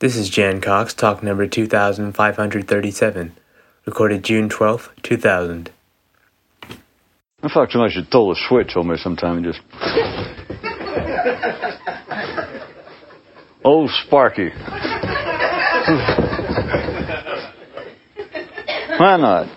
This 0.00 0.14
is 0.14 0.30
Jan 0.30 0.60
Cox, 0.60 0.94
talk 0.94 1.24
number 1.24 1.48
2537, 1.48 3.32
recorded 3.84 4.22
June 4.22 4.48
12, 4.48 4.90
2000. 5.02 5.72
I 6.62 7.48
feel 7.48 7.62
like 7.62 7.72
somebody 7.72 7.94
should 7.94 8.08
throw 8.08 8.30
a 8.30 8.36
switch 8.48 8.76
on 8.76 8.86
me 8.86 8.96
sometime 8.96 9.38
and 9.38 9.46
just. 9.46 9.60
Old 13.64 13.90
Sparky. 14.06 14.50
Why 18.98 19.16
not? 19.16 19.48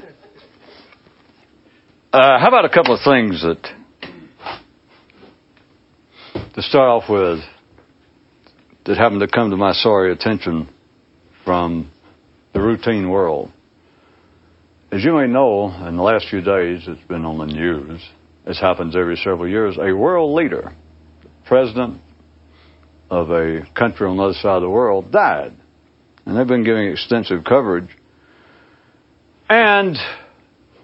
Uh, 2.11 2.39
how 2.39 2.47
about 2.47 2.65
a 2.65 2.69
couple 2.69 2.95
of 2.95 3.01
things 3.03 3.43
that, 3.43 3.61
to 6.55 6.61
start 6.63 6.89
off 6.89 7.07
with, 7.07 7.41
that 8.85 8.97
happened 8.97 9.21
to 9.21 9.27
come 9.27 9.51
to 9.51 9.57
my 9.57 9.73
sorry 9.73 10.11
attention 10.11 10.67
from 11.45 11.91
the 12.53 12.59
routine 12.59 13.09
world. 13.09 13.51
As 14.91 15.03
you 15.03 15.13
may 15.13 15.27
know, 15.27 15.69
in 15.87 15.95
the 15.95 16.03
last 16.03 16.27
few 16.29 16.41
days, 16.41 16.83
it's 16.87 17.07
been 17.07 17.23
on 17.23 17.37
the 17.37 17.45
news, 17.45 18.01
as 18.45 18.59
happens 18.59 18.95
every 18.95 19.15
several 19.17 19.47
years, 19.47 19.77
a 19.77 19.95
world 19.95 20.33
leader, 20.33 20.73
president 21.45 22.01
of 23.09 23.29
a 23.29 23.61
country 23.77 24.07
on 24.07 24.17
the 24.17 24.23
other 24.23 24.33
side 24.33 24.57
of 24.57 24.61
the 24.63 24.69
world, 24.69 25.11
died. 25.11 25.53
And 26.25 26.37
they've 26.37 26.47
been 26.47 26.63
giving 26.63 26.87
extensive 26.87 27.43
coverage. 27.43 27.89
And 29.47 29.95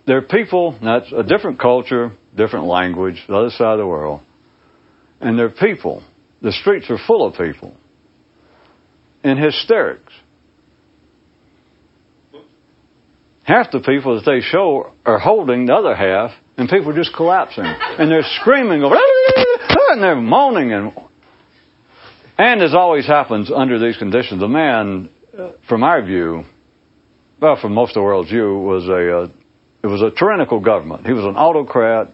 there 0.05 0.17
are 0.17 0.21
people, 0.21 0.77
that's 0.81 1.11
a 1.11 1.23
different 1.23 1.59
culture, 1.59 2.11
different 2.35 2.65
language, 2.65 3.23
the 3.27 3.35
other 3.35 3.49
side 3.49 3.73
of 3.73 3.79
the 3.79 3.87
world. 3.87 4.21
And 5.19 5.37
there 5.37 5.47
are 5.47 5.49
people, 5.49 6.03
the 6.41 6.51
streets 6.51 6.89
are 6.89 6.99
full 7.07 7.25
of 7.25 7.33
people 7.33 7.75
in 9.27 9.37
hysterics. 9.37 10.13
Half 13.43 13.71
the 13.71 13.79
people 13.79 14.15
that 14.15 14.29
they 14.29 14.41
show 14.41 14.91
are 15.05 15.19
holding 15.19 15.67
the 15.67 15.73
other 15.73 15.95
half, 15.95 16.31
and 16.57 16.67
people 16.67 16.91
are 16.91 16.95
just 16.95 17.15
collapsing. 17.15 17.63
And 17.63 18.11
they're 18.11 18.25
screaming, 18.41 18.83
and 18.83 20.03
they're 20.03 20.15
moaning. 20.15 20.73
And, 20.73 20.91
and 22.37 22.61
as 22.61 22.73
always 22.73 23.07
happens 23.07 23.49
under 23.49 23.79
these 23.79 23.97
conditions, 23.97 24.41
the 24.41 24.49
man, 24.49 25.09
from 25.69 25.83
our 25.83 26.03
view, 26.03 26.43
well, 27.39 27.57
from 27.61 27.73
most 27.73 27.91
of 27.91 27.95
the 27.95 28.03
world's 28.03 28.29
view, 28.29 28.57
was 28.57 28.85
a, 28.89 29.17
uh, 29.17 29.29
it 29.81 29.87
was 29.87 30.01
a 30.01 30.11
tyrannical 30.11 30.59
government. 30.59 31.05
He 31.05 31.13
was 31.13 31.23
an 31.23 31.37
autocrat, 31.37 32.13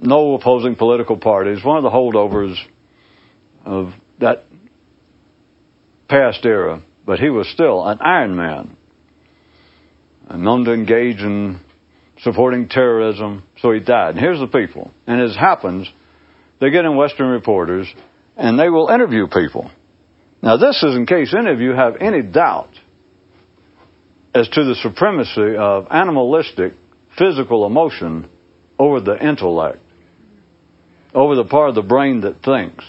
no 0.00 0.34
opposing 0.34 0.76
political 0.76 1.16
parties, 1.16 1.64
one 1.64 1.78
of 1.78 1.82
the 1.82 1.90
holdovers 1.90 2.56
of 3.64 3.92
that 4.20 4.44
past 6.12 6.44
era, 6.44 6.82
but 7.06 7.18
he 7.18 7.30
was 7.30 7.48
still 7.48 7.82
an 7.82 7.98
Iron 8.02 8.36
Man, 8.36 8.76
and 10.28 10.44
known 10.44 10.64
to 10.66 10.72
engage 10.74 11.20
in 11.20 11.58
supporting 12.20 12.68
terrorism, 12.68 13.44
so 13.60 13.72
he 13.72 13.80
died. 13.80 14.10
And 14.10 14.20
here's 14.20 14.38
the 14.38 14.46
people. 14.46 14.92
And 15.06 15.22
as 15.22 15.34
happens, 15.34 15.90
they 16.60 16.70
get 16.70 16.84
in 16.84 16.96
Western 16.96 17.28
reporters 17.28 17.92
and 18.36 18.58
they 18.58 18.68
will 18.68 18.88
interview 18.88 19.26
people. 19.26 19.70
Now, 20.42 20.56
this 20.58 20.82
is 20.82 20.94
in 20.94 21.06
case 21.06 21.34
any 21.36 21.50
of 21.50 21.60
you 21.60 21.72
have 21.72 21.96
any 22.00 22.22
doubt 22.22 22.70
as 24.34 24.48
to 24.48 24.64
the 24.64 24.76
supremacy 24.82 25.56
of 25.56 25.86
animalistic 25.90 26.74
physical 27.18 27.66
emotion 27.66 28.30
over 28.78 29.00
the 29.00 29.16
intellect, 29.18 29.80
over 31.14 31.36
the 31.36 31.44
part 31.44 31.70
of 31.70 31.74
the 31.74 31.82
brain 31.82 32.20
that 32.20 32.42
thinks. 32.42 32.84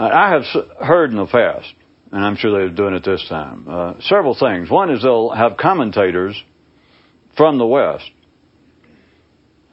I 0.00 0.30
have 0.30 0.42
heard 0.80 1.10
in 1.10 1.16
the 1.16 1.26
past, 1.26 1.74
and 2.10 2.24
I'm 2.24 2.36
sure 2.36 2.52
they're 2.52 2.74
doing 2.74 2.94
it 2.94 3.04
this 3.04 3.24
time, 3.28 3.68
uh, 3.68 3.94
several 4.00 4.34
things. 4.34 4.70
One 4.70 4.90
is 4.90 5.02
they'll 5.02 5.30
have 5.30 5.58
commentators 5.58 6.42
from 7.36 7.58
the 7.58 7.66
West 7.66 8.10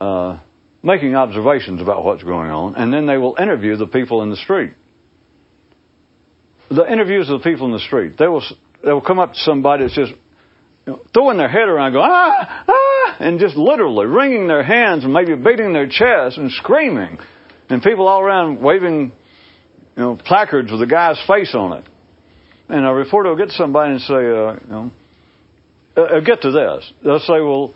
uh, 0.01 0.39
making 0.83 1.15
observations 1.15 1.81
about 1.81 2.03
what's 2.03 2.23
going 2.23 2.51
on, 2.51 2.75
and 2.75 2.93
then 2.93 3.07
they 3.07 3.17
will 3.17 3.37
interview 3.39 3.77
the 3.77 3.87
people 3.87 4.21
in 4.21 4.29
the 4.29 4.35
street. 4.35 4.73
The 6.69 6.91
interviews 6.91 7.29
of 7.29 7.39
the 7.39 7.49
people 7.49 7.67
in 7.67 7.71
the 7.71 7.79
street, 7.79 8.17
they 8.19 8.27
will 8.27 8.43
they 8.83 8.91
will 8.91 9.01
come 9.01 9.19
up 9.19 9.31
to 9.31 9.39
somebody 9.39 9.85
that's 9.85 9.95
just 9.95 10.11
you 10.85 10.93
know, 10.93 11.01
throwing 11.13 11.37
their 11.37 11.49
head 11.49 11.69
around, 11.69 11.93
going 11.93 12.09
ah 12.11 12.65
ah, 12.67 13.17
and 13.21 13.39
just 13.39 13.55
literally 13.55 14.05
wringing 14.05 14.49
their 14.49 14.63
hands 14.63 15.05
and 15.05 15.13
maybe 15.13 15.35
beating 15.35 15.71
their 15.71 15.87
chest 15.87 16.37
and 16.37 16.51
screaming, 16.51 17.17
and 17.69 17.81
people 17.81 18.07
all 18.07 18.19
around 18.19 18.61
waving 18.61 19.13
you 19.97 20.03
know, 20.03 20.15
placards 20.15 20.71
with 20.71 20.81
a 20.81 20.85
guy's 20.85 21.19
face 21.27 21.55
on 21.55 21.79
it. 21.79 21.85
And 22.69 22.85
a 22.85 22.93
reporter 22.93 23.29
will 23.29 23.37
get 23.37 23.49
somebody 23.49 23.93
and 23.93 24.01
say, 24.01 24.13
uh, 24.13 24.17
you 24.19 24.67
know, 24.67 24.91
uh, 25.97 26.01
uh, 26.01 26.19
get 26.19 26.41
to 26.41 26.51
this. 26.51 26.93
They'll 27.03 27.19
say, 27.19 27.41
well, 27.41 27.73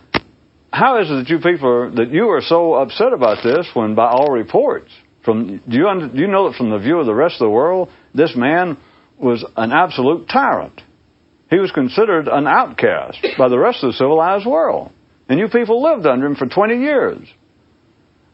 how 0.72 1.00
is 1.00 1.10
it 1.10 1.14
that 1.14 1.28
you 1.28 1.38
people 1.38 1.68
are, 1.68 1.90
that 1.90 2.10
you 2.10 2.28
are 2.28 2.40
so 2.40 2.74
upset 2.74 3.12
about 3.12 3.42
this 3.42 3.68
when 3.74 3.96
by 3.96 4.06
all 4.06 4.32
reports, 4.32 4.90
from, 5.24 5.58
do 5.68 5.76
you, 5.76 5.88
under, 5.88 6.08
do 6.08 6.18
you 6.18 6.28
know 6.28 6.48
that 6.48 6.56
from 6.56 6.70
the 6.70 6.78
view 6.78 6.98
of 6.98 7.06
the 7.06 7.14
rest 7.14 7.34
of 7.34 7.46
the 7.46 7.50
world, 7.50 7.88
this 8.14 8.34
man 8.36 8.78
was 9.18 9.44
an 9.56 9.72
absolute 9.72 10.28
tyrant? 10.28 10.80
He 11.50 11.58
was 11.58 11.72
considered 11.72 12.28
an 12.28 12.46
outcast 12.46 13.18
by 13.36 13.48
the 13.48 13.58
rest 13.58 13.82
of 13.82 13.88
the 13.88 13.94
civilized 13.94 14.46
world. 14.46 14.92
And 15.28 15.40
you 15.40 15.48
people 15.48 15.82
lived 15.82 16.06
under 16.06 16.26
him 16.26 16.36
for 16.36 16.46
20 16.46 16.76
years. 16.76 17.28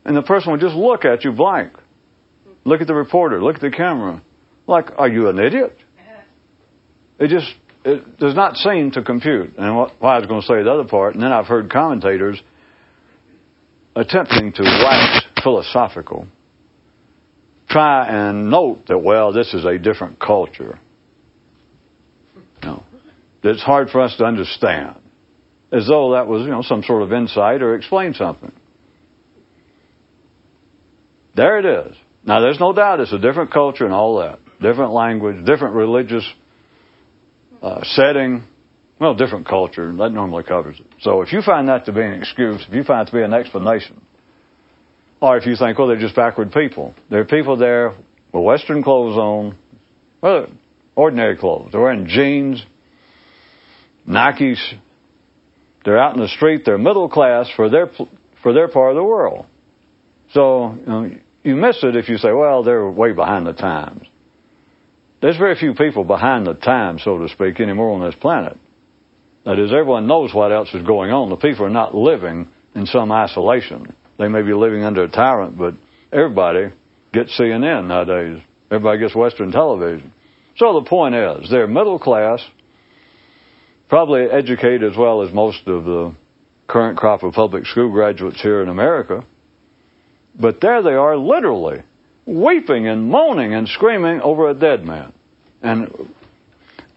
And 0.04 0.16
the 0.16 0.22
person 0.22 0.52
would 0.52 0.60
just 0.60 0.76
look 0.76 1.04
at 1.04 1.24
you 1.24 1.32
blank. 1.32 1.72
Look 2.68 2.82
at 2.82 2.86
the 2.86 2.94
reporter. 2.94 3.42
Look 3.42 3.54
at 3.54 3.62
the 3.62 3.70
camera. 3.70 4.22
Like, 4.66 4.90
are 4.98 5.08
you 5.08 5.30
an 5.30 5.38
idiot? 5.38 5.74
It 7.18 7.28
just 7.28 7.52
it 7.84 8.18
does 8.18 8.34
not 8.34 8.56
seem 8.56 8.90
to 8.90 9.02
compute. 9.02 9.56
And 9.56 9.74
what, 9.74 9.92
why 9.98 10.16
I 10.16 10.18
was 10.18 10.26
going 10.26 10.42
to 10.42 10.46
say 10.46 10.62
the 10.62 10.70
other 10.70 10.88
part, 10.88 11.14
and 11.14 11.22
then 11.22 11.32
I've 11.32 11.46
heard 11.46 11.70
commentators 11.70 12.40
attempting 13.96 14.52
to 14.52 14.62
wax 14.62 15.24
philosophical, 15.42 16.28
try 17.70 18.06
and 18.06 18.50
note 18.50 18.82
that, 18.88 18.98
well, 18.98 19.32
this 19.32 19.54
is 19.54 19.64
a 19.64 19.78
different 19.78 20.20
culture. 20.20 20.78
No. 22.62 22.84
It's 23.42 23.62
hard 23.62 23.88
for 23.88 24.02
us 24.02 24.14
to 24.18 24.24
understand. 24.24 24.96
As 25.72 25.86
though 25.86 26.12
that 26.12 26.26
was, 26.26 26.42
you 26.42 26.50
know, 26.50 26.62
some 26.62 26.82
sort 26.82 27.02
of 27.02 27.12
insight 27.12 27.62
or 27.62 27.74
explain 27.74 28.12
something. 28.12 28.52
There 31.34 31.58
it 31.58 31.86
is. 31.86 31.96
Now, 32.28 32.40
there's 32.40 32.60
no 32.60 32.74
doubt 32.74 33.00
it's 33.00 33.12
a 33.14 33.18
different 33.18 33.52
culture 33.54 33.86
and 33.86 33.94
all 33.94 34.18
that, 34.18 34.38
different 34.60 34.92
language, 34.92 35.46
different 35.46 35.74
religious 35.74 36.30
uh, 37.62 37.82
setting. 37.84 38.44
Well, 39.00 39.14
different 39.14 39.48
culture. 39.48 39.90
That 39.96 40.10
normally 40.10 40.44
covers 40.44 40.78
it. 40.78 40.86
So 41.00 41.22
if 41.22 41.32
you 41.32 41.40
find 41.40 41.68
that 41.68 41.86
to 41.86 41.92
be 41.92 42.02
an 42.02 42.12
excuse, 42.12 42.66
if 42.68 42.74
you 42.74 42.84
find 42.84 43.08
it 43.08 43.10
to 43.10 43.16
be 43.16 43.22
an 43.22 43.32
explanation, 43.32 44.02
or 45.22 45.38
if 45.38 45.46
you 45.46 45.56
think, 45.56 45.78
well, 45.78 45.88
they're 45.88 45.98
just 45.98 46.14
backward 46.14 46.52
people. 46.52 46.94
There 47.08 47.20
are 47.20 47.24
people 47.24 47.56
there 47.56 47.96
with 48.34 48.44
Western 48.44 48.82
clothes 48.82 49.16
on, 49.16 49.58
well, 50.20 50.48
ordinary 50.94 51.38
clothes. 51.38 51.72
They're 51.72 51.80
wearing 51.80 52.08
jeans, 52.08 52.62
Nikes. 54.06 54.60
They're 55.82 55.98
out 55.98 56.14
in 56.14 56.20
the 56.20 56.28
street. 56.28 56.62
They're 56.66 56.76
middle 56.76 57.08
class 57.08 57.48
for 57.56 57.70
their 57.70 57.90
for 58.42 58.52
their 58.52 58.68
part 58.68 58.90
of 58.90 58.96
the 58.96 59.04
world. 59.04 59.46
So 60.32 60.74
you 60.74 60.86
know, 60.86 61.18
you 61.48 61.56
miss 61.56 61.82
it 61.82 61.96
if 61.96 62.08
you 62.08 62.18
say, 62.18 62.30
well, 62.32 62.62
they're 62.62 62.88
way 62.88 63.12
behind 63.12 63.46
the 63.46 63.54
times. 63.54 64.02
There's 65.20 65.38
very 65.38 65.56
few 65.56 65.74
people 65.74 66.04
behind 66.04 66.46
the 66.46 66.54
times, 66.54 67.02
so 67.02 67.18
to 67.18 67.28
speak, 67.28 67.58
anymore 67.58 67.90
on 67.90 68.06
this 68.06 68.14
planet. 68.20 68.56
That 69.44 69.58
is, 69.58 69.72
everyone 69.72 70.06
knows 70.06 70.32
what 70.32 70.52
else 70.52 70.68
is 70.74 70.86
going 70.86 71.10
on. 71.10 71.30
The 71.30 71.36
people 71.36 71.64
are 71.64 71.70
not 71.70 71.94
living 71.94 72.48
in 72.74 72.86
some 72.86 73.10
isolation. 73.10 73.96
They 74.18 74.28
may 74.28 74.42
be 74.42 74.52
living 74.52 74.84
under 74.84 75.04
a 75.04 75.10
tyrant, 75.10 75.56
but 75.56 75.74
everybody 76.12 76.74
gets 77.12 77.38
CNN 77.40 77.88
nowadays. 77.88 78.42
Everybody 78.70 79.00
gets 79.00 79.16
Western 79.16 79.50
television. 79.50 80.12
So 80.56 80.80
the 80.80 80.88
point 80.88 81.14
is, 81.14 81.50
they're 81.50 81.66
middle 81.66 81.98
class, 81.98 82.44
probably 83.88 84.24
educated 84.30 84.84
as 84.84 84.98
well 84.98 85.22
as 85.22 85.32
most 85.32 85.66
of 85.66 85.84
the 85.84 86.14
current 86.68 86.98
crop 86.98 87.22
of 87.22 87.32
public 87.32 87.64
school 87.64 87.90
graduates 87.90 88.42
here 88.42 88.62
in 88.62 88.68
America. 88.68 89.24
But 90.40 90.60
there 90.60 90.82
they 90.82 90.92
are, 90.92 91.16
literally, 91.16 91.82
weeping 92.26 92.86
and 92.86 93.10
moaning 93.10 93.54
and 93.54 93.68
screaming 93.68 94.20
over 94.20 94.50
a 94.50 94.54
dead 94.54 94.84
man. 94.84 95.12
And 95.62 96.14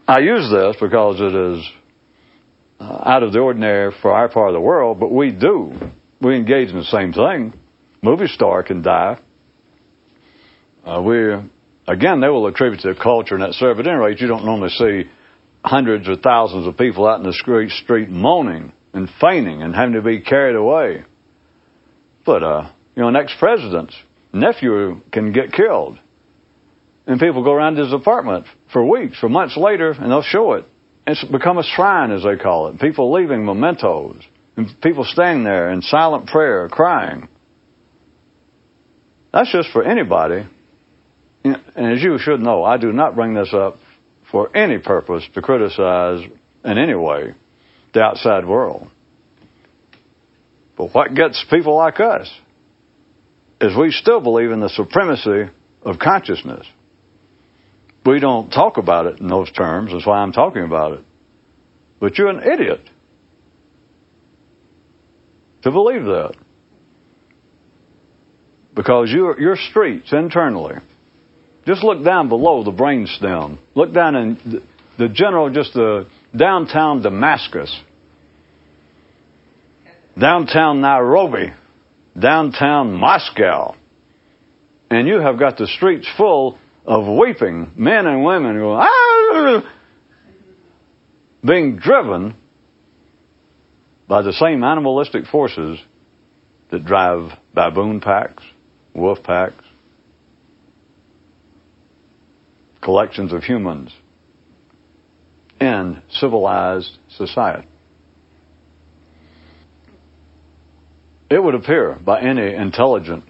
I 0.08 0.20
use 0.20 0.52
this 0.52 0.76
because 0.80 1.20
it 1.20 1.34
is 1.34 1.72
uh, 2.80 3.04
out 3.06 3.24
of 3.24 3.34
the 3.34 3.40
ordinary 3.40 3.94
for 4.02 4.12
our 4.12 4.30
part 4.30 4.50
of 4.50 4.54
the 4.54 4.62
world, 4.62 5.00
but 5.00 5.12
we 5.12 5.32
do. 5.32 5.74
We 6.22 6.36
engage 6.36 6.70
in 6.70 6.78
the 6.78 6.84
same 6.84 7.14
thing. 7.14 7.60
Movie 8.04 8.28
star 8.28 8.64
can 8.64 8.82
die. 8.82 9.20
Uh, 10.84 11.02
we, 11.02 11.34
again, 11.88 12.22
they 12.22 12.28
will 12.28 12.48
attribute 12.48 12.82
to 12.82 12.94
the 12.94 13.00
culture 13.00 13.36
and 13.36 13.44
that 13.44 13.54
sort, 13.54 13.78
but 13.78 13.88
at 13.88 13.94
any 13.94 14.04
rate, 14.04 14.20
you 14.20 14.28
don't 14.28 14.46
normally 14.46 14.70
see 14.70 15.10
hundreds 15.64 16.10
or 16.10 16.16
thousands 16.16 16.68
of 16.68 16.78
people 16.78 17.08
out 17.08 17.20
in 17.20 17.26
the 17.26 17.34
street, 17.34 17.70
street 17.70 18.10
moaning 18.10 18.74
and 18.94 19.08
fainting 19.20 19.62
and 19.62 19.76
having 19.76 19.94
to 19.94 20.02
be 20.02 20.22
carried 20.22 20.56
away. 20.56 21.06
But, 22.26 22.44
uh, 22.44 22.72
you 22.96 23.02
know, 23.02 23.10
an 23.10 23.16
ex-president's 23.16 23.96
nephew 24.34 25.02
can 25.12 25.32
get 25.32 25.52
killed. 25.52 26.00
And 27.08 27.20
people 27.20 27.44
go 27.44 27.52
around 27.52 27.78
his 27.78 27.94
apartment 27.94 28.46
for 28.72 28.86
weeks, 28.86 29.20
for 29.20 29.30
months 29.30 29.58
later, 29.58 29.92
and 29.92 30.12
they'll 30.12 30.22
show 30.22 30.54
it. 30.54 30.66
It's 31.08 31.24
become 31.26 31.58
a 31.58 31.64
shrine, 31.64 32.12
as 32.12 32.24
they 32.24 32.42
call 32.42 32.68
it. 32.68 32.80
People 32.80 33.12
leaving 33.12 33.46
mementos, 33.46 34.22
and 34.56 34.68
people 34.82 35.04
staying 35.04 35.44
there 35.44 35.72
in 35.72 35.82
silent 35.82 36.28
prayer, 36.28 36.70
crying. 36.70 37.28
That's 39.34 39.52
just 39.52 39.70
for 39.72 39.84
anybody. 39.84 40.46
And 41.44 41.58
as 41.76 42.04
you 42.04 42.18
should 42.20 42.40
know, 42.40 42.64
I 42.64 42.78
do 42.78 42.92
not 42.92 43.16
bring 43.16 43.34
this 43.34 43.52
up 43.54 43.78
for 44.32 44.56
any 44.56 44.78
purpose 44.78 45.28
to 45.34 45.42
criticize 45.42 46.30
in 46.64 46.78
any 46.78 46.96
way 46.96 47.34
the 47.94 48.02
outside 48.02 48.46
world. 48.46 48.90
But 50.78 50.94
what 50.94 51.14
gets 51.16 51.44
people 51.50 51.76
like 51.76 52.00
us 52.00 52.32
is 53.62 53.78
we 53.78 53.92
still 53.92 54.20
believe 54.20 54.52
in 54.52 54.60
the 54.60 54.70
supremacy 54.70 55.52
of 55.84 56.00
consciousness. 56.00 56.66
We 58.06 58.20
don't 58.20 58.50
talk 58.50 58.78
about 58.78 59.06
it 59.06 59.20
in 59.20 59.28
those 59.28 59.52
terms. 59.52 59.92
That's 59.94 60.06
why 60.06 60.18
I'm 60.18 60.32
talking 60.32 60.64
about 60.64 60.94
it. 60.94 61.06
But 62.00 62.18
you're 62.18 62.30
an 62.30 62.42
idiot 62.42 62.82
to 65.62 65.72
believe 65.72 66.04
that. 66.04 66.34
Because 68.74 69.12
your, 69.12 69.40
your 69.40 69.56
streets 69.56 70.12
internally, 70.12 70.76
just 71.68 71.84
look 71.84 72.04
down 72.04 72.30
below 72.30 72.64
the 72.64 72.72
brainstem. 72.72 73.60
Look 73.76 73.94
down 73.94 74.16
in 74.16 74.34
the, 74.34 74.64
the 74.98 75.14
general, 75.14 75.52
just 75.54 75.74
the 75.74 76.08
downtown 76.36 77.04
Damascus, 77.04 77.80
downtown 80.20 80.82
Nairobi, 80.82 81.54
downtown 82.20 82.94
Moscow. 82.94 83.76
And 84.90 85.08
you 85.08 85.20
have 85.20 85.40
got 85.40 85.58
the 85.58 85.68
streets 85.68 86.08
full 86.18 86.58
of 86.86 87.20
weeping 87.20 87.72
men 87.76 88.08
and 88.08 88.24
women 88.24 88.58
going, 88.58 88.80
ah! 88.82 89.74
being 91.46 91.78
driven 91.78 92.36
by 94.08 94.22
the 94.22 94.34
same 94.34 94.64
animalistic 94.64 95.26
forces 95.26 95.80
that 96.70 96.86
drive 96.86 97.32
baboon 97.54 98.02
packs, 98.02 98.44
wolf 98.94 99.20
packs, 99.24 99.64
collections 102.82 103.32
of 103.32 103.44
humans 103.44 103.94
in 105.60 106.02
civilized 106.10 106.98
society. 107.10 107.68
It 111.32 111.42
would 111.42 111.56
appear 111.56 111.98
by 112.06 112.20
any 112.20 112.54
intelligent 112.54 113.24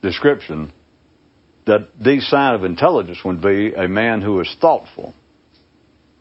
description 0.00 0.72
that 1.66 1.88
the 2.00 2.20
sign 2.20 2.54
of 2.54 2.62
intelligence 2.62 3.18
would 3.24 3.42
be 3.42 3.74
a 3.74 3.88
man 3.88 4.22
who 4.22 4.40
is 4.40 4.56
thoughtful, 4.60 5.12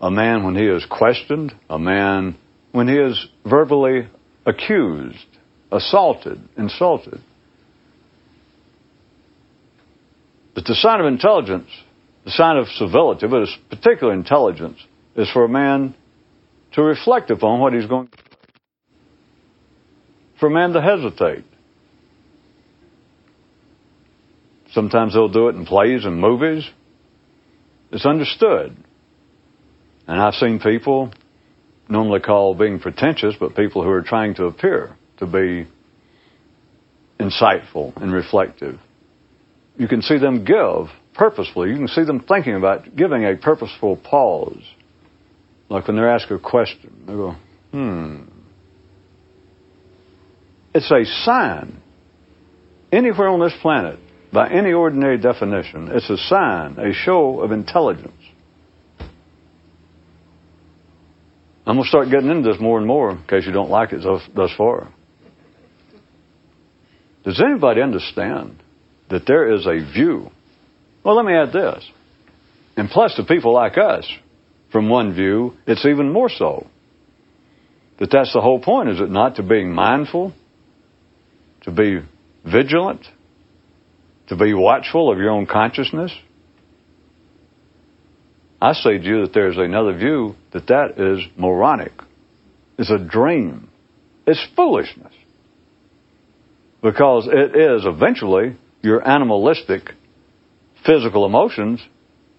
a 0.02 0.10
man 0.10 0.44
when 0.44 0.56
he 0.56 0.66
is 0.66 0.84
questioned, 0.90 1.54
a 1.70 1.78
man 1.78 2.38
when 2.72 2.88
he 2.88 2.96
is 2.96 3.24
verbally 3.46 4.08
accused, 4.48 5.28
assaulted, 5.72 6.40
insulted. 6.58 7.22
But 10.56 10.66
the 10.66 10.74
sign 10.74 11.00
of 11.02 11.06
intelligence, 11.06 11.70
the 12.26 12.32
sign 12.32 12.58
of 12.58 12.68
civility, 12.70 13.28
but 13.28 13.44
it's 13.44 13.58
particular 13.70 14.12
intelligence, 14.12 14.80
is 15.16 15.30
for 15.30 15.44
a 15.44 15.50
man 15.50 15.94
to 16.72 16.82
reflect 16.82 17.30
upon 17.30 17.60
what 17.60 17.74
he's 17.74 17.86
going 17.86 18.10
for 20.40 20.50
man 20.50 20.74
to 20.74 20.82
hesitate, 20.82 21.44
Sometimes 24.72 25.14
they'll 25.14 25.30
do 25.30 25.48
it 25.48 25.56
in 25.56 25.66
plays 25.66 26.06
and 26.06 26.20
movies. 26.20 26.70
It's 27.92 28.06
understood. 28.06 28.76
And 30.08 30.22
I've 30.22 30.36
seen 30.36 30.60
people 30.60 31.12
normally 31.88 32.20
called 32.20 32.60
being 32.60 32.80
pretentious, 32.80 33.36
but 33.40 33.56
people 33.56 33.84
who 33.84 33.90
are 33.90 34.04
trying 34.04 34.36
to 34.36 34.46
appear 34.46 34.96
to 35.18 35.26
be 35.26 35.68
insightful 37.20 37.96
and 37.98 38.14
reflective. 38.14 38.80
You 39.78 39.88
can 39.88 40.02
see 40.02 40.20
them 40.20 40.46
give 40.46 40.90
purposefully. 41.16 41.70
You 41.70 41.78
can 41.78 41.88
see 41.88 42.04
them 42.04 42.20
thinking 42.20 42.56
about 42.56 42.96
giving 42.96 43.26
a 43.26 43.36
purposeful 43.36 43.98
pause. 43.98 44.64
Like 45.68 45.88
when 45.88 45.98
they're 45.98 46.10
asked 46.10 46.30
a 46.32 46.40
question, 46.40 47.04
they 47.08 47.14
go, 47.14 47.36
hmm. 47.72 48.22
It's 50.80 50.92
a 50.92 51.04
sign 51.26 51.82
anywhere 52.90 53.28
on 53.28 53.42
this 53.42 53.54
planet 53.62 54.00
by 54.32 54.50
any 54.50 54.72
ordinary 54.72 55.18
definition, 55.18 55.90
it's 55.92 56.10
a 56.10 56.16
sign, 56.16 56.80
a 56.80 56.94
show 56.94 57.42
of 57.42 57.52
intelligence. 57.52 58.14
I'm 61.68 61.76
going 61.76 61.84
to 61.84 61.90
start 61.90 62.10
getting 62.10 62.30
into 62.30 62.50
this 62.50 62.62
more 62.62 62.78
and 62.78 62.88
more 62.88 63.12
in 63.12 63.24
case 63.24 63.46
you 63.46 63.52
don't 63.52 63.70
like 63.70 63.92
it 63.92 64.04
thus, 64.04 64.22
thus 64.34 64.52
far. 64.58 64.88
Does 67.26 67.42
anybody 67.46 67.82
understand 67.82 68.64
that 69.10 69.24
there 69.28 69.54
is 69.54 69.66
a 69.66 69.80
view? 69.92 70.30
Well, 71.04 71.18
let 71.18 71.26
me 71.26 71.34
add 71.34 71.52
this. 71.52 71.84
And 72.78 72.90
plus, 72.90 73.16
to 73.16 73.26
people 73.26 73.54
like 73.54 73.78
us, 73.78 74.10
from 74.72 74.88
one 74.88 75.14
view, 75.14 75.56
it's 75.68 75.86
even 75.86 76.14
more 76.14 76.30
so. 76.30 76.68
That 78.00 78.12
that's 78.14 78.32
the 78.32 78.40
whole 78.40 78.62
point, 78.62 78.88
is 78.88 79.02
it 79.02 79.10
not? 79.10 79.36
To 79.36 79.44
being 79.44 79.74
mindful, 79.74 80.34
to 81.62 81.72
be 81.72 82.00
vigilant, 82.46 83.06
to 84.28 84.36
be 84.36 84.54
watchful 84.54 85.12
of 85.12 85.18
your 85.18 85.32
own 85.32 85.46
consciousness? 85.46 86.12
I 88.62 88.74
say 88.74 88.98
to 88.98 89.04
you 89.04 89.22
that 89.22 89.34
there's 89.34 89.58
another 89.58 89.98
view 89.98 90.36
that 90.52 90.68
that 90.68 91.00
is 91.00 91.26
moronic. 91.38 91.94
It's 92.78 92.92
a 92.92 92.98
dream. 92.98 93.70
It's 94.28 94.46
foolishness. 94.56 95.14
Because 96.82 97.28
it 97.32 97.56
is 97.56 97.86
eventually 97.86 98.58
your 98.82 99.06
animalistic 99.08 99.92
physical 100.86 101.26
emotions 101.26 101.82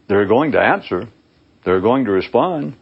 that 0.08 0.14
are 0.14 0.26
going 0.26 0.52
to 0.52 0.60
answer, 0.60 1.08
they're 1.64 1.80
going 1.80 2.04
to 2.06 2.10
respond. 2.10 2.76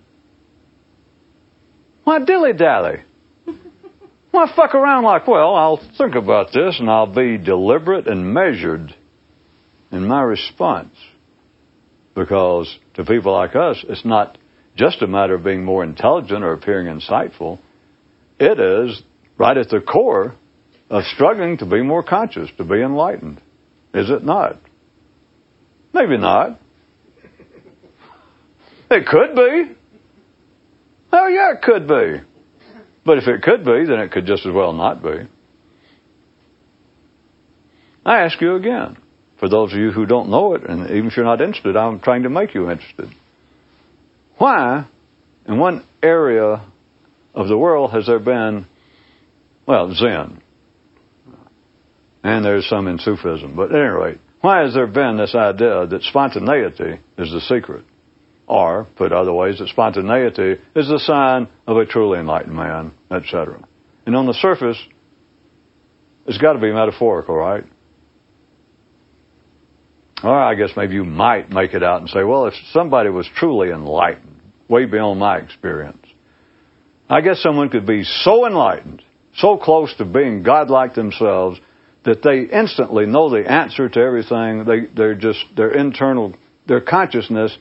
Why 2.04 2.24
dilly 2.24 2.52
dally? 2.52 3.02
Why 4.30 4.50
fuck 4.54 4.74
around 4.74 5.04
like, 5.04 5.26
well, 5.26 5.54
I'll 5.54 5.80
think 5.96 6.14
about 6.14 6.48
this 6.52 6.78
and 6.78 6.90
I'll 6.90 7.12
be 7.12 7.38
deliberate 7.38 8.06
and 8.06 8.32
measured 8.32 8.94
in 9.90 10.06
my 10.06 10.20
response. 10.22 10.94
Because 12.14 12.76
to 12.94 13.04
people 13.04 13.32
like 13.32 13.56
us, 13.56 13.84
it's 13.88 14.04
not 14.04 14.36
just 14.76 15.02
a 15.02 15.06
matter 15.06 15.34
of 15.34 15.44
being 15.44 15.64
more 15.64 15.82
intelligent 15.82 16.44
or 16.44 16.52
appearing 16.52 16.86
insightful. 16.86 17.58
It 18.38 18.60
is 18.60 19.02
right 19.38 19.56
at 19.56 19.68
the 19.68 19.80
core 19.80 20.34
of 20.90 21.04
struggling 21.14 21.58
to 21.58 21.66
be 21.66 21.82
more 21.82 22.02
conscious, 22.02 22.50
to 22.58 22.64
be 22.64 22.82
enlightened. 22.82 23.40
Is 23.94 24.10
it 24.10 24.24
not? 24.24 24.56
Maybe 25.92 26.18
not. 26.18 26.60
It 28.90 29.06
could 29.06 29.34
be. 29.34 29.76
Oh, 31.12 31.28
yeah, 31.28 31.52
it 31.54 31.62
could 31.62 31.88
be. 31.88 32.27
But 33.08 33.16
if 33.16 33.26
it 33.26 33.40
could 33.40 33.64
be, 33.64 33.86
then 33.86 34.00
it 34.00 34.12
could 34.12 34.26
just 34.26 34.44
as 34.44 34.52
well 34.52 34.74
not 34.74 35.02
be. 35.02 35.26
I 38.04 38.18
ask 38.18 38.38
you 38.38 38.54
again 38.56 38.98
for 39.40 39.48
those 39.48 39.72
of 39.72 39.78
you 39.78 39.92
who 39.92 40.04
don't 40.04 40.28
know 40.28 40.52
it, 40.52 40.68
and 40.68 40.90
even 40.90 41.06
if 41.06 41.16
you're 41.16 41.24
not 41.24 41.40
interested, 41.40 41.74
I'm 41.74 42.00
trying 42.00 42.24
to 42.24 42.28
make 42.28 42.54
you 42.54 42.70
interested. 42.70 43.08
Why, 44.36 44.86
in 45.46 45.58
one 45.58 45.86
area 46.02 46.62
of 47.32 47.48
the 47.48 47.56
world, 47.56 47.92
has 47.92 48.04
there 48.04 48.18
been, 48.18 48.66
well, 49.66 49.94
Zen, 49.94 50.42
and 52.22 52.44
there's 52.44 52.68
some 52.68 52.88
in 52.88 52.98
Sufism, 52.98 53.56
but 53.56 53.72
at 53.72 53.80
any 53.80 53.88
rate, 53.88 54.18
why 54.42 54.64
has 54.64 54.74
there 54.74 54.86
been 54.86 55.16
this 55.16 55.34
idea 55.34 55.86
that 55.86 56.02
spontaneity 56.02 57.00
is 57.16 57.32
the 57.32 57.40
secret? 57.40 57.86
Or, 58.48 58.86
put 58.96 59.12
other 59.12 59.32
ways, 59.32 59.58
that 59.58 59.68
spontaneity 59.68 60.52
is 60.74 60.88
the 60.88 60.98
sign 61.00 61.48
of 61.66 61.76
a 61.76 61.84
truly 61.84 62.18
enlightened 62.18 62.56
man, 62.56 62.94
etc. 63.10 63.62
And 64.06 64.16
on 64.16 64.26
the 64.26 64.32
surface, 64.32 64.82
it's 66.26 66.38
got 66.38 66.54
to 66.54 66.58
be 66.58 66.72
metaphorical, 66.72 67.36
right? 67.36 67.64
Or 70.24 70.34
I 70.34 70.54
guess 70.54 70.70
maybe 70.78 70.94
you 70.94 71.04
might 71.04 71.50
make 71.50 71.74
it 71.74 71.82
out 71.82 72.00
and 72.00 72.08
say, 72.08 72.24
well, 72.24 72.46
if 72.46 72.54
somebody 72.72 73.10
was 73.10 73.28
truly 73.36 73.68
enlightened, 73.68 74.40
way 74.66 74.86
beyond 74.86 75.20
my 75.20 75.36
experience, 75.36 76.04
I 77.08 77.20
guess 77.20 77.42
someone 77.42 77.68
could 77.68 77.86
be 77.86 78.02
so 78.02 78.46
enlightened, 78.46 79.02
so 79.36 79.58
close 79.58 79.94
to 79.98 80.06
being 80.06 80.42
godlike 80.42 80.94
themselves, 80.94 81.60
that 82.04 82.22
they 82.22 82.54
instantly 82.54 83.04
know 83.04 83.28
the 83.28 83.50
answer 83.50 83.90
to 83.90 84.00
everything. 84.00 84.64
They, 84.64 84.92
they're 84.94 85.14
just, 85.14 85.44
their 85.54 85.72
internal, 85.72 86.34
their 86.66 86.80
consciousness 86.80 87.56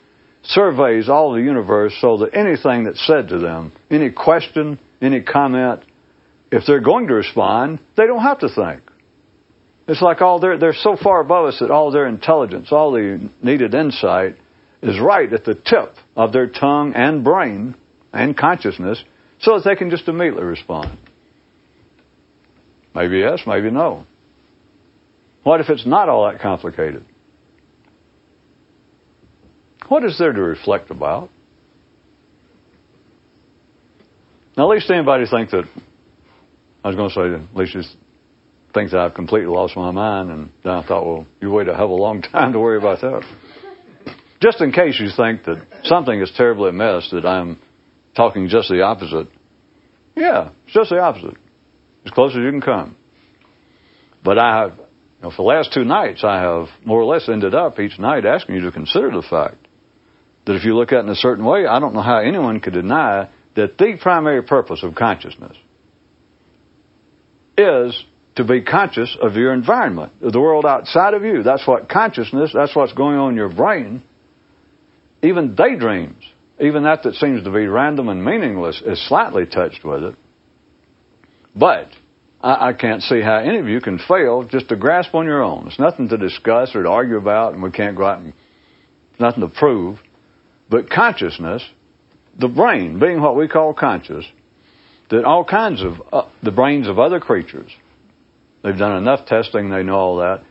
surveys 0.48 1.10
all 1.10 1.34
the 1.34 1.42
universe 1.42 1.94
so 2.00 2.18
that 2.18 2.34
anything 2.34 2.86
that's 2.86 3.06
said 3.06 3.30
to 3.30 3.40
them, 3.40 3.74
any 3.90 4.12
question, 4.12 4.80
any 5.02 5.22
comment, 5.22 5.84
if 6.52 6.64
they're 6.66 6.82
going 6.82 7.08
to 7.08 7.14
respond, 7.14 7.80
they 7.96 8.06
don't 8.06 8.22
have 8.22 8.40
to 8.40 8.50
think. 8.50 8.82
It's 9.88 10.02
like 10.02 10.22
all 10.22 10.40
their, 10.40 10.58
they're 10.58 10.74
so 10.74 10.98
far 11.02 11.22
above 11.22 11.46
us 11.46 11.60
that 11.60 11.72
all 11.72 11.92
their 11.92 12.08
intelligence, 12.08 12.70
all 12.72 12.92
the 12.92 13.30
needed 13.42 13.74
insight 13.74 14.36
is 14.82 15.00
right 15.00 15.32
at 15.32 15.46
the 15.46 15.56
tip 15.56 15.96
of 16.16 16.34
their 16.34 16.48
tongue 16.48 16.94
and 16.96 17.24
brain 17.24 17.76
and 18.14 18.38
consciousness 18.38 19.02
so 19.40 19.56
that 19.56 19.70
they 19.70 19.76
can 19.76 19.90
just 19.90 20.08
immediately 20.08 20.44
respond. 20.44 20.98
Maybe 22.94 23.20
yes, 23.20 23.42
maybe 23.46 23.70
no. 23.70 24.06
What 25.44 25.62
if 25.62 25.70
it's 25.70 25.86
not 25.86 26.10
all 26.10 26.30
that 26.30 26.42
complicated? 26.42 27.06
What 29.90 30.04
is 30.04 30.18
there 30.20 30.34
to 30.34 30.42
reflect 30.42 30.92
about? 30.92 31.30
Now, 34.58 34.70
at 34.72 34.76
least 34.76 34.90
anybody 34.90 35.26
think 35.30 35.52
that, 35.52 35.64
I 36.84 36.88
was 36.90 36.96
going 36.96 37.10
to 37.10 37.16
say, 37.16 37.46
at 37.46 37.56
least 37.56 37.74
just 37.74 37.96
thinks 38.74 38.92
that 38.92 39.00
I've 39.00 39.14
completely 39.14 39.48
lost 39.48 39.78
my 39.78 39.92
mind, 39.92 40.32
and 40.32 40.52
then 40.64 40.74
I 40.74 40.86
thought, 40.86 41.06
well, 41.06 41.28
you 41.40 41.52
wait 41.52 41.68
a 41.70 41.76
hell 41.76 41.86
of 41.86 41.92
a 41.92 41.94
long 41.94 42.22
time 42.34 42.54
to 42.54 42.60
worry 42.60 42.78
about 42.78 43.02
that. 43.02 43.24
Just 44.42 44.62
in 44.62 44.72
case 44.72 45.00
you 45.00 45.10
think 45.16 45.46
that 45.46 45.66
something 45.84 46.20
is 46.20 46.32
terribly 46.36 46.70
amiss, 46.70 47.10
that 47.12 47.26
I'm 47.26 47.60
talking 48.16 48.50
just 48.50 48.70
the 48.70 48.82
opposite. 48.82 49.28
Yeah, 50.16 50.52
it's 50.66 50.74
just 50.74 50.90
the 50.90 51.00
opposite. 51.00 51.38
As 52.06 52.12
close 52.12 52.32
as 52.32 52.38
you 52.38 52.52
can 52.52 52.62
come. 52.62 52.96
But 54.24 54.38
I 54.38 54.58
have, 54.58 54.78
you 54.78 55.24
know, 55.24 55.32
for 55.32 55.38
the 55.38 55.44
last 55.44 55.72
two 55.74 55.86
nights, 55.86 56.24
I 56.24 56.42
have 56.42 56.68
more 56.84 57.02
or 57.02 57.06
less 57.06 57.30
ended 57.30 57.56
up 57.56 57.80
each 57.80 57.98
night 58.00 58.26
asking 58.26 58.56
you 58.56 58.62
to 58.62 58.72
consider 58.72 59.12
the 59.12 59.26
fact 59.28 59.67
that 60.48 60.56
if 60.56 60.66
you 60.66 60.76
look 60.76 60.92
at 60.92 61.00
it 61.00 61.06
in 61.06 61.10
a 61.10 61.16
certain 61.16 61.46
way, 61.46 61.66
I 61.66 61.80
don't 61.80 61.94
know 61.94 62.02
how 62.02 62.20
anyone 62.20 62.60
could 62.60 62.74
deny 62.74 63.30
that 63.56 63.78
the 63.78 63.98
primary 64.02 64.44
purpose 64.44 64.84
of 64.84 64.96
consciousness 64.96 65.58
is 67.58 68.04
to 68.36 68.44
be 68.44 68.62
conscious 68.62 69.18
of 69.22 69.36
your 69.36 69.54
environment, 69.54 70.14
of 70.22 70.32
the 70.32 70.40
world 70.40 70.66
outside 70.66 71.14
of 71.14 71.24
you. 71.24 71.44
That's 71.44 71.68
what 71.68 71.90
consciousness, 71.90 72.52
that's 72.54 72.76
what's 72.76 72.94
going 72.94 73.18
on 73.18 73.32
in 73.32 73.36
your 73.36 73.54
brain. 73.54 74.04
Even 75.24 75.56
daydreams, 75.56 76.24
even 76.60 76.84
that 76.84 77.04
that 77.04 77.16
seems 77.16 77.44
to 77.44 77.52
be 77.52 77.66
random 77.66 78.10
and 78.10 78.24
meaningless, 78.24 78.82
is 78.86 79.06
slightly 79.08 79.46
touched 79.48 79.84
with 79.84 80.04
it. 80.04 80.16
But 81.56 81.88
I, 82.40 82.70
I 82.70 82.74
can't 82.74 83.02
see 83.02 83.22
how 83.22 83.40
any 83.40 83.58
of 83.58 83.68
you 83.68 83.82
can 83.82 83.98
fail 83.98 84.48
just 84.48 84.70
to 84.70 84.76
grasp 84.76 85.16
on 85.16 85.26
your 85.26 85.42
own. 85.42 85.68
It's 85.68 85.80
nothing 85.80 86.10
to 86.10 86.18
discuss 86.18 86.76
or 86.76 86.84
to 86.84 86.90
argue 86.90 87.18
about, 87.18 87.54
and 87.54 87.64
we 87.64 87.72
can't 87.72 87.98
go 87.98 88.06
out 88.06 88.20
and 88.20 88.34
nothing 89.20 89.42
to 89.42 89.50
prove. 89.50 90.00
But 90.70 90.90
consciousness, 90.90 91.64
the 92.38 92.48
brain 92.48 93.00
being 93.00 93.22
what 93.22 93.36
we 93.36 93.48
call 93.48 93.74
conscious, 93.74 94.26
that 95.10 95.24
all 95.24 95.46
kinds 95.46 95.82
of 95.82 95.94
uh, 96.12 96.30
the 96.44 96.52
brains 96.52 96.88
of 96.88 97.00
other 97.00 97.20
creatures, 97.20 97.72
they've 98.64 98.78
done 98.78 98.98
enough 98.98 99.28
testing, 99.28 99.70
they 99.70 99.84
know 99.84 99.96
all 99.96 100.18
that. 100.18 100.44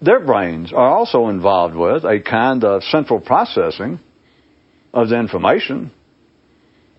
Their 0.00 0.20
brains 0.20 0.72
are 0.72 0.88
also 0.88 1.28
involved 1.28 1.74
with 1.74 2.04
a 2.04 2.20
kind 2.20 2.64
of 2.64 2.82
central 2.84 3.20
processing 3.20 3.98
of 4.94 5.08
the 5.08 5.18
information. 5.18 5.92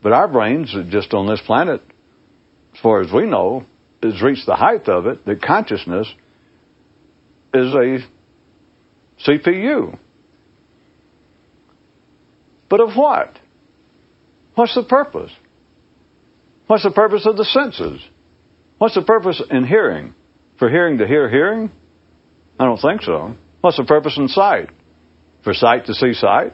But 0.02 0.12
our 0.12 0.28
brains, 0.28 0.76
just 0.90 1.14
on 1.14 1.28
this 1.28 1.42
planet, 1.46 1.82
as 2.74 2.80
far 2.82 3.02
as 3.02 3.12
we 3.12 3.26
know, 3.26 3.66
has 4.04 4.22
reached 4.22 4.46
the 4.46 4.56
height 4.56 4.88
of 4.88 5.08
it 5.08 5.26
that 5.26 5.42
consciousness 5.42 6.08
is 7.54 7.74
a 7.74 8.00
CPU. 9.28 9.98
But 12.70 12.82
of 12.82 12.96
what? 12.96 13.38
What's 14.56 14.76
the 14.76 14.84
purpose? 14.84 15.32
What's 16.68 16.84
the 16.84 16.92
purpose 16.92 17.26
of 17.26 17.36
the 17.36 17.46
senses? 17.46 18.02
What's 18.78 18.96
the 18.96 19.02
purpose 19.02 19.42
in 19.50 19.66
hearing? 19.66 20.14
For 20.60 20.70
hearing 20.70 21.00
to 21.00 21.08
hear 21.08 21.30
hearing? 21.30 21.72
I 22.60 22.66
don't 22.66 22.80
think 22.80 23.02
so. 23.02 23.36
What's 23.62 23.78
the 23.78 23.86
purpose 23.86 24.18
in 24.18 24.28
sight? 24.28 24.70
For 25.44 25.54
sight 25.54 25.86
to 25.86 25.94
see 25.94 26.14
sight? 26.14 26.54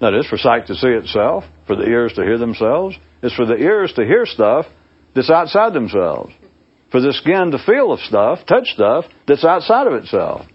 That 0.00 0.14
is, 0.14 0.26
for 0.26 0.36
sight 0.36 0.66
to 0.66 0.74
see 0.74 0.88
itself, 0.88 1.44
for 1.66 1.76
the 1.76 1.84
ears 1.84 2.12
to 2.14 2.22
hear 2.22 2.36
themselves. 2.36 2.96
It's 3.22 3.34
for 3.34 3.46
the 3.46 3.56
ears 3.56 3.92
to 3.96 4.04
hear 4.04 4.26
stuff 4.26 4.66
that's 5.14 5.30
outside 5.30 5.72
themselves. 5.72 6.32
For 6.90 7.00
the 7.00 7.12
skin 7.12 7.52
to 7.52 7.58
feel 7.64 7.92
of 7.92 8.00
stuff, 8.00 8.40
touch 8.46 8.68
stuff 8.74 9.06
that's 9.26 9.44
outside 9.44 9.86
of 9.86 9.94
itself. 9.94 10.46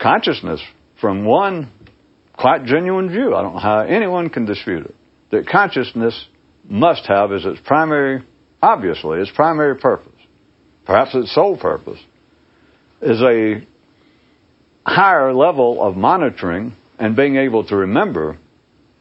Consciousness 0.00 0.62
from 1.00 1.24
one 1.24 1.70
quite 2.32 2.64
genuine 2.64 3.08
view. 3.08 3.34
I 3.34 3.42
don't 3.42 3.54
know 3.54 3.60
how 3.60 3.80
anyone 3.80 4.30
can 4.30 4.44
dispute 4.44 4.86
it. 4.86 4.94
That 5.30 5.48
consciousness 5.48 6.26
must 6.64 7.06
have 7.06 7.32
as 7.32 7.44
its 7.44 7.60
primary, 7.64 8.22
obviously, 8.62 9.20
its 9.20 9.30
primary 9.34 9.78
purpose, 9.78 10.12
perhaps 10.84 11.14
its 11.14 11.34
sole 11.34 11.58
purpose, 11.58 11.98
is 13.00 13.20
a 13.20 13.66
higher 14.84 15.34
level 15.34 15.82
of 15.82 15.96
monitoring 15.96 16.74
and 16.98 17.16
being 17.16 17.36
able 17.36 17.66
to 17.66 17.76
remember 17.76 18.38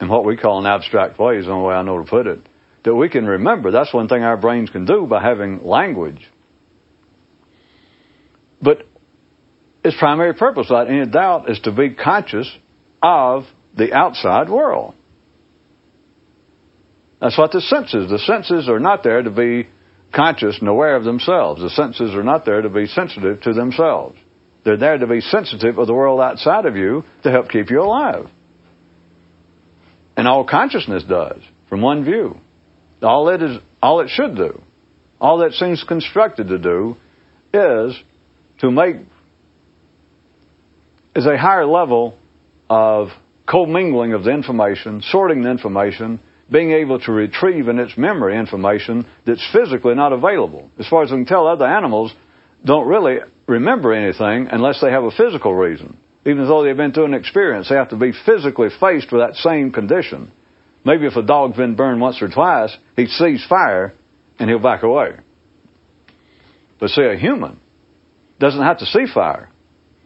in 0.02 0.10
what 0.10 0.26
we 0.26 0.36
call 0.36 0.60
an 0.60 0.66
abstract 0.66 1.20
way 1.20 1.38
is 1.38 1.46
the 1.46 1.52
only 1.52 1.68
way 1.68 1.76
I 1.76 1.82
know 1.82 2.04
to 2.04 2.10
put 2.10 2.28
it, 2.28 2.40
that 2.84 2.94
we 2.94 3.10
can 3.10 3.26
remember. 3.26 3.72
That's 3.72 3.94
one 3.94 4.08
thing 4.08 4.24
our 4.24 4.38
brains 4.38 4.70
can 4.70 4.86
do 4.86 5.08
by 5.08 5.22
having 5.22 5.64
language. 5.64 6.28
But 8.62 8.88
its 9.86 9.96
primary 10.00 10.34
purpose, 10.34 10.68
without 10.70 10.90
any 10.90 11.06
doubt, 11.06 11.50
is 11.50 11.60
to 11.62 11.72
be 11.72 11.94
conscious 11.94 12.52
of 13.02 13.44
the 13.78 13.94
outside 13.94 14.50
world. 14.50 14.96
That's 17.22 17.38
what 17.38 17.52
the 17.52 17.62
senses. 17.62 18.10
The 18.10 18.20
senses 18.20 18.68
are 18.68 18.80
not 18.80 19.04
there 19.04 19.22
to 19.22 19.30
be 19.30 19.68
conscious 20.14 20.58
and 20.60 20.68
aware 20.68 20.96
of 20.96 21.04
themselves. 21.04 21.62
The 21.62 21.70
senses 21.70 22.16
are 22.16 22.24
not 22.24 22.46
there 22.46 22.62
to 22.62 22.70
be 22.70 22.88
sensitive 22.88 23.42
to 23.42 23.54
themselves. 23.54 24.18
They're 24.64 24.78
there 24.78 24.98
to 24.98 25.08
be 25.08 25.22
sensitive 25.22 25.78
of 25.78 25.86
the 25.86 25.94
world 25.94 26.20
outside 26.20 26.66
of 26.66 26.76
you 26.76 27.04
to 27.24 27.32
help 27.32 27.50
keep 27.50 27.70
you 27.70 27.82
alive. 27.82 28.26
And 30.18 30.28
all 30.28 30.48
consciousness 30.48 31.04
does, 31.04 31.42
from 31.70 31.82
one 31.82 32.04
view. 32.04 32.38
All 33.04 33.30
it 33.30 33.42
is 33.44 33.60
all 33.84 34.00
it 34.00 34.10
should 34.10 34.36
do, 34.36 34.62
all 35.22 35.40
that 35.40 35.52
seems 35.52 35.84
constructed 35.88 36.48
to 36.48 36.58
do, 36.58 36.98
is 37.54 37.96
to 38.60 38.72
make 38.72 38.96
is 41.16 41.26
a 41.26 41.38
higher 41.38 41.66
level 41.66 42.18
of 42.70 43.08
commingling 43.48 44.14
of 44.14 44.24
the 44.24 44.32
information, 44.32 45.02
sorting 45.02 45.44
the 45.44 45.52
information, 45.52 46.20
being 46.52 46.72
able 46.72 47.00
to 47.00 47.12
retrieve 47.12 47.68
in 47.68 47.80
its 47.80 47.98
memory 47.98 48.38
information 48.38 49.10
that's 49.26 49.48
physically 49.52 49.96
not 49.96 50.14
available. 50.14 50.70
As 50.78 50.88
far 50.88 51.04
as 51.04 51.12
we 51.12 51.18
can 51.18 51.26
tell, 51.26 51.48
other 51.48 51.66
animals 51.66 52.14
don't 52.64 52.88
really 52.88 53.18
remember 53.48 53.94
anything 53.94 54.48
unless 54.52 54.82
they 54.82 54.92
have 54.92 55.04
a 55.04 55.12
physical 55.12 55.54
reason. 55.54 55.98
Even 56.26 56.48
though 56.48 56.64
they've 56.64 56.76
been 56.76 56.92
through 56.92 57.06
an 57.06 57.14
experience, 57.14 57.70
they 57.70 57.76
have 57.76 57.90
to 57.90 57.98
be 57.98 58.12
physically 58.26 58.70
faced 58.80 59.12
with 59.12 59.22
that 59.22 59.36
same 59.36 59.72
condition. 59.72 60.32
Maybe 60.84 61.06
if 61.06 61.16
a 61.16 61.24
dog's 61.24 61.58
been 61.58 61.76
burned 61.76 62.02
once 62.02 62.22
or 62.22 62.30
twice, 62.30 62.76
he 62.96 63.08
sees 63.08 63.46
fire 63.48 63.94
and 64.40 64.50
he'll 64.50 64.60
back 64.60 64.84
away. 64.84 65.18
But 66.80 66.90
see, 66.90 67.04
a 67.04 67.18
human 67.18 67.60
doesn't 68.40 68.62
have 68.62 68.80
to 68.80 68.86
see 68.86 69.06
fire. 69.12 69.50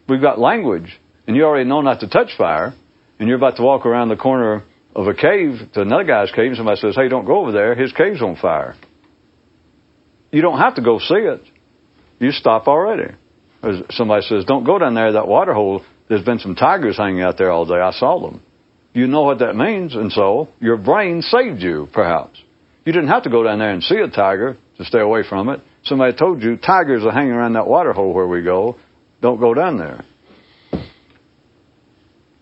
We've 0.08 0.20
got 0.20 0.38
language 0.38 0.99
and 1.30 1.36
you 1.36 1.44
already 1.44 1.68
know 1.68 1.80
not 1.80 2.00
to 2.00 2.08
touch 2.08 2.30
fire, 2.36 2.74
and 3.20 3.28
you're 3.28 3.36
about 3.36 3.54
to 3.54 3.62
walk 3.62 3.86
around 3.86 4.08
the 4.08 4.16
corner 4.16 4.64
of 4.96 5.06
a 5.06 5.14
cave 5.14 5.60
to 5.74 5.82
another 5.82 6.02
guy's 6.02 6.32
cave, 6.32 6.48
and 6.48 6.56
somebody 6.56 6.80
says, 6.80 6.96
Hey, 6.96 7.08
don't 7.08 7.24
go 7.24 7.42
over 7.42 7.52
there, 7.52 7.76
his 7.76 7.92
cave's 7.92 8.20
on 8.20 8.34
fire. 8.34 8.74
You 10.32 10.42
don't 10.42 10.58
have 10.58 10.74
to 10.74 10.82
go 10.82 10.98
see 10.98 11.14
it. 11.14 11.42
You 12.18 12.32
stop 12.32 12.66
already. 12.66 13.14
As 13.62 13.76
somebody 13.90 14.22
says, 14.22 14.44
Don't 14.44 14.64
go 14.64 14.80
down 14.80 14.94
there, 14.94 15.12
that 15.12 15.28
water 15.28 15.54
hole, 15.54 15.84
there's 16.08 16.24
been 16.24 16.40
some 16.40 16.56
tigers 16.56 16.96
hanging 16.96 17.22
out 17.22 17.38
there 17.38 17.52
all 17.52 17.64
day. 17.64 17.78
I 17.80 17.92
saw 17.92 18.18
them. 18.18 18.42
You 18.92 19.06
know 19.06 19.22
what 19.22 19.38
that 19.38 19.54
means, 19.54 19.94
and 19.94 20.10
so 20.10 20.48
your 20.58 20.78
brain 20.78 21.22
saved 21.22 21.62
you, 21.62 21.86
perhaps. 21.92 22.42
You 22.84 22.92
didn't 22.92 23.10
have 23.10 23.22
to 23.22 23.30
go 23.30 23.44
down 23.44 23.60
there 23.60 23.70
and 23.70 23.84
see 23.84 23.98
a 23.98 24.08
tiger 24.08 24.56
to 24.78 24.84
stay 24.84 24.98
away 24.98 25.22
from 25.28 25.48
it. 25.50 25.60
Somebody 25.84 26.16
told 26.16 26.42
you 26.42 26.56
tigers 26.56 27.04
are 27.04 27.12
hanging 27.12 27.34
around 27.34 27.52
that 27.52 27.68
water 27.68 27.92
hole 27.92 28.12
where 28.12 28.26
we 28.26 28.42
go. 28.42 28.74
Don't 29.22 29.38
go 29.38 29.54
down 29.54 29.78
there. 29.78 30.04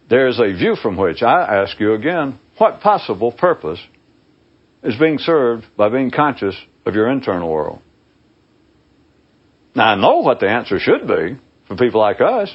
There 0.09 0.29
is 0.29 0.39
a 0.41 0.57
view 0.57 0.75
from 0.81 0.97
which 0.97 1.23
I 1.23 1.63
ask 1.63 1.79
you 1.79 1.93
again, 1.93 2.39
what 2.57 2.81
possible 2.81 3.31
purpose 3.31 3.81
is 4.83 4.97
being 4.99 5.19
served 5.19 5.65
by 5.77 5.91
being 5.91 6.11
conscious 6.11 6.57
of 6.87 6.95
your 6.95 7.11
internal 7.11 7.51
world? 7.51 7.81
Now, 9.75 9.93
I 9.93 9.95
know 9.97 10.21
what 10.21 10.41
the 10.41 10.49
answer 10.49 10.79
should 10.79 11.07
be 11.07 11.39
for 11.67 11.77
people 11.77 12.01
like 12.01 12.21
us. 12.21 12.53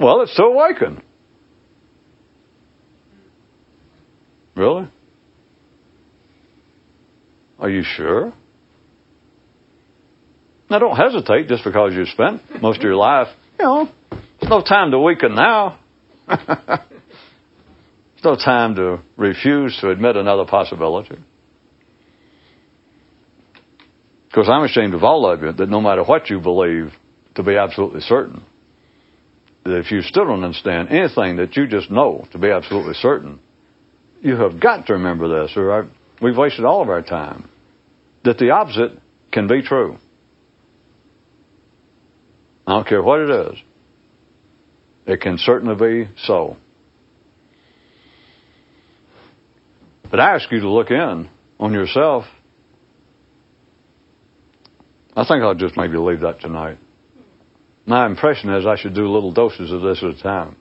Well, 0.00 0.22
it's 0.22 0.34
to 0.36 0.42
awaken. 0.42 1.02
Really? 4.56 4.90
Are 7.58 7.70
you 7.70 7.82
sure? 7.84 8.32
Now, 10.68 10.80
don't 10.80 10.96
hesitate 10.96 11.48
just 11.48 11.64
because 11.64 11.92
you've 11.94 12.08
spent 12.08 12.60
most 12.60 12.78
of 12.78 12.82
your 12.82 12.96
life, 12.96 13.28
you 13.58 13.64
know, 13.64 13.88
there's 14.10 14.50
no 14.50 14.62
time 14.62 14.90
to 14.90 14.98
weaken 14.98 15.34
now. 15.34 15.78
There's 18.22 18.24
no 18.24 18.36
time 18.36 18.74
to 18.76 19.02
refuse 19.16 19.78
to 19.80 19.90
admit 19.90 20.16
another 20.16 20.44
possibility. 20.44 21.18
Because 24.28 24.48
I'm 24.48 24.64
ashamed 24.64 24.94
of 24.94 25.04
all 25.04 25.30
of 25.30 25.42
you 25.42 25.52
that 25.52 25.68
no 25.68 25.80
matter 25.80 26.02
what 26.04 26.30
you 26.30 26.40
believe, 26.40 26.92
to 27.34 27.42
be 27.42 27.56
absolutely 27.56 28.00
certain, 28.00 28.44
that 29.64 29.78
if 29.78 29.90
you 29.90 30.00
still 30.02 30.24
don't 30.24 30.44
understand 30.44 30.88
anything 30.88 31.36
that 31.36 31.56
you 31.56 31.66
just 31.66 31.90
know 31.90 32.26
to 32.32 32.38
be 32.38 32.50
absolutely 32.50 32.94
certain, 32.94 33.40
you 34.20 34.36
have 34.36 34.60
got 34.60 34.86
to 34.86 34.94
remember 34.94 35.28
this, 35.28 35.52
or 35.56 35.88
we've 36.20 36.36
wasted 36.36 36.64
all 36.64 36.82
of 36.82 36.88
our 36.88 37.02
time. 37.02 37.48
That 38.24 38.38
the 38.38 38.50
opposite 38.50 39.00
can 39.32 39.48
be 39.48 39.62
true. 39.62 39.98
I 42.66 42.74
don't 42.74 42.86
care 42.86 43.02
what 43.02 43.20
it 43.20 43.30
is. 43.30 43.58
It 45.06 45.20
can 45.20 45.38
certainly 45.38 45.74
be 45.74 46.10
so. 46.24 46.56
But 50.10 50.20
I 50.20 50.34
ask 50.34 50.50
you 50.52 50.60
to 50.60 50.68
look 50.68 50.90
in 50.90 51.30
on 51.58 51.72
yourself. 51.72 52.24
I 55.16 55.24
think 55.24 55.42
I'll 55.42 55.54
just 55.54 55.76
maybe 55.76 55.96
leave 55.96 56.20
that 56.20 56.40
tonight. 56.40 56.78
My 57.86 58.06
impression 58.06 58.50
is 58.54 58.66
I 58.66 58.76
should 58.76 58.94
do 58.94 59.08
little 59.08 59.32
doses 59.32 59.72
of 59.72 59.82
this 59.82 60.02
at 60.02 60.10
a 60.10 60.22
time. 60.22 60.56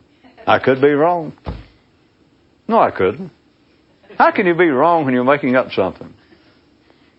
I 0.47 0.59
could 0.59 0.81
be 0.81 0.91
wrong. 0.91 1.37
No, 2.67 2.79
I 2.79 2.91
couldn't. 2.91 3.31
How 4.17 4.31
can 4.31 4.47
you 4.47 4.55
be 4.55 4.69
wrong 4.69 5.05
when 5.05 5.13
you're 5.13 5.23
making 5.23 5.55
up 5.55 5.71
something? 5.71 6.13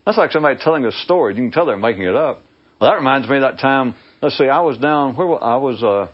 That's 0.05 0.17
like 0.17 0.31
somebody 0.31 0.59
telling 0.59 0.85
a 0.85 0.91
story. 0.91 1.35
You 1.35 1.41
can 1.41 1.51
tell 1.51 1.65
they're 1.65 1.77
making 1.77 2.03
it 2.03 2.15
up. 2.15 2.41
Well, 2.81 2.91
that 2.91 2.97
reminds 2.97 3.29
me 3.29 3.37
of 3.37 3.43
that 3.43 3.61
time. 3.61 3.95
Let's 4.21 4.37
see, 4.37 4.49
I 4.49 4.61
was 4.61 4.77
down 4.77 5.15
where 5.15 5.41
I 5.41 5.55
was. 5.55 5.81
Uh, 5.81 6.11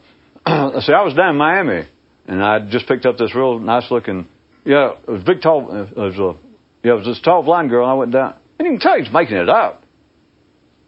see, 0.82 0.94
I 0.94 1.04
was 1.04 1.14
down 1.16 1.32
in 1.32 1.38
Miami, 1.38 1.88
and 2.28 2.44
I 2.44 2.70
just 2.70 2.88
picked 2.88 3.06
up 3.06 3.18
this 3.18 3.36
real 3.36 3.60
nice 3.60 3.90
looking. 3.92 4.28
Yeah, 4.66 4.94
it 5.08 5.10
was 5.10 5.24
big 5.24 5.42
tall. 5.42 5.70
It 5.72 5.96
was 5.96 6.16
a 6.18 6.40
yeah, 6.86 6.94
it 6.94 6.96
was 6.96 7.06
this 7.06 7.22
tall 7.22 7.44
blind 7.44 7.70
girl. 7.70 7.84
And 7.84 7.92
I 7.92 7.96
went 7.96 8.14
down, 8.14 8.36
and 8.58 8.66
you 8.66 8.74
can 8.74 8.80
tell 8.80 8.98
he's 8.98 9.12
making 9.12 9.38
it 9.38 9.50
up. 9.50 9.84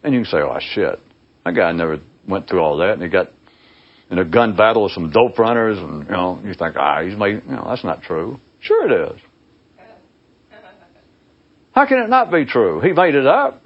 And 0.02 0.14
you 0.14 0.20
can 0.20 0.30
say, 0.30 0.38
"Oh 0.38 0.58
shit, 0.60 0.98
that 1.44 1.54
guy 1.54 1.70
never 1.72 2.00
went 2.26 2.48
through 2.48 2.60
all 2.60 2.78
that," 2.78 2.94
and 2.94 3.02
he 3.02 3.08
got 3.08 3.28
in 4.10 4.18
a 4.18 4.24
gun 4.24 4.56
battle 4.56 4.84
with 4.84 4.92
some 4.92 5.10
dope 5.10 5.38
runners, 5.38 5.78
and 5.78 6.06
you 6.06 6.12
know, 6.12 6.40
you 6.42 6.54
think, 6.54 6.76
"Ah, 6.76 7.02
he's 7.02 7.16
made." 7.16 7.42
You 7.44 7.52
know, 7.52 7.66
that's 7.68 7.84
not 7.84 8.02
true. 8.02 8.38
Sure, 8.60 8.90
it 8.90 9.14
is. 9.14 9.20
How 11.72 11.86
can 11.86 11.98
it 12.02 12.08
not 12.08 12.30
be 12.30 12.44
true? 12.44 12.80
He 12.80 12.92
made 12.92 13.14
it 13.14 13.26
up. 13.26 13.62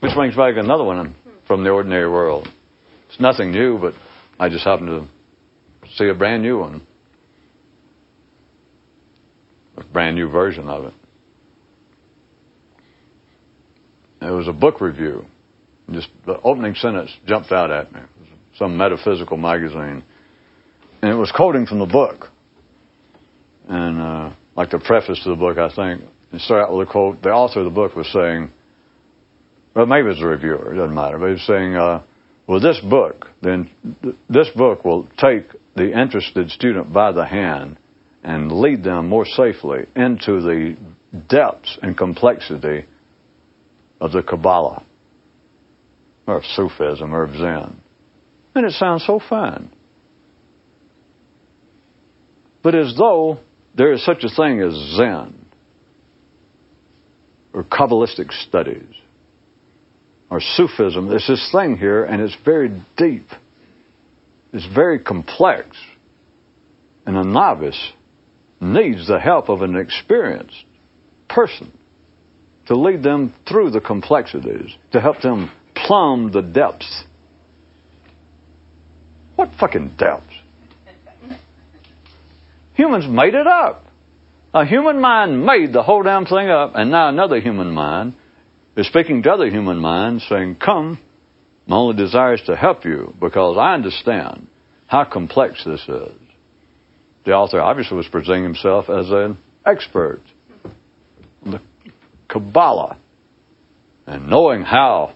Which 0.00 0.12
brings 0.14 0.36
back 0.36 0.56
another 0.56 0.84
one 0.84 1.14
from 1.46 1.64
the 1.64 1.70
ordinary 1.70 2.10
world. 2.10 2.48
It's 3.14 3.20
nothing 3.20 3.52
new, 3.52 3.78
but 3.78 3.94
I 4.40 4.48
just 4.48 4.64
happened 4.64 4.88
to 4.88 5.88
see 5.94 6.08
a 6.08 6.14
brand 6.14 6.42
new 6.42 6.58
one. 6.58 6.84
A 9.76 9.84
brand 9.84 10.16
new 10.16 10.28
version 10.28 10.68
of 10.68 10.86
it. 10.86 10.94
It 14.20 14.30
was 14.30 14.48
a 14.48 14.52
book 14.52 14.80
review. 14.80 15.26
Just 15.92 16.08
the 16.26 16.40
opening 16.40 16.74
sentence 16.74 17.16
jumped 17.24 17.52
out 17.52 17.70
at 17.70 17.92
me. 17.92 18.00
some 18.58 18.76
metaphysical 18.76 19.36
magazine. 19.36 20.02
And 21.00 21.12
it 21.12 21.14
was 21.14 21.30
quoting 21.36 21.66
from 21.66 21.78
the 21.78 21.86
book. 21.86 22.30
And 23.68 24.00
uh, 24.00 24.34
like 24.56 24.70
the 24.70 24.82
preface 24.84 25.22
to 25.22 25.30
the 25.30 25.36
book, 25.36 25.56
I 25.56 25.72
think, 25.72 26.10
it 26.32 26.40
started 26.40 26.64
out 26.64 26.76
with 26.76 26.88
a 26.88 26.90
quote. 26.90 27.22
The 27.22 27.28
author 27.28 27.60
of 27.60 27.66
the 27.66 27.70
book 27.70 27.94
was 27.94 28.12
saying, 28.12 28.50
well, 29.76 29.86
maybe 29.86 30.08
it's 30.08 30.20
a 30.20 30.26
reviewer, 30.26 30.72
it 30.72 30.76
doesn't 30.76 30.94
matter, 30.96 31.18
but 31.18 31.30
he's 31.30 31.46
saying, 31.46 31.76
uh, 31.76 32.02
well, 32.46 32.60
this 32.60 32.80
book, 32.80 33.26
then 33.40 33.70
this 34.28 34.50
book 34.54 34.84
will 34.84 35.08
take 35.16 35.46
the 35.74 35.98
interested 35.98 36.50
student 36.50 36.92
by 36.92 37.12
the 37.12 37.24
hand 37.24 37.78
and 38.22 38.52
lead 38.52 38.84
them 38.84 39.08
more 39.08 39.24
safely 39.24 39.86
into 39.96 40.40
the 40.40 40.76
depths 41.28 41.78
and 41.82 41.96
complexity 41.96 42.86
of 44.00 44.12
the 44.12 44.22
Kabbalah, 44.22 44.84
or 46.26 46.38
of 46.38 46.44
Sufism, 46.44 47.14
or 47.14 47.24
of 47.24 47.32
Zen. 47.32 47.80
And 48.54 48.66
it 48.66 48.72
sounds 48.72 49.04
so 49.06 49.20
fine. 49.26 49.70
But 52.62 52.74
as 52.74 52.94
though 52.96 53.40
there 53.74 53.92
is 53.92 54.04
such 54.04 54.22
a 54.24 54.34
thing 54.34 54.60
as 54.60 54.96
Zen 54.96 55.46
or 57.52 57.62
Kabbalistic 57.62 58.32
studies 58.32 58.94
or 60.34 60.40
Sufism. 60.40 61.08
There's 61.08 61.28
this 61.28 61.48
thing 61.52 61.76
here, 61.76 62.02
and 62.02 62.20
it's 62.20 62.36
very 62.44 62.68
deep. 62.96 63.28
It's 64.52 64.66
very 64.74 64.98
complex. 64.98 65.76
And 67.06 67.16
a 67.16 67.22
novice 67.22 67.92
needs 68.60 69.06
the 69.06 69.20
help 69.20 69.48
of 69.48 69.62
an 69.62 69.76
experienced 69.76 70.64
person 71.28 71.72
to 72.66 72.74
lead 72.74 73.04
them 73.04 73.32
through 73.48 73.70
the 73.70 73.80
complexities, 73.80 74.74
to 74.90 75.00
help 75.00 75.20
them 75.20 75.52
plumb 75.76 76.32
the 76.32 76.42
depths. 76.42 77.04
What 79.36 79.50
fucking 79.60 79.96
depths? 79.96 80.26
Humans 82.74 83.06
made 83.08 83.34
it 83.34 83.46
up. 83.46 83.84
A 84.52 84.64
human 84.64 85.00
mind 85.00 85.46
made 85.46 85.72
the 85.72 85.82
whole 85.84 86.02
damn 86.02 86.24
thing 86.24 86.48
up, 86.48 86.72
and 86.74 86.90
now 86.90 87.08
another 87.08 87.40
human 87.40 87.70
mind 87.70 88.16
is 88.76 88.86
speaking 88.86 89.22
to 89.22 89.30
other 89.30 89.48
human 89.48 89.78
minds 89.78 90.26
saying, 90.28 90.56
Come, 90.56 90.98
my 91.66 91.76
only 91.76 91.96
desire 91.96 92.34
is 92.34 92.42
to 92.46 92.56
help 92.56 92.84
you 92.84 93.14
because 93.20 93.56
I 93.58 93.74
understand 93.74 94.48
how 94.86 95.04
complex 95.04 95.64
this 95.64 95.82
is. 95.88 96.12
The 97.24 97.32
author 97.32 97.60
obviously 97.60 97.96
was 97.96 98.08
presenting 98.08 98.44
himself 98.44 98.90
as 98.90 99.10
an 99.10 99.38
expert 99.64 100.20
the 101.44 101.60
Kabbalah 102.28 102.98
and 104.06 104.28
knowing 104.28 104.62
how. 104.62 105.14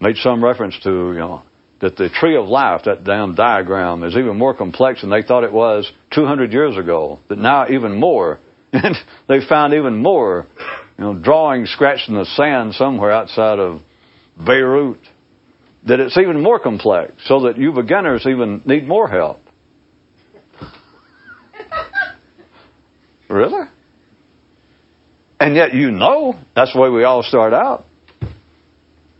Made 0.00 0.16
some 0.16 0.42
reference 0.42 0.80
to, 0.82 0.90
you 0.90 1.18
know, 1.18 1.42
that 1.82 1.96
the 1.96 2.08
tree 2.08 2.36
of 2.36 2.46
life, 2.46 2.82
that 2.86 3.04
damn 3.04 3.34
diagram, 3.34 4.02
is 4.02 4.16
even 4.16 4.38
more 4.38 4.56
complex 4.56 5.02
than 5.02 5.10
they 5.10 5.22
thought 5.22 5.44
it 5.44 5.52
was 5.52 5.90
200 6.14 6.52
years 6.52 6.76
ago. 6.78 7.18
That 7.28 7.36
now 7.36 7.68
even 7.68 8.00
more, 8.00 8.40
and 8.72 8.96
they 9.28 9.46
found 9.46 9.74
even 9.74 9.96
more, 9.96 10.46
you 11.00 11.06
know, 11.06 11.18
drawings 11.18 11.70
scratched 11.70 12.10
in 12.10 12.14
the 12.14 12.26
sand 12.26 12.74
somewhere 12.74 13.10
outside 13.10 13.58
of 13.58 13.80
Beirut. 14.36 15.00
That 15.88 15.98
it's 15.98 16.18
even 16.18 16.42
more 16.42 16.60
complex, 16.60 17.14
so 17.24 17.44
that 17.44 17.56
you 17.56 17.72
beginners 17.72 18.26
even 18.28 18.60
need 18.66 18.86
more 18.86 19.08
help. 19.08 19.40
really? 23.30 23.66
And 25.40 25.56
yet 25.56 25.72
you 25.72 25.90
know 25.90 26.34
that's 26.54 26.74
the 26.74 26.80
way 26.80 26.90
we 26.90 27.04
all 27.04 27.22
start 27.22 27.54
out. 27.54 27.86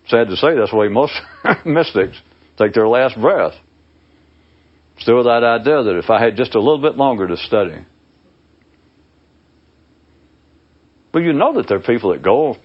Sad 0.08 0.28
to 0.28 0.36
say, 0.36 0.48
that's 0.54 0.72
the 0.72 0.76
way 0.76 0.88
most 0.88 1.14
mystics 1.64 2.20
take 2.58 2.74
their 2.74 2.88
last 2.88 3.18
breath. 3.18 3.54
Still 4.98 5.16
with 5.16 5.24
that 5.24 5.42
idea 5.42 5.82
that 5.82 5.98
if 5.98 6.10
I 6.10 6.22
had 6.22 6.36
just 6.36 6.54
a 6.54 6.60
little 6.60 6.82
bit 6.82 6.96
longer 6.96 7.26
to 7.26 7.38
study. 7.38 7.86
But 11.12 11.20
you 11.20 11.32
know 11.32 11.54
that 11.54 11.66
there 11.68 11.78
are 11.78 11.82
people 11.82 12.12
that 12.12 12.22
go, 12.22 12.56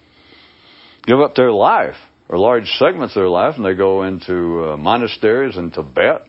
give 1.02 1.18
up 1.20 1.34
their 1.34 1.52
life, 1.52 1.96
or 2.28 2.38
large 2.38 2.66
segments 2.78 3.16
of 3.16 3.20
their 3.20 3.28
life, 3.28 3.54
and 3.56 3.64
they 3.64 3.74
go 3.74 4.04
into 4.04 4.64
uh, 4.64 4.76
monasteries 4.76 5.56
in 5.56 5.70
Tibet. 5.70 6.28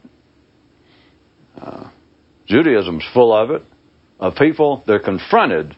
Uh, 1.60 1.90
Judaism's 2.48 3.06
full 3.14 3.34
of 3.34 3.52
it. 3.52 3.64
Of 4.20 4.36
people, 4.36 4.84
they're 4.88 5.00
confronted 5.00 5.76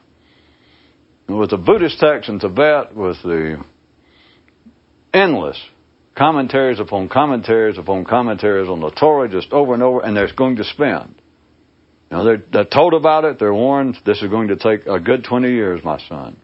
with 1.28 1.50
the 1.50 1.58
Buddhist 1.58 2.00
texts 2.00 2.30
in 2.30 2.40
Tibet, 2.40 2.96
with 2.96 3.18
the 3.24 3.64
endless 5.14 5.62
commentaries 6.18 6.80
upon 6.80 7.10
commentaries 7.10 7.78
upon 7.78 8.06
commentaries 8.06 8.68
on 8.68 8.82
the 8.82 8.92
Torah 8.92 9.30
just 9.30 9.52
over 9.52 9.74
and 9.74 9.84
over, 9.84 10.02
and 10.02 10.16
they're 10.16 10.34
going 10.36 10.58
to 10.58 10.64
spend. 10.64 11.19
Know, 12.12 12.24
they're, 12.24 12.44
they're 12.52 12.66
told 12.66 12.94
about 12.94 13.24
it, 13.26 13.38
they're 13.40 13.54
warned, 13.54 13.98
this 14.06 14.22
is 14.22 14.30
going 14.30 14.48
to 14.48 14.56
take 14.56 14.88
a 14.88 15.00
good 15.00 15.26
20 15.30 15.52
years, 15.52 15.82
my 15.84 16.00
son. 16.08 16.42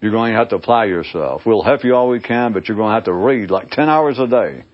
You're 0.00 0.10
going 0.10 0.32
to 0.32 0.38
have 0.38 0.48
to 0.50 0.56
apply 0.56 0.86
yourself. 0.86 1.42
We'll 1.44 1.62
help 1.62 1.84
you 1.84 1.94
all 1.94 2.08
we 2.08 2.20
can, 2.20 2.52
but 2.52 2.66
you're 2.66 2.76
going 2.76 2.90
to 2.90 2.94
have 2.94 3.04
to 3.04 3.12
read 3.12 3.50
like 3.50 3.70
10 3.70 3.88
hours 3.88 4.18
a 4.18 4.26
day. 4.26 4.64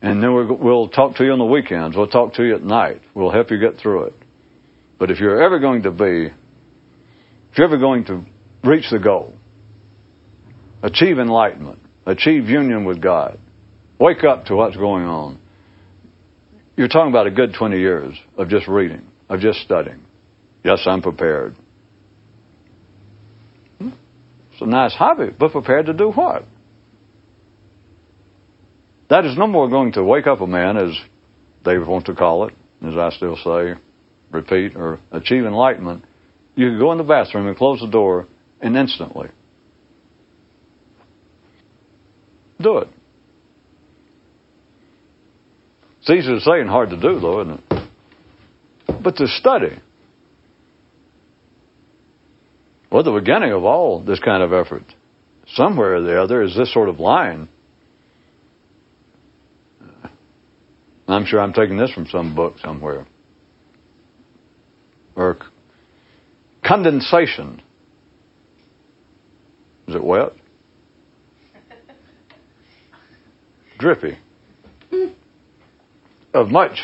And 0.00 0.22
then 0.22 0.32
we'll 0.32 0.88
talk 0.88 1.16
to 1.16 1.24
you 1.24 1.32
on 1.32 1.38
the 1.38 1.44
weekends. 1.44 1.96
We'll 1.96 2.08
talk 2.08 2.34
to 2.34 2.44
you 2.44 2.54
at 2.54 2.62
night. 2.62 3.02
We'll 3.14 3.32
help 3.32 3.50
you 3.50 3.58
get 3.58 3.80
through 3.80 4.04
it. 4.04 4.14
But 4.98 5.10
if 5.10 5.18
you're 5.18 5.42
ever 5.42 5.58
going 5.58 5.82
to 5.82 5.90
be, 5.90 6.32
if 7.50 7.58
you're 7.58 7.66
ever 7.66 7.78
going 7.78 8.04
to 8.06 8.24
reach 8.62 8.84
the 8.90 9.00
goal, 9.00 9.34
achieve 10.82 11.18
enlightenment, 11.18 11.80
achieve 12.06 12.44
union 12.44 12.84
with 12.84 13.02
God, 13.02 13.40
Wake 13.98 14.22
up 14.22 14.44
to 14.44 14.54
what's 14.54 14.76
going 14.76 15.04
on. 15.04 15.40
You're 16.76 16.88
talking 16.88 17.10
about 17.10 17.26
a 17.26 17.32
good 17.32 17.54
20 17.58 17.78
years 17.78 18.16
of 18.36 18.48
just 18.48 18.68
reading, 18.68 19.07
of 19.28 19.40
just 19.40 19.60
studying. 19.60 20.04
Yes, 20.64 20.82
I'm 20.86 21.02
prepared. 21.02 21.54
Hmm? 23.78 23.90
It's 24.52 24.62
a 24.62 24.66
nice 24.66 24.94
hobby, 24.94 25.30
but 25.38 25.52
prepared 25.52 25.86
to 25.86 25.92
do 25.92 26.10
what? 26.10 26.44
That 29.10 29.24
is 29.24 29.36
no 29.38 29.46
more 29.46 29.68
going 29.68 29.92
to 29.92 30.04
wake 30.04 30.26
up 30.26 30.40
a 30.40 30.46
man, 30.46 30.76
as 30.76 30.98
they 31.64 31.78
want 31.78 32.06
to 32.06 32.14
call 32.14 32.46
it, 32.46 32.54
as 32.86 32.94
I 32.96 33.10
still 33.10 33.36
say, 33.36 33.80
repeat, 34.30 34.76
or 34.76 34.98
achieve 35.10 35.44
enlightenment. 35.44 36.04
You 36.54 36.70
can 36.70 36.78
go 36.78 36.92
in 36.92 36.98
the 36.98 37.04
bathroom 37.04 37.46
and 37.46 37.56
close 37.56 37.80
the 37.80 37.88
door, 37.88 38.26
and 38.60 38.76
instantly 38.76 39.30
Do 42.60 42.78
it. 42.78 42.88
It's 46.00 46.10
easy 46.10 46.34
to 46.34 46.40
say 46.40 46.60
and 46.60 46.68
hard 46.68 46.90
to 46.90 46.96
do, 46.96 47.20
though, 47.20 47.42
isn't 47.42 47.54
it? 47.54 47.67
But 49.02 49.16
to 49.16 49.26
study. 49.26 49.80
Well, 52.90 53.02
the 53.02 53.12
beginning 53.12 53.52
of 53.52 53.64
all 53.64 54.02
this 54.02 54.18
kind 54.18 54.42
of 54.42 54.52
effort, 54.52 54.82
somewhere 55.48 55.96
or 55.96 56.02
the 56.02 56.20
other, 56.20 56.42
is 56.42 56.56
this 56.56 56.72
sort 56.72 56.88
of 56.88 56.98
line. 56.98 57.48
I'm 61.06 61.26
sure 61.26 61.40
I'm 61.40 61.52
taking 61.52 61.76
this 61.76 61.92
from 61.92 62.06
some 62.06 62.34
book 62.34 62.54
somewhere. 62.62 63.06
Or 65.16 65.36
condensation. 66.64 67.62
Is 69.86 69.94
it 69.94 70.04
wet? 70.04 70.32
Drippy. 73.78 74.18
Of 76.34 76.48
much 76.48 76.78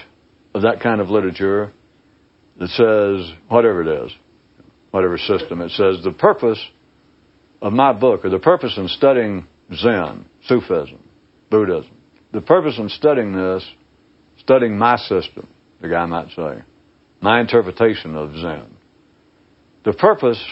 of 0.54 0.62
that 0.62 0.80
kind 0.80 1.00
of 1.00 1.08
literature 1.08 1.72
that 2.58 2.68
says, 2.68 3.36
whatever 3.48 3.82
it 3.82 4.04
is, 4.04 4.12
whatever 4.90 5.18
system, 5.18 5.60
it 5.60 5.70
says 5.70 6.04
the 6.04 6.14
purpose 6.18 6.62
of 7.60 7.72
my 7.72 7.92
book, 7.92 8.24
or 8.24 8.30
the 8.30 8.38
purpose 8.38 8.74
in 8.76 8.88
studying 8.88 9.46
Zen, 9.74 10.26
Sufism, 10.46 11.02
Buddhism, 11.50 11.96
the 12.32 12.40
purpose 12.40 12.78
in 12.78 12.88
studying 12.88 13.32
this, 13.32 13.68
studying 14.38 14.76
my 14.76 14.96
system, 14.96 15.48
the 15.80 15.88
guy 15.88 16.04
might 16.06 16.30
say, 16.30 16.62
my 17.20 17.40
interpretation 17.40 18.16
of 18.16 18.32
Zen, 18.32 18.76
the 19.84 19.94
purpose 19.94 20.42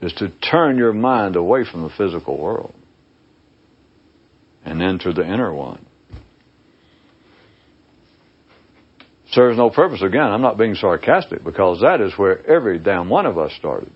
is 0.00 0.12
to 0.14 0.28
turn 0.50 0.76
your 0.76 0.92
mind 0.92 1.36
away 1.36 1.64
from 1.70 1.82
the 1.82 1.90
physical 1.96 2.38
world 2.38 2.74
and 4.64 4.82
enter 4.82 5.12
the 5.12 5.22
inner 5.22 5.52
one. 5.52 5.86
Serves 9.32 9.56
no 9.56 9.70
purpose. 9.70 10.02
Again, 10.02 10.22
I'm 10.22 10.42
not 10.42 10.58
being 10.58 10.74
sarcastic 10.74 11.42
because 11.42 11.80
that 11.80 12.00
is 12.00 12.12
where 12.18 12.46
every 12.46 12.78
damn 12.78 13.08
one 13.08 13.24
of 13.24 13.38
us 13.38 13.52
started. 13.58 13.90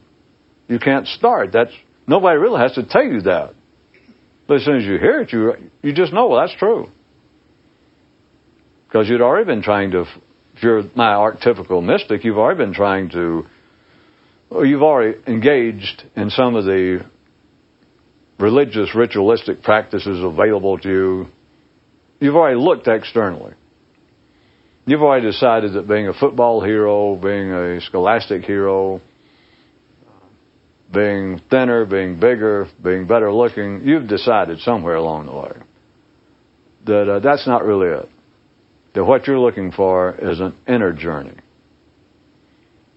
You 0.66 0.78
can't 0.78 1.06
start. 1.06 1.52
That's 1.52 1.72
nobody 2.06 2.38
really 2.38 2.60
has 2.60 2.72
to 2.74 2.86
tell 2.86 3.04
you 3.04 3.22
that. 3.22 3.54
But 4.48 4.56
as 4.56 4.64
soon 4.64 4.76
as 4.76 4.84
you 4.84 4.98
hear 4.98 5.20
it, 5.20 5.32
you 5.32 5.70
you 5.82 5.92
just 5.92 6.12
know 6.12 6.28
well 6.28 6.40
that's 6.40 6.58
true. 6.58 6.88
Because 8.88 9.08
you'd 9.08 9.20
already 9.20 9.44
been 9.44 9.62
trying 9.62 9.90
to, 9.90 10.02
if 10.54 10.62
you're 10.62 10.84
my 10.94 11.10
archetypical 11.12 11.84
mystic, 11.84 12.24
you've 12.24 12.38
already 12.38 12.58
been 12.58 12.74
trying 12.74 13.10
to 13.10 13.44
or 14.48 14.64
you've 14.64 14.82
already 14.82 15.18
engaged 15.26 16.04
in 16.14 16.30
some 16.30 16.54
of 16.54 16.64
the 16.64 17.04
religious, 18.38 18.94
ritualistic 18.94 19.62
practices 19.62 20.22
available 20.22 20.78
to 20.78 20.88
you. 20.88 21.26
You've 22.20 22.36
already 22.36 22.58
looked 22.58 22.88
externally. 22.88 23.52
You've 24.86 25.02
already 25.02 25.26
decided 25.26 25.74
that 25.74 25.88
being 25.88 26.08
a 26.08 26.14
football 26.14 26.64
hero, 26.64 27.16
being 27.16 27.50
a 27.50 27.80
scholastic 27.80 28.44
hero, 28.44 29.00
being 30.94 31.40
thinner, 31.50 31.84
being 31.84 32.20
bigger, 32.20 32.68
being 32.82 33.06
better 33.06 33.32
looking, 33.32 33.82
you've 33.82 34.08
decided 34.08 34.60
somewhere 34.60 34.94
along 34.94 35.26
the 35.26 35.32
way 35.32 35.66
that 36.86 37.10
uh, 37.10 37.18
that's 37.18 37.46
not 37.46 37.64
really 37.64 37.88
it. 37.88 38.08
That 38.94 39.04
what 39.04 39.26
you're 39.26 39.38
looking 39.38 39.72
for 39.72 40.14
is 40.14 40.40
an 40.40 40.56
inner 40.66 40.92
journey. 40.92 41.36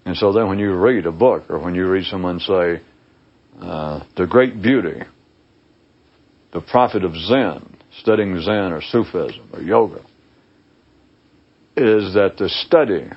And 0.06 0.16
so 0.16 0.32
then 0.32 0.48
when 0.48 0.58
you 0.58 0.72
read 0.74 1.06
a 1.06 1.12
book 1.12 1.50
or 1.50 1.58
when 1.58 1.74
you 1.74 1.86
read 1.86 2.04
someone 2.04 2.40
say, 2.40 2.80
uh, 3.60 4.04
the 4.16 4.26
great 4.26 4.62
beauty, 4.62 5.02
the 6.52 6.60
prophet 6.62 7.04
of 7.04 7.14
Zen, 7.14 7.76
studying 8.00 8.40
Zen 8.40 8.72
or 8.72 8.80
Sufism 8.80 9.50
or 9.52 9.60
yoga, 9.60 10.02
is 11.80 12.14
that 12.14 12.36
the 12.38 12.48
study 12.48 13.08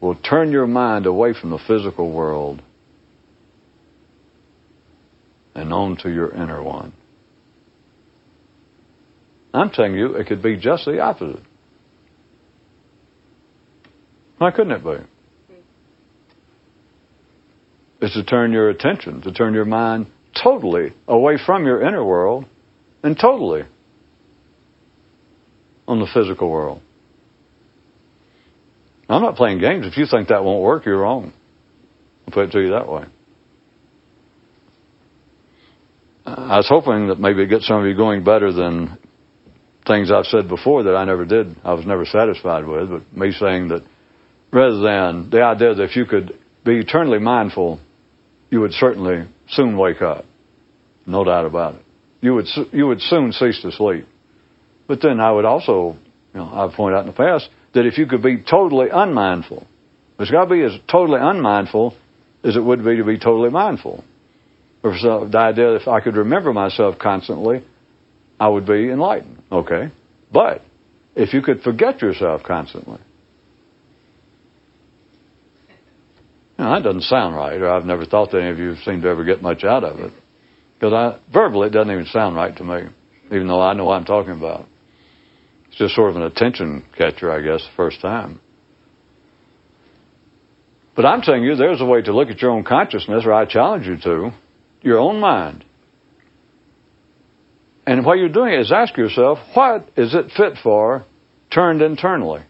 will 0.00 0.16
turn 0.16 0.50
your 0.50 0.66
mind 0.66 1.06
away 1.06 1.32
from 1.38 1.50
the 1.50 1.60
physical 1.66 2.12
world 2.12 2.60
and 5.54 5.72
onto 5.72 6.08
your 6.08 6.30
inner 6.32 6.62
one. 6.62 6.92
I'm 9.54 9.70
telling 9.70 9.94
you, 9.94 10.14
it 10.16 10.26
could 10.26 10.42
be 10.42 10.56
just 10.56 10.84
the 10.86 10.98
opposite. 10.98 11.42
Why 14.38 14.50
couldn't 14.50 14.72
it 14.72 14.82
be? 14.82 15.56
It's 18.00 18.14
to 18.14 18.24
turn 18.24 18.50
your 18.50 18.70
attention, 18.70 19.20
to 19.22 19.32
turn 19.32 19.54
your 19.54 19.64
mind 19.64 20.06
totally 20.42 20.92
away 21.06 21.38
from 21.44 21.64
your 21.64 21.86
inner 21.86 22.04
world 22.04 22.46
and 23.04 23.16
totally 23.16 23.62
on 25.86 26.00
the 26.00 26.08
physical 26.12 26.50
world. 26.50 26.80
I'm 29.12 29.22
not 29.22 29.36
playing 29.36 29.60
games. 29.60 29.86
If 29.86 29.96
you 29.96 30.06
think 30.06 30.28
that 30.28 30.44
won't 30.44 30.62
work, 30.62 30.86
you're 30.86 30.98
wrong. 30.98 31.32
I'll 32.26 32.34
put 32.34 32.48
it 32.48 32.52
to 32.52 32.60
you 32.60 32.70
that 32.70 32.90
way. 32.90 33.04
I 36.24 36.56
was 36.56 36.68
hoping 36.68 37.08
that 37.08 37.18
maybe 37.18 37.46
get 37.46 37.62
some 37.62 37.80
of 37.80 37.86
you 37.86 37.96
going 37.96 38.24
better 38.24 38.52
than 38.52 38.98
things 39.86 40.10
I've 40.12 40.26
said 40.26 40.48
before 40.48 40.84
that 40.84 40.94
I 40.94 41.04
never 41.04 41.24
did, 41.24 41.56
I 41.64 41.74
was 41.74 41.84
never 41.84 42.04
satisfied 42.04 42.64
with, 42.64 42.88
but 42.88 43.16
me 43.16 43.32
saying 43.32 43.68
that 43.68 43.82
rather 44.52 44.78
than 44.78 45.30
the 45.30 45.42
idea 45.42 45.74
that 45.74 45.82
if 45.82 45.96
you 45.96 46.06
could 46.06 46.38
be 46.64 46.78
eternally 46.78 47.18
mindful 47.18 47.80
you 48.52 48.60
would 48.60 48.72
certainly 48.72 49.26
soon 49.48 49.78
wake 49.78 50.02
up. 50.02 50.26
No 51.06 51.24
doubt 51.24 51.46
about 51.46 51.76
it. 51.76 51.82
You 52.20 52.34
would, 52.34 52.46
you 52.70 52.86
would 52.86 53.00
soon 53.00 53.32
cease 53.32 53.62
to 53.62 53.72
sleep. 53.72 54.06
But 54.86 55.00
then 55.02 55.20
I 55.20 55.32
would 55.32 55.46
also, 55.46 55.96
you 56.34 56.40
know, 56.40 56.48
I've 56.52 56.72
pointed 56.74 56.98
out 56.98 57.00
in 57.00 57.06
the 57.06 57.14
past 57.14 57.48
that 57.74 57.86
if 57.86 57.98
you 57.98 58.06
could 58.06 58.22
be 58.22 58.42
totally 58.42 58.88
unmindful, 58.92 59.66
it's 60.18 60.30
got 60.30 60.44
to 60.44 60.50
be 60.50 60.62
as 60.62 60.72
totally 60.90 61.18
unmindful 61.20 61.96
as 62.44 62.56
it 62.56 62.60
would 62.60 62.84
be 62.84 62.96
to 62.96 63.04
be 63.04 63.18
totally 63.18 63.50
mindful. 63.50 64.04
Or 64.82 64.96
so 64.98 65.28
the 65.30 65.38
idea 65.38 65.76
if 65.76 65.88
I 65.88 66.00
could 66.00 66.16
remember 66.16 66.52
myself 66.52 66.98
constantly, 66.98 67.64
I 68.38 68.48
would 68.48 68.66
be 68.66 68.90
enlightened. 68.90 69.42
Okay. 69.50 69.90
But 70.32 70.62
if 71.14 71.32
you 71.32 71.42
could 71.42 71.62
forget 71.62 72.02
yourself 72.02 72.42
constantly, 72.42 72.98
Now, 76.62 76.74
that 76.74 76.84
doesn't 76.84 77.02
sound 77.02 77.34
right, 77.34 77.60
or 77.60 77.72
I've 77.72 77.84
never 77.84 78.04
thought 78.04 78.30
that 78.30 78.38
any 78.38 78.50
of 78.50 78.58
you 78.58 78.76
seem 78.84 79.00
to 79.02 79.08
ever 79.08 79.24
get 79.24 79.42
much 79.42 79.64
out 79.64 79.82
of 79.82 79.98
it. 79.98 80.12
Because 80.78 81.18
verbally, 81.32 81.66
it 81.66 81.72
doesn't 81.72 81.90
even 81.90 82.06
sound 82.06 82.36
right 82.36 82.56
to 82.56 82.62
me, 82.62 82.82
even 83.32 83.48
though 83.48 83.60
I 83.60 83.72
know 83.72 83.86
what 83.86 83.94
I'm 83.94 84.04
talking 84.04 84.34
about. 84.34 84.66
It's 85.72 85.78
just 85.78 85.94
sort 85.94 86.10
of 86.10 86.16
an 86.16 86.22
attention 86.24 86.84
catcher, 86.98 87.32
I 87.32 87.40
guess, 87.40 87.66
the 87.66 87.74
first 87.78 88.02
time. 88.02 88.42
But 90.94 91.06
I'm 91.06 91.22
telling 91.22 91.44
you, 91.44 91.56
there's 91.56 91.80
a 91.80 91.86
way 91.86 92.02
to 92.02 92.14
look 92.14 92.28
at 92.28 92.42
your 92.42 92.50
own 92.50 92.62
consciousness, 92.62 93.22
or 93.24 93.32
I 93.32 93.46
challenge 93.46 93.86
you 93.86 93.96
to, 94.02 94.32
your 94.82 94.98
own 94.98 95.18
mind. 95.18 95.64
And 97.86 98.04
what 98.04 98.18
you're 98.18 98.28
doing 98.28 98.60
is 98.60 98.70
ask 98.70 98.94
yourself, 98.98 99.38
what 99.54 99.88
is 99.96 100.14
it 100.14 100.32
fit 100.36 100.58
for 100.62 101.06
turned 101.50 101.80
internally? 101.80 102.42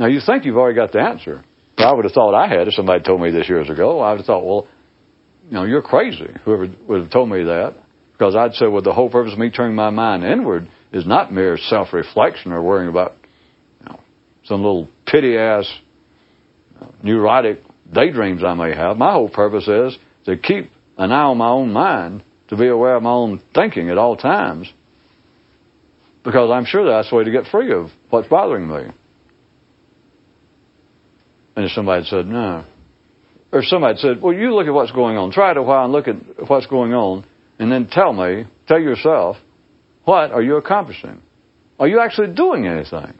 Now, 0.00 0.06
you 0.06 0.18
think 0.26 0.46
you've 0.46 0.56
already 0.56 0.74
got 0.74 0.90
the 0.90 1.00
answer. 1.00 1.44
I 1.78 1.94
would 1.94 2.06
have 2.06 2.12
thought 2.12 2.34
I 2.34 2.48
had 2.48 2.66
if 2.66 2.74
somebody 2.74 3.04
told 3.04 3.20
me 3.20 3.30
this 3.30 3.48
years 3.48 3.70
ago. 3.70 4.00
I 4.00 4.10
would 4.10 4.18
have 4.18 4.26
thought, 4.26 4.44
well, 4.44 4.66
you 5.44 5.52
know, 5.52 5.62
you're 5.62 5.80
crazy. 5.80 6.26
Whoever 6.44 6.66
would 6.88 7.02
have 7.02 7.12
told 7.12 7.30
me 7.30 7.44
that. 7.44 7.76
Because 8.10 8.34
I'd 8.34 8.54
say, 8.54 8.66
well, 8.66 8.82
the 8.82 8.92
whole 8.92 9.10
purpose 9.10 9.32
of 9.32 9.38
me 9.38 9.50
turning 9.50 9.76
my 9.76 9.90
mind 9.90 10.24
inward 10.24 10.68
is 10.92 11.06
not 11.06 11.32
mere 11.32 11.56
self-reflection 11.56 12.52
or 12.52 12.62
worrying 12.62 12.88
about, 12.88 13.14
you 13.80 13.88
know, 13.88 14.00
some 14.44 14.62
little 14.62 14.88
pity-ass, 15.06 15.72
uh, 16.80 16.86
neurotic 17.02 17.60
daydreams 17.92 18.42
I 18.44 18.54
may 18.54 18.74
have. 18.74 18.96
My 18.96 19.12
whole 19.12 19.28
purpose 19.28 19.68
is 19.68 19.98
to 20.24 20.36
keep 20.36 20.70
an 20.98 21.12
eye 21.12 21.22
on 21.22 21.38
my 21.38 21.48
own 21.48 21.72
mind, 21.72 22.22
to 22.48 22.56
be 22.56 22.68
aware 22.68 22.96
of 22.96 23.02
my 23.02 23.10
own 23.10 23.42
thinking 23.54 23.90
at 23.90 23.98
all 23.98 24.16
times. 24.16 24.72
Because 26.24 26.50
I'm 26.50 26.64
sure 26.64 26.88
that's 26.88 27.10
the 27.10 27.16
way 27.16 27.24
to 27.24 27.30
get 27.30 27.46
free 27.50 27.72
of 27.72 27.90
what's 28.10 28.28
bothering 28.28 28.68
me. 28.68 28.92
And 31.54 31.64
if 31.64 31.70
somebody 31.72 32.04
said, 32.04 32.26
no. 32.26 32.64
Or 33.52 33.62
somebody 33.62 33.96
said, 33.98 34.20
well, 34.20 34.34
you 34.34 34.54
look 34.54 34.66
at 34.66 34.74
what's 34.74 34.92
going 34.92 35.16
on. 35.16 35.30
Try 35.30 35.52
it 35.52 35.56
a 35.56 35.62
while 35.62 35.84
and 35.84 35.92
look 35.92 36.08
at 36.08 36.16
what's 36.48 36.66
going 36.66 36.92
on. 36.92 37.24
And 37.58 37.72
then 37.72 37.86
tell 37.86 38.12
me, 38.12 38.44
tell 38.66 38.80
yourself, 38.80 39.36
what 40.06 40.30
are 40.30 40.42
you 40.42 40.56
accomplishing? 40.56 41.20
Are 41.78 41.88
you 41.88 42.00
actually 42.00 42.34
doing 42.34 42.66
anything? 42.66 43.18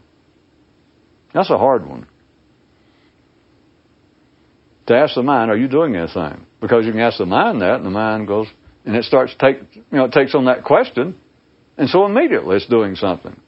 That's 1.35 1.51
a 1.51 1.59
hard 1.59 1.85
one. 1.85 2.07
To 4.87 4.95
ask 4.95 5.17
the 5.17 5.25
mind, 5.25 5.51
are 5.51 5.57
you 5.57 5.69
doing 5.69 5.97
anything? 5.97 6.47
Because 6.61 6.87
you 6.87 6.93
can 6.93 7.01
ask 7.01 7.19
the 7.19 7.27
mind 7.27 7.61
that, 7.61 7.75
and 7.75 7.85
the 7.85 7.91
mind 7.91 8.29
goes, 8.29 8.47
and 8.85 8.95
it 8.95 9.03
starts 9.03 9.35
to 9.35 9.39
take, 9.39 9.77
you 9.77 9.83
know, 9.91 10.05
it 10.05 10.13
takes 10.13 10.35
on 10.35 10.45
that 10.45 10.63
question, 10.63 11.21
and 11.77 11.89
so 11.89 12.07
immediately 12.07 12.57
it's 12.57 12.69
doing 12.69 12.95
something. 12.95 13.39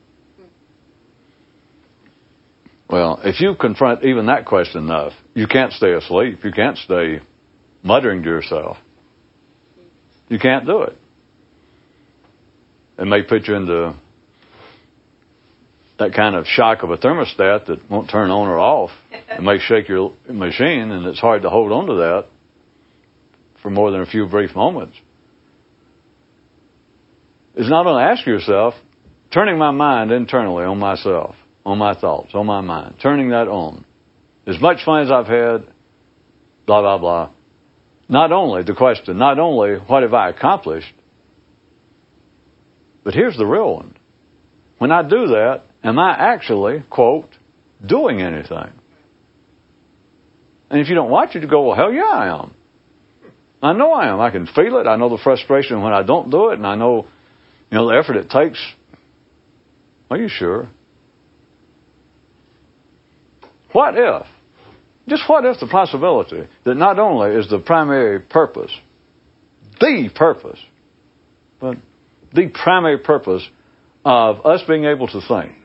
Well, 2.91 3.21
if 3.23 3.41
you 3.41 3.55
confront 3.55 4.05
even 4.05 4.27
that 4.27 4.47
question 4.47 4.83
enough, 4.83 5.13
you 5.35 5.47
can't 5.47 5.73
stay 5.73 5.93
asleep. 5.93 6.41
You 6.43 6.51
can't 6.51 6.77
stay 6.77 7.21
muttering 7.85 8.23
to 8.25 8.29
yourself. 8.29 8.79
You 10.29 10.41
can't 10.41 10.67
do 10.67 10.83
it. 10.83 10.97
It 12.99 13.07
may 13.07 13.23
put 13.23 13.47
you 13.47 13.55
into 13.55 13.97
that 15.99 16.15
kind 16.15 16.37
of 16.37 16.47
shock 16.47 16.83
of 16.83 16.91
a 16.91 16.97
thermostat 16.97 17.67
that 17.67 17.91
won't 17.91 18.11
turn 18.11 18.31
on 18.31 18.49
or 18.49 18.59
off. 18.59 18.91
It 19.11 19.43
may 19.43 19.59
shake 19.59 19.89
your 19.89 20.15
machine, 20.29 20.91
and 20.91 21.07
it's 21.07 21.21
hard 21.21 21.43
to 21.43 21.51
hold 21.51 21.73
on 21.73 21.87
to 21.87 21.95
that 21.95 22.27
for 23.63 23.71
more 23.71 23.91
than 23.91 24.01
a 24.01 24.07
few 24.07 24.29
brief 24.29 24.55
moments. 24.55 24.97
Is 27.57 27.69
not 27.69 27.87
only 27.87 28.03
ask 28.03 28.27
yourself, 28.27 28.75
turning 29.33 29.59
my 29.59 29.73
mind 29.73 30.13
internally 30.13 30.65
on 30.65 30.79
myself, 30.79 31.35
on 31.65 31.79
my 31.79 31.99
thoughts, 31.99 32.31
on 32.35 32.47
my 32.47 32.61
mind, 32.61 32.97
turning 33.03 33.31
that 33.31 33.49
on. 33.49 33.85
As 34.47 34.61
much 34.61 34.85
fun 34.85 35.03
as 35.03 35.11
I've 35.11 35.27
had, 35.27 35.73
blah, 36.67 36.81
blah, 36.81 36.99
blah. 36.99 37.33
Not 38.09 38.33
only 38.33 38.63
the 38.63 38.75
question, 38.75 39.19
not 39.19 39.39
only 39.39 39.75
what 39.75 40.03
have 40.03 40.15
I 40.15 40.31
accomplished, 40.31 40.95
but 43.05 43.15
here's 43.15 43.37
the 43.37 43.47
real 43.47 43.75
one. 43.75 43.97
When 44.79 44.93
I 44.93 45.03
do 45.03 45.29
that, 45.29 45.63
am 45.83 45.99
I 45.99 46.15
actually, 46.17 46.85
quote, 46.91 47.31
doing 47.87 48.21
anything? 48.21 48.73
And 50.71 50.81
if 50.81 50.89
you 50.89 50.95
don't 50.95 51.11
watch 51.11 51.35
it, 51.35 51.43
you 51.43 51.49
go, 51.49 51.67
well, 51.67 51.77
hell 51.77 51.93
yeah, 51.93 52.05
I 52.05 52.43
am. 52.43 52.55
I 53.63 53.73
know 53.73 53.93
I 53.93 54.13
am. 54.13 54.21
I 54.21 54.31
can 54.31 54.47
feel 54.47 54.79
it. 54.79 54.87
I 54.87 54.97
know 54.97 55.09
the 55.09 55.21
frustration 55.23 55.83
when 55.83 55.93
I 55.93 56.03
don't 56.03 56.31
do 56.31 56.51
it, 56.51 56.59
and 56.59 56.67
I 56.67 56.77
know, 56.77 57.07
you 57.71 57.79
know, 57.79 57.89
the 57.89 57.97
effort 57.97 58.17
it 58.17 58.31
takes. 58.31 58.65
Are 60.11 60.17
you 60.17 60.29
sure? 60.29 60.69
What 63.73 63.95
if, 63.97 64.27
just 65.09 65.23
what 65.29 65.45
if 65.45 65.61
the 65.61 65.67
possibility 65.67 66.49
that 66.65 66.75
not 66.75 66.99
only 66.99 67.37
is 67.37 67.49
the 67.51 67.59
primary 67.59 68.21
purpose, 68.21 68.73
the 69.81 70.11
purpose, 70.15 70.59
but 71.61 71.77
the 72.33 72.49
primary 72.49 72.99
purpose 72.99 73.49
of 74.05 74.45
us 74.47 74.63
being 74.67 74.85
able 74.85 75.07
to 75.09 75.21
think, 75.27 75.57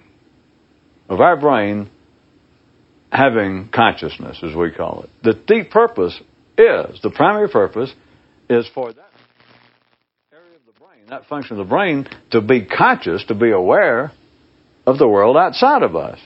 of 1.10 1.20
our 1.20 1.40
brain 1.40 1.90
having 3.12 3.70
consciousness, 3.74 4.40
as 4.44 4.56
we 4.56 4.72
call 4.72 5.04
it, 5.04 5.10
the 5.24 5.66
purpose 5.70 6.20
is, 6.58 7.00
the 7.02 7.12
primary 7.14 7.50
purpose 7.50 7.94
is 8.50 8.68
for 8.74 8.92
that 8.94 9.10
area 10.32 10.56
of 10.56 10.66
the 10.66 10.80
brain, 10.80 11.06
that 11.10 11.26
function 11.26 11.60
of 11.60 11.66
the 11.66 11.70
brain, 11.70 12.08
to 12.32 12.42
be 12.42 12.66
conscious, 12.66 13.24
to 13.26 13.36
be 13.36 13.52
aware 13.52 14.12
of 14.86 14.98
the 14.98 15.08
world 15.08 15.38
outside 15.38 15.84
of 15.84 15.96
us. 15.96 16.20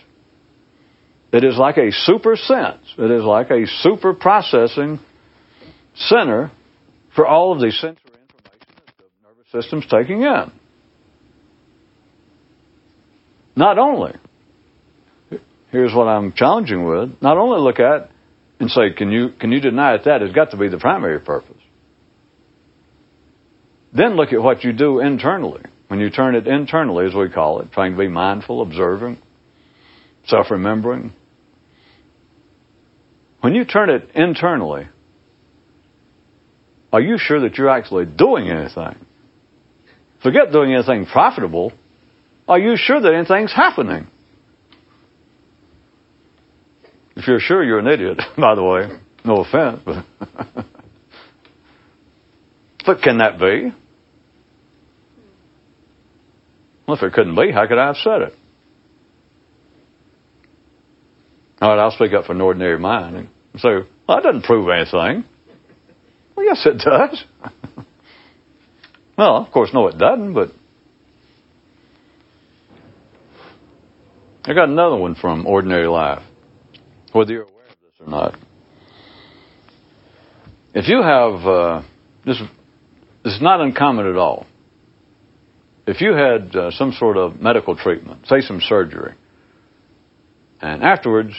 It 1.34 1.44
is 1.44 1.58
like 1.58 1.78
a 1.78 1.92
super 1.92 2.36
sense. 2.36 2.82
It 2.98 3.12
is 3.12 3.24
like 3.24 3.52
a 3.52 3.66
super 3.82 4.14
processing 4.14 5.00
center 5.96 6.52
for 7.16 7.28
all 7.28 7.52
of 7.52 7.62
these 7.62 7.76
sensory 7.80 8.14
information 8.30 8.76
that 8.78 8.98
the 8.98 9.28
nervous 9.28 9.37
system's 9.52 9.86
taking 9.88 10.22
in. 10.22 10.52
Not 13.56 13.80
only, 13.80 14.14
here's 15.72 15.94
what 15.94 16.08
I'm 16.08 16.34
challenging 16.34 16.86
with, 16.86 17.22
not 17.22 17.38
only 17.38 17.60
look 17.60 17.80
at 17.80 18.12
and 18.60 18.70
say, 18.70 18.94
can 18.96 19.12
you, 19.12 19.30
can 19.40 19.52
you 19.52 19.60
deny 19.60 19.98
that 19.98 20.06
that 20.06 20.22
has 20.22 20.32
got 20.32 20.52
to 20.52 20.58
be 20.58 20.70
the 20.70 20.78
primary 20.78 21.20
purpose? 21.20 21.58
Then 23.94 24.16
look 24.16 24.34
at 24.34 24.42
what 24.42 24.64
you 24.64 24.74
do 24.74 25.00
internally. 25.00 25.64
When 25.88 26.00
you 26.00 26.10
turn 26.10 26.36
it 26.36 26.46
internally, 26.46 27.06
as 27.08 27.16
we 27.16 27.30
call 27.30 27.62
it, 27.62 27.72
trying 27.72 27.94
to 27.94 27.98
be 27.98 28.10
mindful, 28.10 28.62
observing, 28.62 29.18
self 30.26 30.52
remembering. 30.52 31.14
When 33.40 33.56
you 33.56 33.64
turn 33.64 33.90
it 33.90 34.10
internally, 34.14 34.88
are 36.92 37.02
you 37.02 37.18
sure 37.18 37.42
that 37.42 37.58
you're 37.58 37.70
actually 37.70 38.06
doing 38.06 38.50
anything? 38.50 39.07
Forget 40.24 40.52
doing 40.52 40.74
anything 40.74 41.06
profitable. 41.06 41.72
Are 42.48 42.60
you 42.60 42.76
sure 42.76 43.00
that 43.02 43.14
anything's 43.14 43.54
happening? 43.54 44.08
If 47.16 47.28
you're 47.28 47.40
sure, 47.40 47.64
you're 47.64 47.80
an 47.80 47.88
idiot, 47.88 48.18
by 48.38 48.56
the 48.56 48.64
way. 48.64 49.00
No 49.26 49.42
offense, 49.42 49.82
but. 49.86 50.06
but 52.86 53.02
can 53.02 53.18
that 53.18 53.40
be? 53.40 53.74
Well, 56.88 56.96
if 56.96 57.04
it 57.04 57.12
couldn't 57.14 57.36
be, 57.36 57.52
how 57.52 57.68
could 57.68 57.78
I 57.78 57.88
have 57.88 57.98
said 57.98 58.22
it? 58.22 58.34
All 61.60 61.70
right, 61.70 61.80
I'll 61.80 61.92
speak 61.92 62.14
up 62.14 62.26
for 62.26 62.34
an 62.34 62.42
ordinary 62.42 62.80
mind 62.80 63.16
and 63.16 63.28
say, 63.58 63.70
well, 64.08 64.18
that 64.18 64.24
doesn't 64.24 64.44
prove 64.44 64.70
anything. 64.70 65.26
Well, 66.36 66.46
yes, 66.46 66.66
it 66.66 66.78
does. 66.78 67.26
well, 69.18 69.38
of 69.38 69.52
course, 69.52 69.72
no, 69.74 69.88
it 69.88 69.98
doesn't, 69.98 70.34
but 70.34 70.50
I 74.46 74.54
got 74.54 74.70
another 74.70 74.98
one 74.98 75.16
from 75.16 75.46
Ordinary 75.46 75.88
Life, 75.88 76.24
whether 77.12 77.32
you're 77.32 77.44
aware 77.44 77.66
of 77.66 77.78
this 77.82 77.92
or 78.00 78.08
not. 78.08 78.40
If 80.74 80.88
you 80.88 81.02
have, 81.02 81.46
uh, 81.46 81.82
this, 82.26 82.40
this 83.24 83.34
is 83.34 83.42
not 83.42 83.60
uncommon 83.62 84.08
at 84.08 84.16
all 84.16 84.48
if 85.88 86.02
you 86.02 86.14
had 86.14 86.54
uh, 86.54 86.70
some 86.72 86.92
sort 86.92 87.16
of 87.16 87.40
medical 87.40 87.76
treatment, 87.76 88.28
say 88.28 88.42
some 88.42 88.60
surgery, 88.60 89.16
and 90.62 90.84
afterwards 90.84 91.34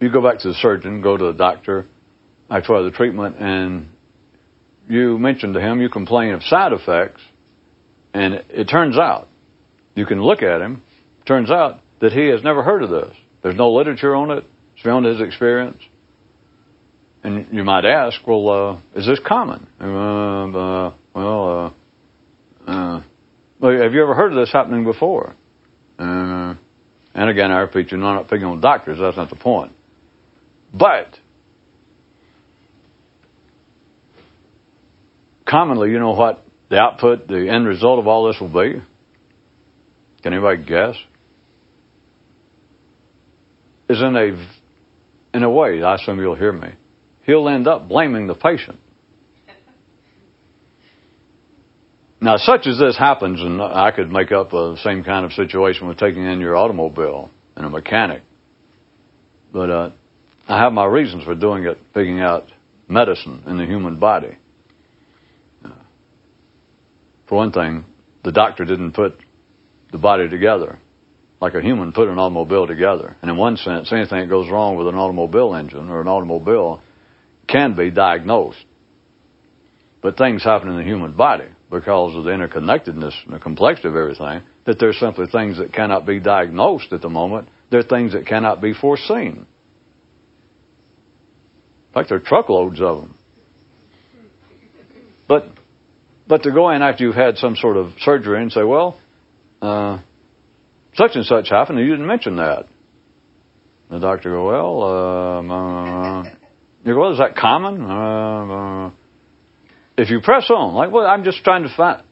you 0.00 0.12
go 0.12 0.20
back 0.20 0.40
to 0.40 0.48
the 0.48 0.54
surgeon, 0.54 1.00
go 1.00 1.16
to 1.16 1.26
the 1.26 1.38
doctor 1.38 1.86
after 2.50 2.82
the 2.82 2.90
treatment, 2.90 3.36
and 3.38 3.88
you 4.88 5.18
mention 5.18 5.52
to 5.54 5.60
him, 5.60 5.80
you 5.80 5.88
complain 5.88 6.32
of 6.34 6.42
side 6.42 6.72
effects, 6.72 7.22
and 8.12 8.34
it, 8.34 8.46
it 8.50 8.64
turns 8.64 8.98
out, 8.98 9.28
you 9.94 10.06
can 10.06 10.22
look 10.22 10.42
at 10.42 10.60
him, 10.60 10.82
turns 11.26 11.50
out 11.50 11.80
that 12.00 12.12
he 12.12 12.28
has 12.28 12.42
never 12.42 12.62
heard 12.62 12.82
of 12.82 12.90
this. 12.90 13.16
There's 13.42 13.56
no 13.56 13.72
literature 13.72 14.14
on 14.14 14.30
it. 14.30 14.44
It's 14.74 14.82
beyond 14.82 15.06
his 15.06 15.20
experience. 15.20 15.80
And 17.24 17.52
you 17.52 17.62
might 17.62 17.84
ask, 17.84 18.26
well, 18.26 18.50
uh, 18.50 18.80
is 18.98 19.06
this 19.06 19.20
common? 19.26 19.68
Uh, 19.80 19.86
uh 19.86 20.94
well, 21.14 21.74
uh, 22.66 22.70
uh, 22.70 23.00
have 23.60 23.92
you 23.92 24.02
ever 24.02 24.14
heard 24.14 24.32
of 24.32 24.38
this 24.38 24.52
happening 24.52 24.84
before? 24.84 25.34
Uh, 25.98 26.54
and 27.14 27.30
again, 27.30 27.52
I 27.52 27.60
repeat, 27.60 27.92
you're 27.92 28.00
not 28.00 28.28
picking 28.28 28.46
on 28.46 28.60
doctors. 28.60 28.98
That's 28.98 29.16
not 29.16 29.30
the 29.30 29.36
point. 29.36 29.72
But 30.72 31.18
commonly, 35.48 35.90
you 35.90 35.98
know 35.98 36.12
what 36.12 36.42
the 36.70 36.78
output, 36.78 37.28
the 37.28 37.48
end 37.50 37.66
result 37.66 37.98
of 37.98 38.06
all 38.06 38.26
this 38.26 38.40
will 38.40 38.52
be? 38.52 38.82
Can 40.22 40.32
anybody 40.32 40.64
guess? 40.64 40.96
Is 43.88 44.00
in 44.00 44.16
a 44.16 45.36
in 45.36 45.42
a 45.42 45.50
way, 45.50 45.82
I 45.82 45.96
assume 45.96 46.18
you'll 46.18 46.36
hear 46.36 46.52
me. 46.52 46.74
He'll 47.24 47.48
end 47.48 47.66
up 47.66 47.88
blaming 47.88 48.26
the 48.26 48.34
patient. 48.34 48.78
Now, 52.20 52.36
such 52.36 52.68
as 52.68 52.78
this 52.78 52.96
happens, 52.96 53.40
and 53.40 53.60
I 53.60 53.90
could 53.90 54.08
make 54.08 54.30
up 54.30 54.50
the 54.50 54.76
same 54.84 55.02
kind 55.02 55.24
of 55.24 55.32
situation 55.32 55.88
with 55.88 55.98
taking 55.98 56.24
in 56.24 56.38
your 56.38 56.54
automobile 56.54 57.30
and 57.56 57.66
a 57.66 57.68
mechanic, 57.68 58.22
but 59.52 59.70
uh, 59.70 59.90
I 60.46 60.62
have 60.62 60.72
my 60.72 60.86
reasons 60.86 61.24
for 61.24 61.34
doing 61.34 61.64
it, 61.64 61.78
picking 61.92 62.20
out 62.20 62.44
medicine 62.88 63.42
in 63.46 63.58
the 63.58 63.66
human 63.66 63.98
body. 63.98 64.38
For 67.32 67.36
one 67.36 67.52
thing, 67.52 67.86
the 68.24 68.30
doctor 68.30 68.66
didn't 68.66 68.92
put 68.92 69.14
the 69.90 69.96
body 69.96 70.28
together 70.28 70.78
like 71.40 71.54
a 71.54 71.62
human 71.62 71.94
put 71.94 72.08
an 72.08 72.18
automobile 72.18 72.66
together. 72.66 73.16
And 73.22 73.30
in 73.30 73.38
one 73.38 73.56
sense, 73.56 73.90
anything 73.90 74.20
that 74.20 74.28
goes 74.28 74.50
wrong 74.50 74.76
with 74.76 74.86
an 74.86 74.96
automobile 74.96 75.54
engine 75.54 75.88
or 75.88 76.02
an 76.02 76.08
automobile 76.08 76.82
can 77.48 77.74
be 77.74 77.90
diagnosed. 77.90 78.62
But 80.02 80.18
things 80.18 80.44
happen 80.44 80.68
in 80.68 80.76
the 80.76 80.82
human 80.82 81.16
body 81.16 81.48
because 81.70 82.14
of 82.14 82.24
the 82.24 82.32
interconnectedness 82.32 83.24
and 83.24 83.32
the 83.32 83.38
complexity 83.38 83.88
of 83.88 83.96
everything, 83.96 84.46
that 84.66 84.78
there's 84.78 85.00
simply 85.00 85.24
things 85.32 85.56
that 85.56 85.72
cannot 85.72 86.04
be 86.04 86.20
diagnosed 86.20 86.92
at 86.92 87.00
the 87.00 87.08
moment. 87.08 87.48
There 87.70 87.80
are 87.80 87.82
things 87.82 88.12
that 88.12 88.26
cannot 88.26 88.60
be 88.60 88.74
foreseen. 88.74 89.46
In 91.88 91.94
fact, 91.94 92.10
there 92.10 92.18
are 92.18 92.20
truckloads 92.20 92.82
of 92.82 93.00
them. 93.00 93.18
But, 95.26 95.46
but 96.32 96.44
to 96.44 96.50
go 96.50 96.70
in 96.70 96.80
after 96.80 97.04
you've 97.04 97.14
had 97.14 97.36
some 97.36 97.56
sort 97.56 97.76
of 97.76 97.92
surgery 97.98 98.40
and 98.40 98.50
say, 98.50 98.62
well, 98.62 98.98
uh, 99.60 100.00
such 100.94 101.10
and 101.12 101.26
such 101.26 101.50
happened, 101.50 101.78
and 101.78 101.86
you 101.86 101.92
didn't 101.92 102.06
mention 102.06 102.36
that. 102.36 102.64
The 103.90 103.98
doctor 103.98 104.30
go, 104.30 104.46
well, 104.46 104.82
um, 104.82 105.50
uh, 105.50 106.24
you 106.84 106.94
go, 106.94 107.00
well, 107.00 107.12
is 107.12 107.18
that 107.18 107.36
common? 107.36 107.82
Uh, 107.82 108.46
uh 108.46 108.90
if 109.98 110.08
you 110.08 110.22
press 110.22 110.48
on, 110.48 110.72
like, 110.72 110.90
well, 110.90 111.04
I'm 111.04 111.22
just 111.22 111.44
trying 111.44 111.64
to 111.64 111.76
find, 111.76 112.02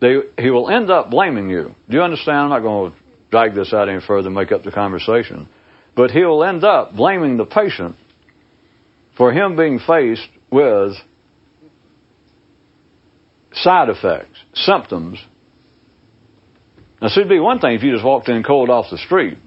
they, 0.00 0.14
he 0.42 0.48
will 0.48 0.70
end 0.70 0.90
up 0.90 1.10
blaming 1.10 1.50
you. 1.50 1.74
Do 1.90 1.96
you 1.98 2.02
understand? 2.02 2.38
I'm 2.38 2.48
not 2.48 2.60
going 2.60 2.92
to 2.92 2.98
drag 3.30 3.54
this 3.54 3.74
out 3.74 3.90
any 3.90 4.00
further 4.00 4.28
and 4.28 4.34
make 4.34 4.50
up 4.50 4.62
the 4.62 4.72
conversation. 4.72 5.46
But 5.94 6.10
he 6.10 6.24
will 6.24 6.42
end 6.42 6.64
up 6.64 6.96
blaming 6.96 7.36
the 7.36 7.44
patient 7.44 7.96
for 9.18 9.30
him 9.30 9.58
being 9.58 9.78
faced 9.78 10.30
with 10.50 10.94
side 13.62 13.88
effects, 13.88 14.38
symptoms 14.54 15.18
Now, 17.00 17.08
see, 17.08 17.20
it'd 17.20 17.30
be 17.30 17.38
one 17.38 17.60
thing 17.60 17.74
if 17.74 17.82
you 17.82 17.92
just 17.92 18.04
walked 18.04 18.28
in 18.28 18.42
cold 18.42 18.70
off 18.70 18.86
the 18.90 18.98
street 18.98 19.38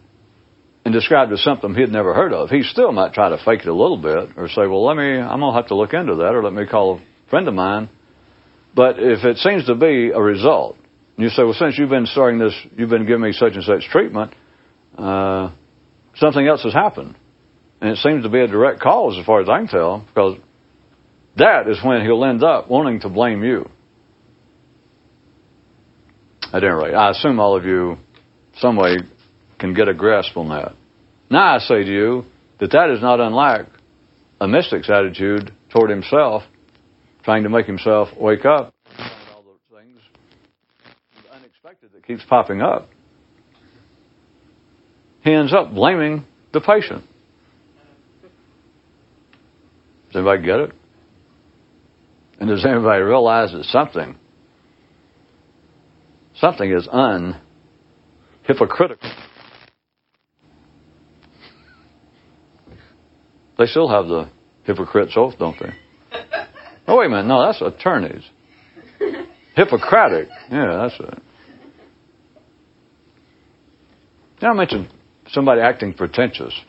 and 0.86 0.94
described 0.94 1.32
a 1.32 1.38
symptom 1.38 1.76
he'd 1.76 1.92
never 1.92 2.14
heard 2.14 2.34
of. 2.34 2.50
He 2.50 2.64
still 2.64 2.92
might 2.92 3.14
try 3.14 3.30
to 3.30 3.38
fake 3.44 3.62
it 3.62 3.68
a 3.68 3.74
little 3.74 4.02
bit 4.02 4.38
or 4.38 4.48
say, 4.48 4.68
well, 4.68 4.86
let 4.86 4.96
me, 4.98 5.20
I'm 5.20 5.40
going 5.40 5.54
to 5.54 5.60
have 5.60 5.68
to 5.68 5.76
look 5.76 5.94
into 5.94 6.16
that 6.16 6.34
or 6.34 6.44
let 6.44 6.54
me 6.54 6.66
call 6.66 6.98
a 6.98 7.30
friend 7.30 7.48
of 7.48 7.54
mine. 7.54 7.90
But 8.74 8.96
if 9.00 9.24
it 9.26 9.38
seems 9.38 9.66
to 9.66 9.76
be 9.76 10.12
a 10.14 10.22
result, 10.22 10.78
and 11.18 11.26
you 11.26 11.30
say, 11.30 11.44
well, 11.44 11.54
since 11.54 11.78
you've 11.78 11.90
been 11.90 12.06
starting 12.06 12.40
this, 12.40 12.54
you've 12.76 12.90
been 12.90 13.06
giving 13.06 13.22
me 13.22 13.34
such 13.34 13.54
and 13.54 13.64
such 13.64 13.84
treatment, 13.92 14.34
uh, 14.98 15.52
something 16.16 16.48
else 16.48 16.64
has 16.64 16.74
happened. 16.74 17.18
And 17.82 17.92
it 17.92 17.98
seems 17.98 18.24
to 18.24 18.30
be 18.30 18.40
a 18.40 18.48
direct 18.48 18.80
cause 18.80 19.18
as 19.20 19.26
far 19.26 19.42
as 19.42 19.50
I 19.50 19.58
can 19.60 19.68
tell, 19.68 20.06
because 20.08 20.38
that 21.36 21.68
is 21.68 21.80
when 21.84 22.02
he'll 22.02 22.24
end 22.24 22.44
up 22.44 22.70
wanting 22.70 23.02
to 23.02 23.10
blame 23.10 23.44
you. 23.44 23.70
At 26.54 26.64
any 26.64 26.74
rate, 26.74 26.94
I 26.94 27.12
assume 27.12 27.40
all 27.40 27.56
of 27.56 27.64
you, 27.64 27.96
some 28.58 28.76
way, 28.76 28.98
can 29.58 29.74
get 29.74 29.88
a 29.88 29.94
grasp 29.94 30.36
on 30.36 30.50
that. 30.50 30.74
Now 31.30 31.56
I 31.56 31.60
say 31.60 31.84
to 31.84 31.92
you 31.92 32.24
that 32.60 32.72
that 32.72 32.90
is 32.90 33.02
not 33.02 33.22
unlike 33.22 33.68
a 34.42 34.48
mystic's 34.48 34.90
attitude 34.90 35.54
toward 35.70 35.90
himself, 35.90 36.44
trying 37.24 37.44
to 37.44 37.50
make 37.50 37.68
himself 37.68 38.10
wake 38.20 38.44
up. 38.44 38.74
All 39.34 39.44
those 39.44 39.80
things, 39.80 39.98
unexpected 41.34 41.92
that 41.94 42.06
keeps 42.06 42.24
popping 42.28 42.62
up. 42.62 42.90
He 45.24 45.32
ends 45.32 45.54
up 45.54 45.74
blaming 45.74 46.26
the 46.52 46.60
patient. 46.60 47.06
Does 50.08 50.16
anybody 50.16 50.44
get 50.44 50.60
it? 50.60 50.72
And 52.40 52.50
does 52.50 52.66
anybody 52.66 53.04
realize 53.04 53.52
that 53.54 53.64
something, 53.66 54.18
something 56.42 56.70
is 56.70 56.88
unhypocritical? 56.88 57.38
They 63.58 63.68
still 63.68 63.88
have 63.88 64.08
the 64.08 64.30
hypocrite's 64.64 65.14
oath, 65.16 65.36
don't 65.38 65.58
they? 65.60 65.72
Oh, 66.88 66.98
wait 66.98 67.06
a 67.06 67.10
minute. 67.10 67.28
No, 67.28 67.46
that's 67.46 67.62
attorneys. 67.62 68.24
Hippocratic. 69.56 70.28
Yeah, 70.50 70.90
that's 70.90 71.00
it. 71.00 71.22
Now 74.42 74.50
I 74.50 74.54
mentioned 74.56 74.90
somebody 75.30 75.62
acting 75.62 75.94
pretentious. 75.94 76.60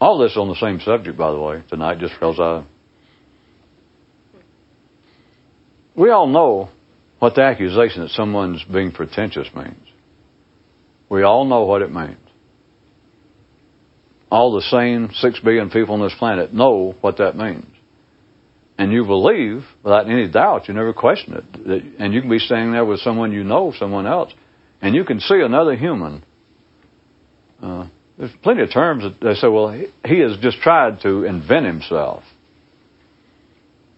All 0.00 0.18
this 0.18 0.36
on 0.36 0.48
the 0.48 0.56
same 0.56 0.80
subject, 0.80 1.16
by 1.16 1.30
the 1.30 1.40
way, 1.40 1.62
tonight, 1.70 1.98
just 2.00 2.14
because 2.14 2.40
I. 2.40 2.66
We 5.96 6.10
all 6.10 6.26
know 6.26 6.70
what 7.24 7.36
the 7.36 7.42
accusation 7.42 8.02
that 8.02 8.10
someone's 8.10 8.62
being 8.64 8.92
pretentious 8.92 9.48
means. 9.56 9.88
We 11.08 11.22
all 11.22 11.46
know 11.46 11.64
what 11.64 11.80
it 11.80 11.90
means. 11.90 12.18
All 14.30 14.54
the 14.54 14.60
same 14.60 15.08
six 15.14 15.40
billion 15.40 15.70
people 15.70 15.94
on 15.94 16.02
this 16.02 16.14
planet 16.18 16.52
know 16.52 16.94
what 17.00 17.16
that 17.16 17.34
means. 17.34 17.64
And 18.76 18.92
you 18.92 19.06
believe, 19.06 19.64
without 19.82 20.06
any 20.06 20.30
doubt, 20.30 20.68
you 20.68 20.74
never 20.74 20.92
question 20.92 21.32
it. 21.32 21.98
And 21.98 22.12
you 22.12 22.20
can 22.20 22.28
be 22.28 22.38
standing 22.38 22.72
there 22.72 22.84
with 22.84 23.00
someone 23.00 23.32
you 23.32 23.42
know, 23.42 23.72
someone 23.78 24.06
else, 24.06 24.30
and 24.82 24.94
you 24.94 25.06
can 25.06 25.18
see 25.18 25.40
another 25.40 25.76
human. 25.76 26.22
Uh, 27.62 27.88
there's 28.18 28.32
plenty 28.42 28.64
of 28.64 28.70
terms 28.70 29.02
that 29.02 29.26
they 29.26 29.32
say, 29.32 29.48
well, 29.48 29.72
he, 29.72 29.86
he 30.04 30.20
has 30.20 30.36
just 30.42 30.58
tried 30.58 31.00
to 31.04 31.24
invent 31.24 31.64
himself. 31.64 32.22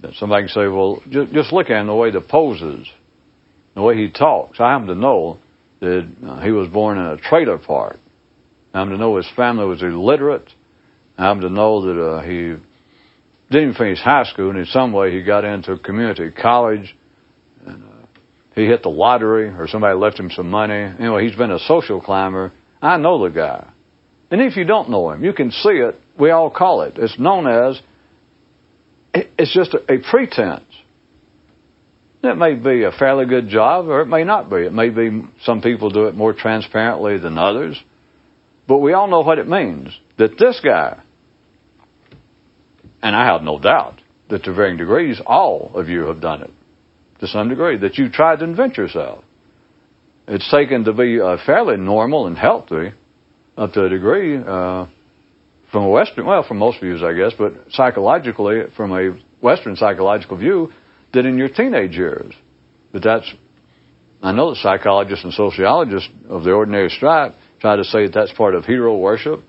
That 0.03 0.13
somebody 0.15 0.45
can 0.45 0.51
say, 0.51 0.69
well, 0.69 1.03
just, 1.11 1.33
just 1.33 1.53
look 1.53 1.71
at 1.71 1.81
him 1.81 1.89
the 1.89 1.95
way 1.97 2.13
he 2.13 2.19
poses, 2.21 2.89
the 3.77 3.83
way 3.83 3.97
he 3.97 4.11
talks. 4.11 4.59
I 4.59 4.73
happen 4.73 4.89
to 4.89 4.95
know 4.95 5.39
that 5.81 6.17
uh, 6.27 6.41
he 6.41 6.51
was 6.51 6.69
born 6.71 6.99
in 6.99 7.05
a 7.05 7.19
trailer 7.19 7.59
park. 7.59 7.99
I 8.73 8.79
happen 8.79 8.93
to 8.93 8.99
know 8.99 9.17
his 9.19 9.31
family 9.37 9.67
was 9.67 9.83
illiterate. 9.83 10.51
I 11.17 11.27
happen 11.27 11.43
to 11.43 11.51
know 11.51 11.83
that 11.83 12.03
uh, 12.03 12.23
he 12.23 12.57
didn't 13.51 13.75
finish 13.75 14.01
high 14.01 14.25
school, 14.25 14.51
and 14.51 14.59
in 14.59 14.65
some 14.65 14.93
way 14.93 15.13
he 15.13 15.23
got 15.23 15.45
into 15.45 15.77
community 15.79 16.31
college. 16.31 16.97
And, 17.65 17.85
uh, 17.85 18.07
he 18.55 18.65
hit 18.65 18.83
the 18.83 18.89
lottery, 18.89 19.49
or 19.49 19.69
somebody 19.69 19.95
left 19.95 20.19
him 20.19 20.31
some 20.31 20.49
money. 20.49 20.73
Anyway, 20.99 21.27
he's 21.27 21.37
been 21.37 21.51
a 21.51 21.59
social 21.59 22.01
climber. 22.01 22.53
I 22.81 22.97
know 22.97 23.23
the 23.23 23.35
guy. 23.35 23.71
And 24.31 24.41
if 24.41 24.57
you 24.57 24.65
don't 24.65 24.89
know 24.89 25.11
him, 25.11 25.23
you 25.23 25.35
can 25.35 25.51
see 25.51 25.69
it. 25.69 25.97
We 26.19 26.31
all 26.31 26.51
call 26.51 26.81
it. 26.81 26.95
It's 26.97 27.19
known 27.19 27.47
as, 27.47 27.79
it's 29.13 29.53
just 29.53 29.75
a, 29.75 29.81
a 29.93 29.99
pretense. 30.11 30.65
It 32.27 32.37
may 32.37 32.55
be 32.55 32.85
a 32.85 32.93
fairly 32.93 33.27
good 33.27 33.49
job, 33.49 33.89
or 33.89 34.01
it 34.01 34.07
may 34.07 34.25
not 34.25 34.51
be. 34.51 34.57
It 34.67 34.73
may 34.73 34.91
be 34.91 35.23
some 35.43 35.61
people 35.61 35.91
do 35.91 36.07
it 36.07 36.15
more 36.15 36.33
transparently 36.33 37.19
than 37.19 37.39
others. 37.39 37.83
But 38.67 38.79
we 38.79 38.93
all 38.93 39.09
know 39.09 39.21
what 39.21 39.39
it 39.39 39.49
means 39.49 39.99
that 40.19 40.39
this 40.39 40.61
guy, 40.63 41.03
and 43.03 43.15
I 43.15 43.27
have 43.27 43.43
no 43.43 43.59
doubt 43.59 44.01
that 44.29 44.45
to 44.45 44.55
varying 44.55 44.77
degrees, 44.77 45.21
all 45.25 45.73
of 45.75 45.89
you 45.89 46.07
have 46.07 46.21
done 46.21 46.43
it 46.43 46.51
to 47.21 47.29
some 47.29 47.49
degree, 47.49 47.79
that 47.79 47.97
you 47.97 48.11
tried 48.11 48.41
to 48.41 48.45
invent 48.45 48.77
yourself. 48.77 49.25
It's 50.29 50.51
taken 50.51 50.85
to 50.85 50.93
be 50.93 51.21
uh, 51.21 51.37
fairly 51.47 51.77
normal 51.77 52.27
and 52.27 52.37
healthy 52.37 52.91
up 53.57 53.73
to 53.73 53.85
a 53.85 53.89
degree 53.89 54.37
uh, 54.37 54.87
from 55.71 55.85
a 55.85 55.89
Western, 55.89 56.27
well, 56.27 56.45
from 56.47 56.59
most 56.59 56.81
views, 56.81 57.03
I 57.03 57.15
guess, 57.15 57.33
but 57.39 57.71
psychologically, 57.71 58.63
from 58.77 58.93
a 58.93 59.19
Western 59.41 59.77
psychological 59.77 60.37
view, 60.37 60.73
that 61.17 61.27
in 61.27 61.37
your 61.37 61.49
teenage 61.49 61.97
years, 61.97 62.33
that 62.93 63.03
that's, 63.03 63.31
I 64.23 64.33
know 64.33 64.51
that 64.51 64.61
psychologists 64.63 65.25
and 65.25 65.33
sociologists 65.33 66.09
of 66.29 66.45
the 66.45 66.53
ordinary 66.53 66.89
stripe 66.91 67.33
try 67.61 67.77
to 67.77 67.85
say 67.85 68.07
that 68.07 68.15
that's 68.15 68.33
part 68.33 68.55
of 68.55 68.65
hero 68.65 68.97
worship, 68.97 69.41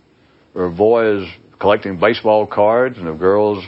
or 0.56 0.70
boys 0.70 1.28
collecting 1.60 2.00
baseball 2.00 2.48
cards 2.48 2.98
and 2.98 3.08
of 3.08 3.20
girls 3.20 3.64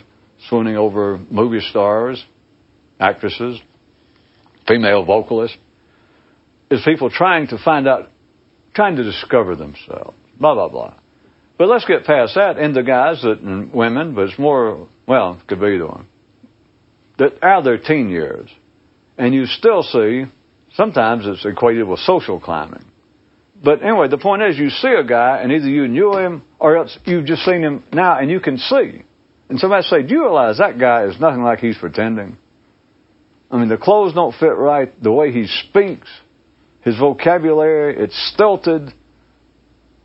swooning 0.47 0.77
over 0.77 1.17
movie 1.29 1.59
stars, 1.59 2.23
actresses, 2.99 3.61
female 4.67 5.05
vocalists, 5.05 5.57
is 6.71 6.81
people 6.85 7.09
trying 7.09 7.47
to 7.47 7.57
find 7.63 7.87
out, 7.87 8.09
trying 8.73 8.95
to 8.95 9.03
discover 9.03 9.55
themselves. 9.55 10.15
Blah, 10.39 10.53
blah, 10.53 10.69
blah. 10.69 10.99
But 11.57 11.67
let's 11.67 11.85
get 11.85 12.05
past 12.05 12.35
that. 12.35 12.57
Into 12.57 12.83
guys 12.83 13.21
that, 13.23 13.39
and 13.39 13.73
women, 13.73 14.15
but 14.15 14.29
it's 14.29 14.39
more, 14.39 14.87
well, 15.05 15.41
could 15.47 15.59
be 15.59 15.77
the 15.77 15.87
one, 15.87 16.07
that 17.19 17.43
of 17.43 17.63
their 17.63 17.77
teen 17.77 18.09
years. 18.09 18.49
And 19.17 19.33
you 19.33 19.45
still 19.45 19.83
see, 19.83 20.23
sometimes 20.73 21.25
it's 21.27 21.45
equated 21.45 21.87
with 21.87 21.99
social 21.99 22.39
climbing. 22.39 22.85
But 23.61 23.83
anyway, 23.83 24.07
the 24.07 24.17
point 24.17 24.41
is 24.43 24.57
you 24.57 24.69
see 24.69 24.93
a 24.97 25.03
guy 25.03 25.41
and 25.41 25.51
either 25.51 25.67
you 25.67 25.87
knew 25.87 26.17
him 26.17 26.43
or 26.59 26.77
else 26.77 26.97
you've 27.05 27.25
just 27.25 27.43
seen 27.43 27.61
him 27.61 27.83
now 27.91 28.17
and 28.17 28.31
you 28.31 28.39
can 28.39 28.57
see. 28.57 29.03
And 29.49 29.59
somebody 29.59 29.83
say, 29.83 30.03
do 30.03 30.13
you 30.13 30.23
realize 30.23 30.59
that 30.59 30.79
guy 30.79 31.05
is 31.05 31.19
nothing 31.19 31.43
like 31.43 31.59
he's 31.59 31.77
pretending? 31.77 32.37
I 33.51 33.57
mean, 33.57 33.67
the 33.67 33.77
clothes 33.77 34.13
don't 34.13 34.33
fit 34.39 34.55
right, 34.55 34.91
the 35.01 35.11
way 35.11 35.31
he 35.31 35.47
speaks, 35.47 36.07
his 36.81 36.97
vocabulary, 36.97 38.01
it's 38.01 38.31
stilted, 38.33 38.93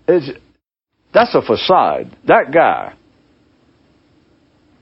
it's, 0.08 0.30
that's 1.12 1.34
a 1.34 1.42
facade. 1.42 2.16
That 2.26 2.52
guy 2.52 2.94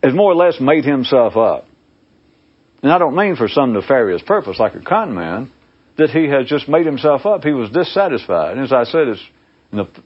has 0.03 0.15
more 0.15 0.33
or 0.33 0.37
less 0.37 0.59
made 0.61 0.85
himself 0.85 1.37
up. 1.37 1.67
And 2.83 2.91
I 2.91 2.99
don't 2.99 3.17
mean 3.17 3.37
for 3.37 3.49
some 3.49 3.73
nefarious 3.73 4.23
purpose 4.23 4.59
like 4.59 4.75
a 4.75 4.83
con 4.83 5.15
man, 5.15 5.53
that 5.99 6.11
he 6.11 6.29
has 6.29 6.49
just 6.49 6.69
made 6.69 6.87
himself 6.87 7.27
up. 7.27 7.45
He 7.45 7.53
was 7.53 7.71
dissatisfied. 7.71 8.57
And 8.57 8.65
as 8.65 8.73
I 8.73 8.85
said, 8.85 9.09
it's, 9.09 9.23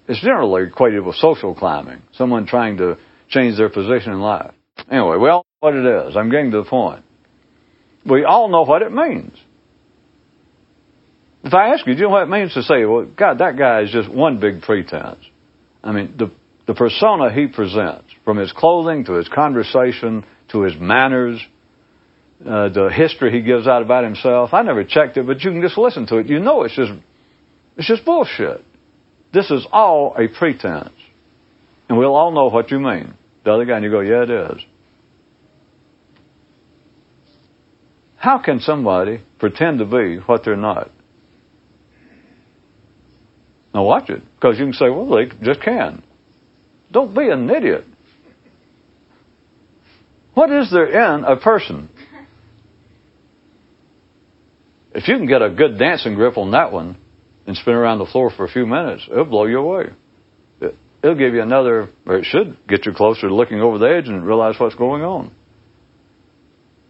it's 0.09 0.21
generally 0.21 0.65
equated 0.69 1.05
with 1.05 1.17
social 1.17 1.55
climbing, 1.55 2.03
someone 2.13 2.47
trying 2.47 2.77
to 2.79 2.99
change 3.29 3.57
their 3.57 3.71
position 3.71 4.13
in 4.13 4.21
life. 4.21 4.53
Anyway, 4.91 5.17
we 5.17 5.29
all—what 5.31 5.75
it 5.75 6.09
is. 6.09 6.17
I'm 6.17 6.31
getting 6.31 6.51
to 6.51 6.59
the 6.59 6.69
point. 6.69 7.05
We 8.05 8.25
all 8.25 8.49
know 8.49 8.63
what 8.63 8.83
it 8.83 8.93
means. 8.93 9.33
If 11.43 11.55
I 11.55 11.69
ask 11.69 11.87
you, 11.87 11.95
do 11.95 12.01
you 12.01 12.07
know 12.07 12.11
what 12.11 12.25
it 12.25 12.29
means 12.29 12.55
to 12.55 12.63
say, 12.63 12.85
well, 12.85 13.05
God, 13.05 13.39
that 13.39 13.57
guy 13.57 13.83
is 13.83 13.91
just 13.91 14.13
one 14.13 14.41
big 14.41 14.63
pretense? 14.63 15.25
I 15.83 15.93
mean, 15.93 16.17
the, 16.19 16.33
the 16.67 16.75
persona 16.75 17.33
he 17.33 17.47
presents, 17.47 18.07
from 18.25 18.37
his 18.37 18.53
clothing 18.53 19.05
to 19.05 19.15
his 19.15 19.29
conversation 19.29 20.27
to 20.51 20.63
his 20.63 20.75
manners, 20.79 21.41
uh, 22.45 22.69
the 22.69 22.91
history 22.95 23.33
he 23.33 23.43
gives 23.43 23.67
out 23.67 23.83
about 23.83 24.05
himself. 24.05 24.53
I 24.53 24.63
never 24.63 24.85
checked 24.85 25.17
it, 25.17 25.27
but 25.27 25.43
you 25.43 25.51
can 25.51 25.63
just 25.63 25.79
listen 25.79 26.07
to 26.09 26.19
it. 26.19 26.27
You 26.27 26.39
know 26.39 26.65
it's 26.65 26.77
just, 26.77 26.93
it's 27.77 27.89
just 27.89 28.05
bullshit. 28.05 28.63
This 29.33 29.51
is 29.51 29.67
all 29.73 30.15
a 30.17 30.29
pretense. 30.29 30.93
And 31.89 31.99
we'll 31.99 32.15
all 32.15 32.33
know 32.33 32.49
what 32.49 32.71
you 32.71 32.79
mean. 32.79 33.15
The 33.45 33.53
other 33.53 33.65
guy, 33.65 33.77
and 33.77 33.85
you 33.85 33.91
go, 33.91 34.01
yeah, 34.01 34.25
it 34.25 34.31
is. 34.31 34.65
How 38.17 38.43
can 38.43 38.61
somebody 38.61 39.21
pretend 39.39 39.79
to 39.79 39.85
be 39.85 40.17
what 40.27 40.45
they're 40.45 40.57
not? 40.57 40.91
Now 43.73 43.85
watch 43.85 44.11
it, 44.11 44.23
because 44.35 44.59
you 44.59 44.65
can 44.65 44.73
say, 44.73 44.89
well, 44.89 45.09
they 45.09 45.27
just 45.45 45.61
can. 45.61 46.03
Don't 46.91 47.15
be 47.15 47.29
an 47.29 47.49
idiot. 47.49 47.85
What 50.35 50.51
is 50.51 50.71
there 50.71 50.87
in 50.87 51.25
a 51.25 51.37
person? 51.37 51.89
If 54.97 55.07
you 55.09 55.17
can 55.17 55.27
get 55.27 55.43
a 55.43 55.51
good 55.51 55.79
dancing 55.79 56.15
grip 56.15 56.39
on 56.39 56.53
that 56.53 56.73
one 56.73 56.97
and 57.47 57.55
spin 57.57 57.75
around 57.75 57.99
the 57.99 58.07
floor 58.07 58.31
for 58.35 58.47
a 58.47 58.49
few 58.49 58.67
minutes, 58.67 59.07
it'll 59.11 59.27
blow 59.27 59.45
you 59.45 59.59
away. 59.59 59.93
It, 60.61 60.75
it'll 61.03 61.19
give 61.19 61.35
you 61.35 61.43
another, 61.43 61.91
or 62.07 62.17
it 62.17 62.25
should 62.25 62.57
get 62.67 62.87
you 62.87 62.93
closer 62.95 63.29
to 63.29 63.35
looking 63.35 63.61
over 63.61 63.79
the 63.79 63.87
edge 63.87 64.09
and 64.09 64.27
realize 64.27 64.55
what's 64.59 64.75
going 64.75 65.03
on. 65.03 65.35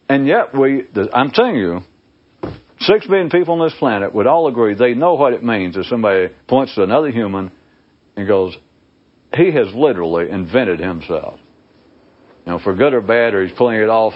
And 0.09 0.29
yet, 0.29 0.55
we, 0.57 0.89
I'm 1.13 1.33
telling 1.33 1.57
you, 1.57 1.81
six 2.79 3.09
billion 3.09 3.29
people 3.29 3.61
on 3.61 3.67
this 3.67 3.77
planet 3.77 4.15
would 4.15 4.29
all 4.29 4.47
agree 4.47 4.75
they 4.75 4.95
know 4.95 5.15
what 5.15 5.33
it 5.33 5.43
means 5.43 5.77
if 5.77 5.87
somebody 5.87 6.29
points 6.49 6.77
to 6.77 6.85
another 6.85 7.11
human 7.11 7.51
and 8.15 8.29
goes, 8.29 8.57
he 9.35 9.51
has 9.53 9.75
literally 9.75 10.31
invented 10.31 10.79
himself. 10.79 11.41
You 12.47 12.53
know, 12.53 12.61
for 12.63 12.77
good 12.77 12.95
or 12.95 13.01
bad, 13.01 13.35
or 13.35 13.45
he's 13.45 13.57
pulling 13.59 13.79
it 13.79 13.89
off 13.89 14.15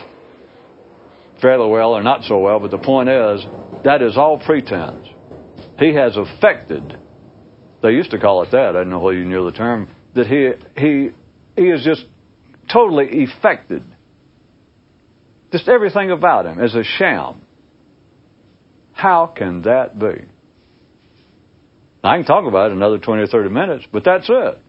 fairly 1.41 1.69
well 1.69 1.91
or 1.91 2.03
not 2.03 2.25
so 2.25 2.39
well, 2.39 2.61
but 2.61 2.71
the 2.71 2.79
point 2.79 3.09
is, 3.09 3.45
that 3.85 4.03
is 4.03 4.17
all 4.17 4.43
pretense. 4.45 5.07
He 5.79 5.95
has 5.95 6.17
affected, 6.17 7.01
they 7.83 7.91
used 7.91 8.11
to 8.11 8.19
call 8.19 8.43
it 8.43 8.51
that, 8.53 8.71
I 8.71 8.73
don't 8.73 8.91
know 8.91 9.01
whether 9.01 9.19
you 9.19 9.25
knew 9.25 9.51
the 9.51 9.57
term, 9.57 9.95
that 10.15 10.27
he, 10.27 10.53
he, 10.81 11.11
he 11.57 11.69
is 11.69 11.85
just 11.85 12.05
totally 12.71 13.25
affected. 13.25 13.83
Just 15.53 15.69
everything 15.69 16.11
about 16.11 16.47
him 16.47 16.63
is 16.63 16.75
a 16.75 16.85
sham. 16.85 17.47
How 18.93 19.33
can 19.35 19.63
that 19.63 19.99
be? 19.99 20.29
I 22.03 22.17
can 22.17 22.25
talk 22.25 22.47
about 22.47 22.71
it 22.71 22.77
another 22.77 22.99
20 22.99 23.23
or 23.23 23.27
30 23.27 23.51
minutes, 23.51 23.87
but 23.93 24.05
that's 24.05 24.29
it. 24.29 24.63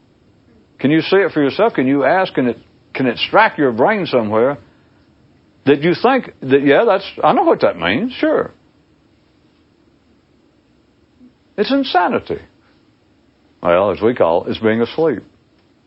Can 0.80 0.92
you 0.92 1.02
see 1.02 1.18
it 1.18 1.32
for 1.32 1.44
yourself? 1.44 1.74
Can 1.74 1.88
you 1.88 2.04
ask? 2.04 2.34
Can 2.34 2.48
it, 2.48 2.58
can 2.94 3.06
it 3.06 3.18
strike 3.18 3.58
your 3.58 3.72
brain 3.72 4.06
somewhere 4.06 4.58
that 5.66 5.82
you 5.82 5.94
think 6.02 6.40
that, 6.42 6.62
yeah, 6.64 6.84
that's, 6.86 7.10
I 7.24 7.34
know 7.34 7.44
what 7.44 7.62
that 7.62 7.78
means, 7.78 8.14
sure. 8.14 8.52
It's 11.58 11.72
insanity. 11.72 12.40
Well, 13.62 13.92
as 13.92 14.02
we 14.02 14.16
call 14.16 14.46
it, 14.46 14.52
it's 14.52 14.60
being 14.60 14.82
asleep. 14.82 15.24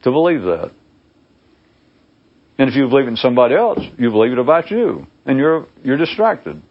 To 0.05 0.11
believe 0.11 0.43
that. 0.43 0.71
And 2.59 2.69
if 2.69 2.77
you 2.77 2.89
believe 2.89 3.09
in 3.09 3.17
somebody 3.17 3.57
else, 3.57 3.81
you 3.99 4.11
believe 4.11 4.33
it 4.33 4.39
about 4.39 4.71
you. 4.71 5.07
And 5.27 5.39
you're, 5.39 5.67
you're 5.83 5.97
distracted. 5.97 6.63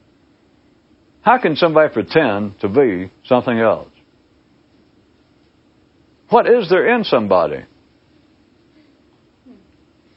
How 1.24 1.41
can 1.41 1.56
somebody 1.56 1.93
pretend 1.93 2.60
to 2.62 2.70
be 2.70 3.12
something 3.26 3.58
else? 3.58 3.89
What 6.30 6.47
is 6.47 6.70
there 6.70 6.95
in 6.95 7.04
somebody? 7.04 7.66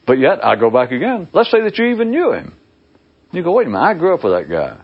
But 0.07 0.19
yet, 0.19 0.45
I 0.45 0.55
go 0.55 0.71
back 0.71 0.93
again. 0.93 1.29
Let's 1.33 1.51
say 1.51 1.63
that 1.63 1.77
you 1.79 1.87
even 1.87 2.11
knew 2.11 2.33
him. 2.33 2.55
You 3.37 3.43
go, 3.43 3.53
wait 3.53 3.67
a 3.67 3.71
minute, 3.71 3.85
I 3.85 3.93
grew 3.93 4.15
up 4.15 4.25
with 4.25 4.33
that 4.33 4.49
guy. 4.51 4.83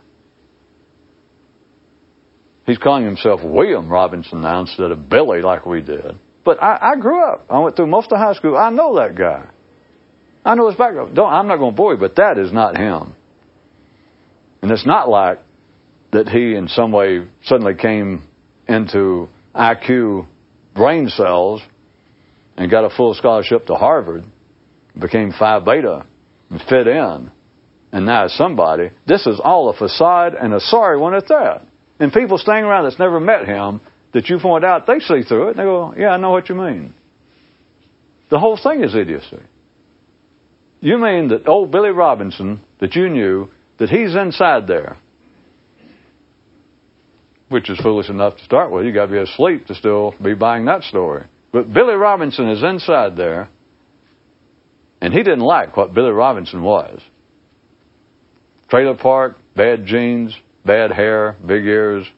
He's 2.67 2.77
calling 2.77 3.07
himself 3.07 3.41
William 3.43 3.89
Robinson 3.89 4.43
now 4.43 4.61
instead 4.61 4.91
of 4.91 5.09
Billy 5.09 5.41
like 5.41 5.65
we 5.65 5.81
did. 5.81 6.21
But 6.45 6.63
I, 6.63 6.93
I 6.93 7.01
grew 7.01 7.33
up. 7.33 7.47
I 7.49 7.61
went 7.61 7.77
through 7.77 7.87
most 7.87 8.13
of 8.13 8.19
high 8.19 8.35
school. 8.35 8.55
I 8.55 8.69
know 8.69 8.97
that 8.97 9.17
guy. 9.17 9.51
I 10.45 10.55
know 10.55 10.69
his 10.69 10.77
background. 10.77 11.17
Don't, 11.17 11.33
I'm 11.33 11.49
not 11.49 11.57
going 11.57 11.73
to 11.73 11.77
bore 11.77 11.95
you, 11.95 11.99
but 11.99 12.17
that 12.17 12.37
is 12.37 12.53
not 12.53 12.77
him. 12.77 13.17
And 14.61 14.71
it's 14.71 14.85
not 14.85 15.09
like 15.09 15.39
that 16.13 16.29
he 16.29 16.55
in 16.55 16.69
some 16.69 16.93
way 16.93 17.27
suddenly 17.45 17.75
came 17.75 18.29
into 18.69 19.29
IQ 19.55 20.29
brain 20.75 21.09
cells 21.09 21.63
and 22.59 22.71
got 22.71 22.85
a 22.85 22.95
full 22.95 23.15
scholarship 23.15 23.65
to 23.65 23.75
Harvard, 23.77 24.25
became 25.01 25.33
Phi 25.39 25.59
Beta, 25.61 26.07
and 26.51 26.61
fit 26.69 26.87
in 26.87 27.33
and 27.93 28.07
now 28.07 28.27
somebody. 28.27 28.91
This 29.07 29.27
is 29.27 29.41
all 29.43 29.69
a 29.69 29.77
facade 29.77 30.35
and 30.35 30.55
a 30.55 30.61
sorry 30.61 30.99
one 30.99 31.15
at 31.15 31.29
that. 31.29 31.67
And 32.01 32.13
people 32.13 32.39
staying 32.39 32.65
around 32.65 32.85
that's 32.85 32.99
never 32.99 33.21
met 33.21 33.47
him, 33.47 33.81
that 34.15 34.29
you 34.29 34.39
point 34.41 34.65
out, 34.65 34.87
they 34.87 34.99
see 34.99 35.23
through 35.23 35.49
it 35.49 35.51
and 35.51 35.59
they 35.59 35.65
go, 35.65 35.95
Yeah, 35.95 36.09
I 36.09 36.17
know 36.17 36.31
what 36.31 36.49
you 36.49 36.55
mean. 36.55 36.95
The 38.31 38.39
whole 38.39 38.59
thing 38.61 38.83
is 38.83 38.95
idiocy. 38.95 39.43
You 40.81 40.99
mean 40.99 41.29
that 41.29 41.47
old 41.47 41.71
Billy 41.71 41.91
Robinson 41.91 42.65
that 42.81 42.95
you 42.95 43.09
knew, 43.09 43.49
that 43.79 43.89
he's 43.89 44.17
inside 44.17 44.67
there. 44.67 44.97
Which 47.51 47.71
is 47.71 47.79
foolish 47.79 48.09
enough 48.09 48.39
to 48.39 48.45
start 48.45 48.73
with. 48.73 48.87
You 48.87 48.93
gotta 48.93 49.13
be 49.13 49.19
asleep 49.19 49.67
to 49.67 49.75
still 49.75 50.15
be 50.23 50.35
buying 50.35 50.65
that 50.65 50.83
story. 50.83 51.27
But 51.53 51.73
Billy 51.73 51.95
Robinson 51.95 52.49
is 52.49 52.63
inside 52.63 53.17
there, 53.17 53.51
and 55.03 55.13
he 55.13 55.19
didn't 55.19 55.41
like 55.41 55.77
what 55.77 55.93
Billy 55.93 56.11
Robinson 56.11 56.63
was. 56.63 57.03
Trailer 58.73 58.97
park, 58.97 59.37
bad 59.55 59.85
jeans, 59.85 60.35
bad 60.65 60.93
hair, 60.93 61.37
big 61.47 61.67
ears, 61.67 62.11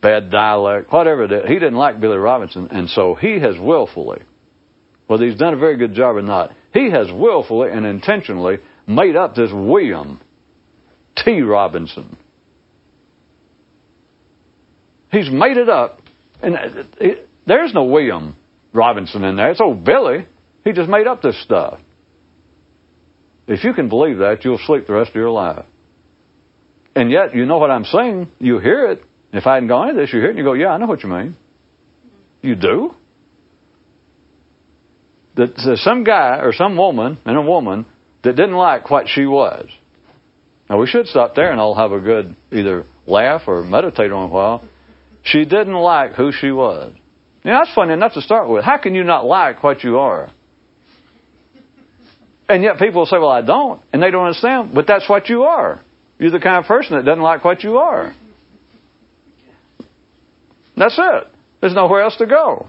bad 0.00 0.30
dialect, 0.30 0.92
whatever 0.92 1.24
it 1.24 1.32
is. 1.32 1.48
He 1.48 1.54
didn't 1.54 1.74
like 1.74 2.00
Billy 2.00 2.16
Robinson, 2.16 2.68
and 2.70 2.88
so 2.88 3.16
he 3.16 3.40
has 3.40 3.56
willfully, 3.58 4.22
whether 5.08 5.26
he's 5.26 5.36
done 5.36 5.52
a 5.52 5.56
very 5.56 5.76
good 5.78 5.94
job 5.94 6.14
or 6.14 6.22
not, 6.22 6.54
he 6.72 6.92
has 6.92 7.08
willfully 7.10 7.72
and 7.72 7.84
intentionally 7.84 8.58
made 8.86 9.16
up 9.16 9.34
this 9.34 9.50
William 9.52 10.20
T. 11.16 11.40
Robinson. 11.40 12.16
He's 15.10 15.28
made 15.28 15.56
it 15.56 15.68
up, 15.68 15.98
and 16.40 16.54
uh, 16.54 16.84
it, 17.00 17.28
there's 17.48 17.74
no 17.74 17.82
William 17.86 18.36
Robinson 18.72 19.24
in 19.24 19.34
there. 19.34 19.50
It's 19.50 19.60
old 19.60 19.84
Billy. 19.84 20.28
He 20.62 20.70
just 20.70 20.88
made 20.88 21.08
up 21.08 21.20
this 21.20 21.42
stuff. 21.42 21.80
If 23.46 23.64
you 23.64 23.72
can 23.72 23.88
believe 23.88 24.18
that, 24.18 24.44
you'll 24.44 24.60
sleep 24.64 24.86
the 24.86 24.94
rest 24.94 25.10
of 25.10 25.16
your 25.16 25.30
life. 25.30 25.66
And 26.94 27.10
yet, 27.10 27.34
you 27.34 27.46
know 27.46 27.58
what 27.58 27.70
I'm 27.70 27.84
saying. 27.84 28.30
You 28.38 28.58
hear 28.58 28.90
it. 28.92 29.02
If 29.32 29.46
I 29.46 29.54
hadn't 29.54 29.68
gone 29.68 29.88
into 29.88 30.00
this, 30.00 30.12
you 30.12 30.20
hear 30.20 30.28
it 30.28 30.36
and 30.36 30.38
you 30.38 30.44
go, 30.44 30.52
yeah, 30.52 30.68
I 30.68 30.78
know 30.78 30.86
what 30.86 31.02
you 31.02 31.08
mean. 31.08 31.36
You 32.42 32.54
do? 32.54 32.94
That 35.36 35.54
there's 35.64 35.82
some 35.82 36.04
guy 36.04 36.40
or 36.40 36.52
some 36.52 36.76
woman 36.76 37.18
and 37.24 37.36
a 37.36 37.42
woman 37.42 37.86
that 38.22 38.36
didn't 38.36 38.54
like 38.54 38.90
what 38.90 39.06
she 39.08 39.24
was. 39.24 39.70
Now, 40.68 40.78
we 40.78 40.86
should 40.86 41.06
stop 41.06 41.34
there 41.34 41.50
and 41.50 41.60
I'll 41.60 41.74
have 41.74 41.92
a 41.92 42.00
good 42.00 42.36
either 42.50 42.84
laugh 43.06 43.42
or 43.46 43.64
meditate 43.64 44.12
on 44.12 44.28
a 44.28 44.32
while. 44.32 44.68
She 45.22 45.44
didn't 45.44 45.74
like 45.74 46.12
who 46.12 46.30
she 46.32 46.50
was. 46.50 46.94
Now, 47.44 47.60
that's 47.60 47.74
funny 47.74 47.94
enough 47.94 48.14
to 48.14 48.20
start 48.20 48.48
with. 48.48 48.64
How 48.64 48.78
can 48.78 48.94
you 48.94 49.04
not 49.04 49.24
like 49.24 49.62
what 49.62 49.82
you 49.82 49.98
are? 49.98 50.32
And 52.52 52.62
yet 52.62 52.76
people 52.78 53.06
say, 53.06 53.16
well, 53.16 53.30
I 53.30 53.40
don't. 53.40 53.82
And 53.94 54.02
they 54.02 54.10
don't 54.10 54.26
understand. 54.26 54.74
But 54.74 54.86
that's 54.86 55.08
what 55.08 55.30
you 55.30 55.44
are. 55.44 55.82
You're 56.18 56.32
the 56.32 56.38
kind 56.38 56.62
of 56.62 56.68
person 56.68 56.98
that 56.98 57.04
doesn't 57.06 57.22
like 57.22 57.46
what 57.46 57.64
you 57.64 57.78
are. 57.78 58.14
That's 60.76 60.98
it. 60.98 61.32
There's 61.62 61.74
nowhere 61.74 62.02
else 62.02 62.18
to 62.18 62.26
go. 62.26 62.68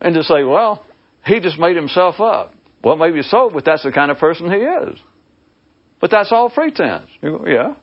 And 0.00 0.12
to 0.16 0.24
say, 0.24 0.42
well, 0.42 0.84
he 1.24 1.38
just 1.38 1.56
made 1.56 1.76
himself 1.76 2.18
up. 2.18 2.52
Well, 2.82 2.96
maybe 2.96 3.22
so, 3.22 3.48
but 3.52 3.64
that's 3.64 3.84
the 3.84 3.92
kind 3.92 4.10
of 4.10 4.18
person 4.18 4.50
he 4.50 4.58
is. 4.58 4.98
But 6.00 6.10
that's 6.10 6.32
all 6.32 6.50
pretense. 6.50 7.10
Go, 7.22 7.46
yeah. 7.46 7.76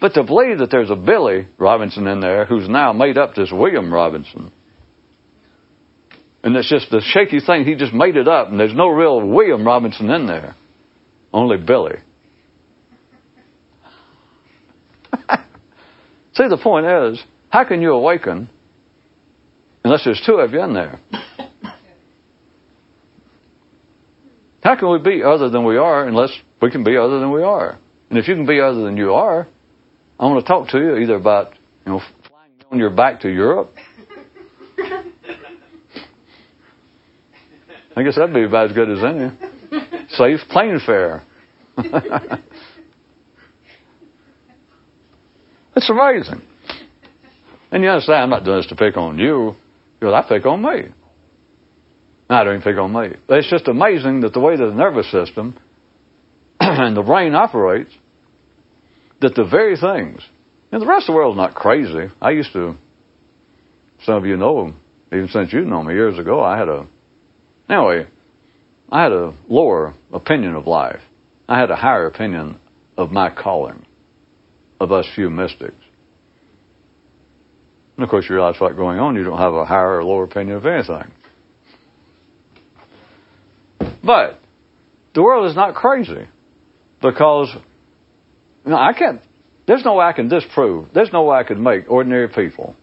But 0.00 0.14
to 0.14 0.24
believe 0.24 0.60
that 0.60 0.70
there's 0.70 0.90
a 0.90 0.96
Billy 0.96 1.46
Robinson 1.58 2.06
in 2.06 2.20
there 2.20 2.46
who's 2.46 2.70
now 2.70 2.94
made 2.94 3.18
up 3.18 3.34
this 3.34 3.50
William 3.52 3.92
Robinson 3.92 4.50
and 6.46 6.54
it's 6.54 6.70
just 6.70 6.92
a 6.92 7.00
shaky 7.00 7.40
thing. 7.44 7.64
He 7.64 7.74
just 7.74 7.92
made 7.92 8.14
it 8.14 8.28
up, 8.28 8.46
and 8.48 8.60
there's 8.60 8.72
no 8.72 8.86
real 8.86 9.26
William 9.28 9.66
Robinson 9.66 10.08
in 10.10 10.28
there. 10.28 10.54
Only 11.32 11.56
Billy. 11.56 11.96
See, 16.34 16.44
the 16.48 16.56
point 16.62 16.86
is, 16.86 17.20
how 17.48 17.64
can 17.64 17.82
you 17.82 17.90
awaken 17.90 18.48
unless 19.82 20.04
there's 20.04 20.22
two 20.24 20.34
of 20.34 20.52
you 20.52 20.62
in 20.62 20.72
there? 20.72 21.00
How 24.62 24.76
can 24.76 24.90
we 24.90 24.98
be 24.98 25.22
other 25.22 25.48
than 25.48 25.64
we 25.64 25.76
are 25.76 26.06
unless 26.08 26.30
we 26.60 26.70
can 26.72 26.82
be 26.82 26.96
other 26.96 27.20
than 27.20 27.30
we 27.30 27.42
are? 27.42 27.78
And 28.10 28.18
if 28.18 28.26
you 28.26 28.34
can 28.34 28.46
be 28.46 28.60
other 28.60 28.82
than 28.82 28.96
you 28.96 29.14
are, 29.14 29.46
I 30.18 30.26
want 30.26 30.44
to 30.44 30.48
talk 30.48 30.70
to 30.70 30.78
you 30.78 30.96
either 30.96 31.14
about, 31.14 31.52
you 31.84 31.92
know, 31.92 32.00
flying 32.28 32.52
on 32.72 32.78
your 32.78 32.90
back 32.90 33.20
to 33.20 33.28
Europe 33.28 33.72
I 37.96 38.02
guess 38.02 38.16
that'd 38.16 38.34
be 38.34 38.44
about 38.44 38.70
as 38.70 38.76
good 38.76 38.90
as 38.90 39.02
any. 39.02 39.30
Safe 40.10 40.40
plane 40.50 40.78
fare. 40.84 41.22
it's 45.74 45.90
amazing. 45.90 46.42
And 47.70 47.82
you 47.82 47.88
understand, 47.88 48.24
I'm 48.24 48.30
not 48.30 48.44
doing 48.44 48.58
this 48.58 48.66
to 48.66 48.76
pick 48.76 48.98
on 48.98 49.18
you, 49.18 49.54
because 49.98 50.12
I 50.14 50.28
pick 50.28 50.44
on 50.44 50.62
me. 50.62 50.92
I 52.28 52.44
don't 52.44 52.56
even 52.56 52.62
pick 52.62 52.78
on 52.78 52.92
me. 52.92 53.16
But 53.26 53.38
it's 53.38 53.50
just 53.50 53.66
amazing 53.66 54.20
that 54.20 54.34
the 54.34 54.40
way 54.40 54.56
that 54.56 54.66
the 54.66 54.74
nervous 54.74 55.10
system 55.10 55.58
and 56.60 56.94
the 56.94 57.02
brain 57.02 57.34
operates, 57.34 57.92
that 59.22 59.34
the 59.34 59.46
very 59.50 59.76
things, 59.76 60.20
and 60.70 60.82
the 60.82 60.86
rest 60.86 61.08
of 61.08 61.14
the 61.14 61.16
world's 61.16 61.38
not 61.38 61.54
crazy. 61.54 62.12
I 62.20 62.30
used 62.32 62.52
to, 62.52 62.74
some 64.04 64.16
of 64.16 64.26
you 64.26 64.36
know, 64.36 64.74
even 65.10 65.28
since 65.28 65.50
you 65.52 65.62
know 65.62 65.82
me 65.82 65.94
years 65.94 66.18
ago, 66.18 66.44
I 66.44 66.58
had 66.58 66.68
a 66.68 66.86
Anyway, 67.68 68.02
eh, 68.02 68.06
I 68.90 69.02
had 69.02 69.12
a 69.12 69.36
lower 69.48 69.94
opinion 70.12 70.54
of 70.54 70.66
life. 70.66 71.00
I 71.48 71.58
had 71.58 71.70
a 71.70 71.76
higher 71.76 72.06
opinion 72.06 72.60
of 72.96 73.10
my 73.10 73.30
calling. 73.30 73.84
of 74.78 74.92
us 74.92 75.06
few 75.14 75.30
mystics. 75.30 75.74
And 77.96 78.04
of 78.04 78.10
course, 78.10 78.26
you 78.28 78.34
realize 78.34 78.56
what's 78.58 78.76
going 78.76 78.98
on. 78.98 79.14
You 79.16 79.24
don't 79.24 79.38
have 79.38 79.54
a 79.54 79.64
higher 79.64 79.96
or 79.96 80.04
lower 80.04 80.24
opinion 80.24 80.58
of 80.58 80.66
anything. 80.66 81.12
But 84.04 84.38
the 85.14 85.22
world 85.22 85.48
is 85.48 85.56
not 85.56 85.74
crazy 85.74 86.28
because 87.00 87.56
you 88.64 88.70
know, 88.70 88.76
I 88.76 88.92
can't. 88.92 89.22
There's 89.66 89.82
no 89.82 89.94
way 89.94 90.04
I 90.04 90.12
can 90.12 90.28
disprove. 90.28 90.88
There's 90.92 91.10
no 91.10 91.24
way 91.24 91.38
I 91.38 91.44
could 91.44 91.58
make 91.58 91.90
ordinary 91.90 92.28
people 92.28 92.76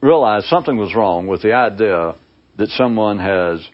realize 0.00 0.48
something 0.48 0.76
was 0.76 0.94
wrong 0.94 1.26
with 1.26 1.42
the 1.42 1.52
idea 1.52 2.14
that 2.58 2.68
someone 2.70 3.18
has 3.18 3.66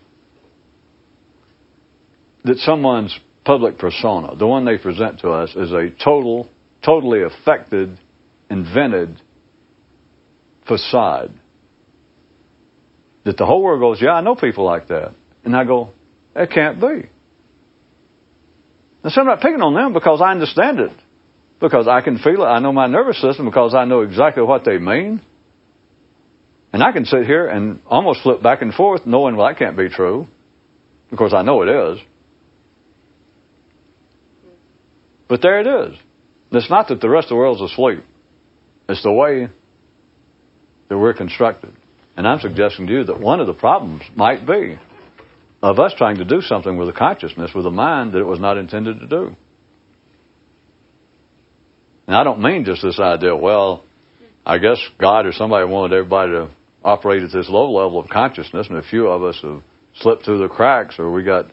that 2.45 2.57
someone's 2.59 3.19
public 3.45 3.79
persona, 3.79 4.37
the 4.37 4.47
one 4.47 4.65
they 4.65 4.79
present 4.79 5.21
to 5.21 5.31
us, 5.31 5.51
is 5.57 5.73
a 5.73 5.89
total, 6.03 6.49
totally 6.85 7.23
affected, 7.23 7.99
invented 8.49 9.21
facade. 10.67 11.39
That 13.25 13.37
the 13.37 13.45
whole 13.45 13.63
world 13.63 13.81
goes, 13.81 14.03
yeah, 14.03 14.13
I 14.13 14.21
know 14.23 14.35
people 14.35 14.65
like 14.65 14.89
that. 14.89 15.15
And 15.45 15.55
I 15.55 15.65
go, 15.65 15.93
that 16.35 16.51
can't 16.51 16.81
be. 16.81 17.09
And 19.03 19.13
so 19.13 19.21
I'm 19.21 19.27
not 19.27 19.41
picking 19.41 19.61
on 19.61 19.75
them 19.75 19.93
because 19.93 20.21
I 20.23 20.31
understand 20.31 20.81
it. 20.81 20.93
Because 21.61 21.89
I 21.89 22.01
can 22.01 22.19
feel 22.19 22.43
it. 22.43 22.47
I 22.47 22.61
know 22.61 22.73
my 22.73 22.87
nervous 22.87 23.21
system 23.21 23.47
because 23.47 23.75
I 23.75 23.85
know 23.85 24.01
exactly 24.01 24.43
what 24.43 24.65
they 24.65 24.79
mean. 24.79 25.23
And 26.73 26.83
I 26.83 26.93
can 26.93 27.05
sit 27.05 27.25
here 27.25 27.49
and 27.49 27.83
almost 27.87 28.23
flip 28.23 28.43
back 28.43 28.63
and 28.63 28.73
forth 28.73 29.07
knowing, 29.07 29.37
well, 29.37 29.49
that 29.49 29.59
can't 29.59 29.77
be 29.77 29.89
true. 29.89 30.27
Of 31.11 31.19
course, 31.19 31.35
I 31.35 31.43
know 31.43 31.63
it 31.63 31.69
is. 31.69 31.99
But 35.31 35.43
there 35.43 35.61
it 35.61 35.67
is. 35.93 35.97
It's 36.51 36.69
not 36.69 36.89
that 36.89 37.01
the 37.01 37.09
rest 37.09 37.27
of 37.27 37.31
the 37.31 37.37
world's 37.37 37.63
asleep. 37.63 38.01
It's 38.89 39.05
the 39.05 39.13
way 39.13 39.47
that 40.89 40.99
we're 40.99 41.15
constructed. 41.15 41.73
And 42.17 42.27
I'm 42.27 42.41
suggesting 42.41 42.89
to 42.89 42.93
you 42.93 43.05
that 43.05 43.21
one 43.21 43.39
of 43.39 43.47
the 43.47 43.55
problems 43.55 44.03
might 44.17 44.45
be 44.45 44.77
of 45.63 45.79
us 45.79 45.95
trying 45.97 46.17
to 46.17 46.25
do 46.25 46.41
something 46.41 46.77
with 46.77 46.89
a 46.89 46.93
consciousness, 46.93 47.53
with 47.55 47.65
a 47.65 47.71
mind 47.71 48.13
that 48.13 48.19
it 48.19 48.25
was 48.25 48.41
not 48.41 48.59
intended 48.59 48.99
to 48.99 49.07
do. 49.07 49.37
And 52.09 52.17
I 52.17 52.25
don't 52.25 52.43
mean 52.43 52.65
just 52.65 52.83
this 52.83 52.99
idea, 52.99 53.37
well, 53.37 53.85
I 54.45 54.59
guess 54.59 54.79
God 54.99 55.27
or 55.27 55.33
somebody 55.33 55.71
wanted 55.71 55.97
everybody 55.97 56.33
to 56.33 56.51
operate 56.83 57.23
at 57.23 57.31
this 57.33 57.49
low 57.49 57.71
level 57.71 58.01
of 58.01 58.11
consciousness, 58.11 58.67
and 58.69 58.79
a 58.79 58.83
few 58.83 59.07
of 59.07 59.23
us 59.23 59.39
have 59.43 59.63
slipped 59.95 60.25
through 60.25 60.41
the 60.41 60.53
cracks, 60.53 60.97
or 60.99 61.13
we 61.13 61.23
got 61.23 61.45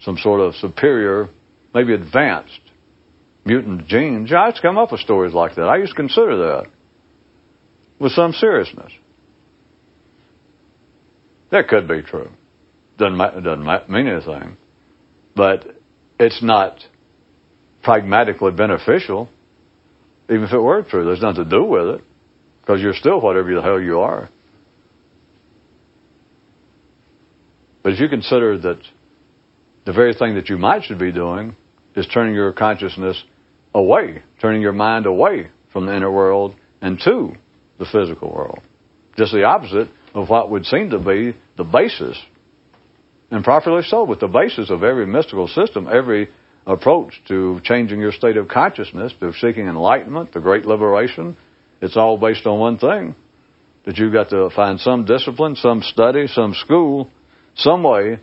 some 0.00 0.16
sort 0.16 0.40
of 0.40 0.56
superior, 0.56 1.28
maybe 1.72 1.94
advanced 1.94 2.60
mutant 3.50 3.88
genes. 3.88 4.32
I 4.32 4.46
used 4.46 4.56
to 4.58 4.62
come 4.62 4.78
up 4.78 4.92
with 4.92 5.00
stories 5.00 5.34
like 5.34 5.56
that. 5.56 5.62
I 5.62 5.78
used 5.78 5.90
to 5.90 5.96
consider 5.96 6.36
that 6.36 6.70
with 7.98 8.12
some 8.12 8.32
seriousness. 8.32 8.92
That 11.50 11.66
could 11.66 11.88
be 11.88 12.02
true. 12.02 12.30
Doesn't, 12.96 13.18
doesn't 13.18 13.90
mean 13.90 14.06
anything. 14.06 14.56
But 15.34 15.66
it's 16.20 16.40
not 16.44 16.78
pragmatically 17.82 18.52
beneficial. 18.52 19.28
Even 20.28 20.44
if 20.44 20.52
it 20.52 20.60
were 20.60 20.84
true, 20.84 21.04
there's 21.04 21.20
nothing 21.20 21.42
to 21.42 21.50
do 21.50 21.64
with 21.64 21.96
it. 21.96 22.04
Because 22.60 22.80
you're 22.80 22.94
still 22.94 23.20
whatever 23.20 23.52
the 23.52 23.62
hell 23.62 23.80
you 23.80 23.98
are. 23.98 24.28
But 27.82 27.94
if 27.94 28.00
you 28.00 28.08
consider 28.08 28.58
that 28.58 28.80
the 29.86 29.92
very 29.92 30.14
thing 30.14 30.36
that 30.36 30.48
you 30.48 30.56
might 30.56 30.84
should 30.84 31.00
be 31.00 31.10
doing 31.10 31.56
is 31.96 32.06
turning 32.14 32.34
your 32.34 32.52
consciousness 32.52 33.20
away, 33.74 34.22
turning 34.40 34.62
your 34.62 34.72
mind 34.72 35.06
away 35.06 35.50
from 35.72 35.86
the 35.86 35.96
inner 35.96 36.10
world 36.10 36.56
and 36.80 36.98
to 37.04 37.34
the 37.78 37.86
physical 37.90 38.32
world. 38.34 38.60
Just 39.16 39.32
the 39.32 39.44
opposite 39.44 39.88
of 40.14 40.28
what 40.28 40.50
would 40.50 40.64
seem 40.66 40.90
to 40.90 40.98
be 40.98 41.38
the 41.56 41.64
basis 41.64 42.20
and 43.30 43.44
properly 43.44 43.82
so, 43.86 44.04
with 44.04 44.20
the 44.20 44.28
basis 44.28 44.70
of 44.70 44.82
every 44.82 45.06
mystical 45.06 45.46
system, 45.46 45.86
every 45.86 46.28
approach 46.66 47.14
to 47.28 47.60
changing 47.62 48.00
your 48.00 48.12
state 48.12 48.36
of 48.36 48.48
consciousness, 48.48 49.12
to 49.20 49.32
seeking 49.34 49.66
enlightenment, 49.66 50.32
the 50.32 50.40
great 50.40 50.64
liberation, 50.64 51.36
it's 51.80 51.96
all 51.96 52.18
based 52.18 52.46
on 52.46 52.58
one 52.58 52.78
thing. 52.78 53.14
That 53.86 53.96
you've 53.96 54.12
got 54.12 54.30
to 54.30 54.50
find 54.54 54.78
some 54.80 55.04
discipline, 55.04 55.56
some 55.56 55.80
study, 55.82 56.26
some 56.26 56.54
school, 56.54 57.10
some 57.54 57.82
way 57.82 58.18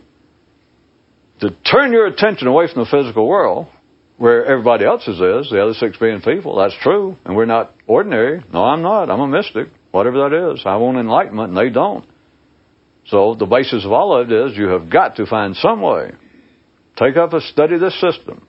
to 1.40 1.50
turn 1.50 1.92
your 1.92 2.06
attention 2.06 2.46
away 2.46 2.66
from 2.72 2.84
the 2.84 2.90
physical 2.90 3.26
world, 3.26 3.68
where 4.18 4.44
everybody 4.44 4.84
else's 4.84 5.14
is, 5.14 5.50
the 5.50 5.62
other 5.62 5.74
six 5.74 5.96
billion 5.96 6.20
people. 6.20 6.56
That's 6.56 6.76
true. 6.82 7.16
And 7.24 7.36
we're 7.36 7.46
not 7.46 7.72
ordinary. 7.86 8.44
No, 8.52 8.64
I'm 8.64 8.82
not. 8.82 9.10
I'm 9.10 9.20
a 9.20 9.28
mystic. 9.28 9.68
Whatever 9.92 10.28
that 10.28 10.52
is. 10.52 10.62
I 10.66 10.76
want 10.76 10.98
enlightenment, 10.98 11.50
and 11.50 11.56
they 11.56 11.72
don't. 11.72 12.04
So 13.06 13.36
the 13.38 13.46
basis 13.46 13.86
of 13.86 13.92
all 13.92 14.20
of 14.20 14.30
it 14.30 14.34
is 14.34 14.58
you 14.58 14.68
have 14.68 14.90
got 14.90 15.16
to 15.16 15.26
find 15.26 15.56
some 15.56 15.80
way. 15.80 16.10
Take 16.96 17.16
up 17.16 17.32
and 17.32 17.42
study 17.44 17.78
this 17.78 17.98
system. 18.00 18.46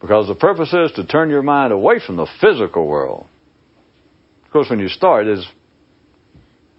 Because 0.00 0.28
the 0.28 0.34
purpose 0.34 0.72
is 0.72 0.92
to 0.96 1.06
turn 1.06 1.30
your 1.30 1.42
mind 1.42 1.72
away 1.72 1.96
from 2.06 2.16
the 2.16 2.28
physical 2.40 2.86
world. 2.86 3.26
Of 4.44 4.52
course, 4.52 4.68
when 4.70 4.78
you 4.78 4.88
start, 4.88 5.26
it's 5.26 5.46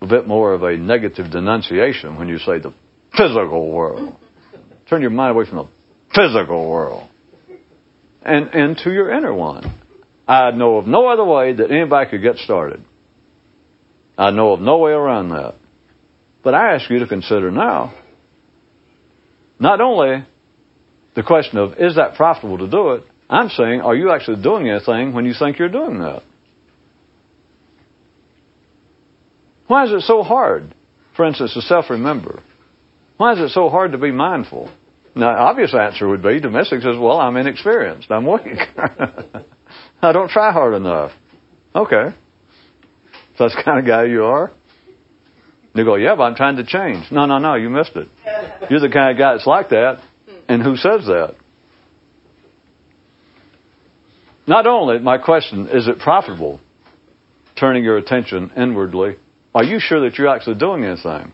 a 0.02 0.08
bit 0.08 0.28
more 0.28 0.54
of 0.54 0.64
a 0.64 0.78
negative 0.78 1.32
denunciation 1.32 2.18
when 2.18 2.28
you 2.28 2.38
say 2.38 2.60
the 2.60 2.74
physical 3.18 3.72
world. 3.72 4.16
Turn 4.88 5.02
your 5.02 5.12
mind 5.12 5.32
away 5.32 5.46
from 5.46 5.58
the 5.58 5.70
physical 6.14 6.70
world 6.70 7.11
and 8.22 8.54
into 8.54 8.92
your 8.92 9.12
inner 9.12 9.34
one. 9.34 9.80
I 10.28 10.52
know 10.52 10.78
of 10.78 10.88
no 10.88 11.08
other 11.08 11.26
way 11.26 11.54
that 11.54 11.72
anybody 11.72 12.10
could 12.10 12.22
get 12.22 12.38
started. 12.38 12.86
I 14.18 14.32
know 14.32 14.54
of 14.54 14.62
no 14.62 14.78
way 14.78 14.92
around 14.92 15.30
that. 15.30 15.56
But 16.44 16.54
I 16.54 16.76
ask 16.76 16.90
you 16.90 17.00
to 17.00 17.08
consider 17.08 17.52
now 17.52 17.96
not 19.60 19.80
only 19.80 20.26
the 21.16 21.24
question 21.24 21.60
of 21.60 21.74
is 21.74 21.96
that 21.96 22.16
profitable 22.16 22.58
to 22.60 22.70
do 22.70 22.92
it, 22.92 23.04
I'm 23.30 23.50
saying 23.50 23.82
are 23.82 23.96
you 23.96 24.12
actually 24.12 24.42
doing 24.42 24.70
anything 24.70 25.14
when 25.14 25.26
you 25.26 25.34
think 25.38 25.60
you're 25.60 25.70
doing 25.70 26.00
that? 26.00 26.24
Why 29.68 29.86
is 29.86 29.92
it 29.92 30.02
so 30.02 30.24
hard, 30.24 30.76
for 31.16 31.26
instance, 31.26 31.54
to 31.54 31.62
self 31.62 31.90
remember? 31.90 32.42
Why 33.18 33.34
is 33.34 33.40
it 33.40 33.50
so 33.50 33.70
hard 33.70 33.94
to 33.94 33.98
be 33.98 34.12
mindful? 34.12 34.72
Now, 35.14 35.48
obvious 35.48 35.74
answer 35.74 36.08
would 36.08 36.24
be 36.24 36.40
domestic 36.40 36.82
says, 36.82 36.96
well, 36.98 37.20
I'm 37.20 37.36
inexperienced. 37.36 38.10
I'm 38.10 38.26
weak. 38.26 38.58
I 40.02 40.12
don't 40.12 40.30
try 40.30 40.52
hard 40.52 40.74
enough. 40.74 41.12
Okay. 41.76 42.16
So 43.38 43.46
that's 43.46 43.56
the 43.56 43.64
kind 43.64 43.80
of 43.80 43.86
guy 43.86 44.06
you 44.06 44.24
are? 44.24 44.52
They 45.76 45.84
go, 45.84 45.96
yeah, 45.96 46.16
but 46.16 46.24
I'm 46.24 46.36
trying 46.36 46.58
to 46.58 46.66
change. 46.66 47.12
No, 47.12 47.26
no, 47.26 47.38
no, 47.38 47.56
you 47.56 47.70
missed 47.70 47.96
it. 47.96 48.08
You're 48.70 48.82
the 48.82 48.90
kind 48.90 49.12
of 49.12 49.18
guy 49.18 49.34
that's 49.34 49.48
like 49.48 49.70
that. 49.70 50.04
And 50.48 50.62
who 50.62 50.76
says 50.76 51.06
that? 51.06 51.36
Not 54.48 54.68
only, 54.68 55.00
my 55.00 55.18
question, 55.18 55.70
is 55.70 55.88
it 55.88 56.00
profitable 56.00 56.60
turning 57.58 57.84
your 57.84 57.98
attention 57.98 58.52
inwardly? 58.58 59.16
Are 59.54 59.64
you 59.64 59.80
sure 59.80 60.10
that 60.10 60.18
you're 60.18 60.28
actually 60.28 60.58
doing 60.58 60.84
anything? 60.84 61.32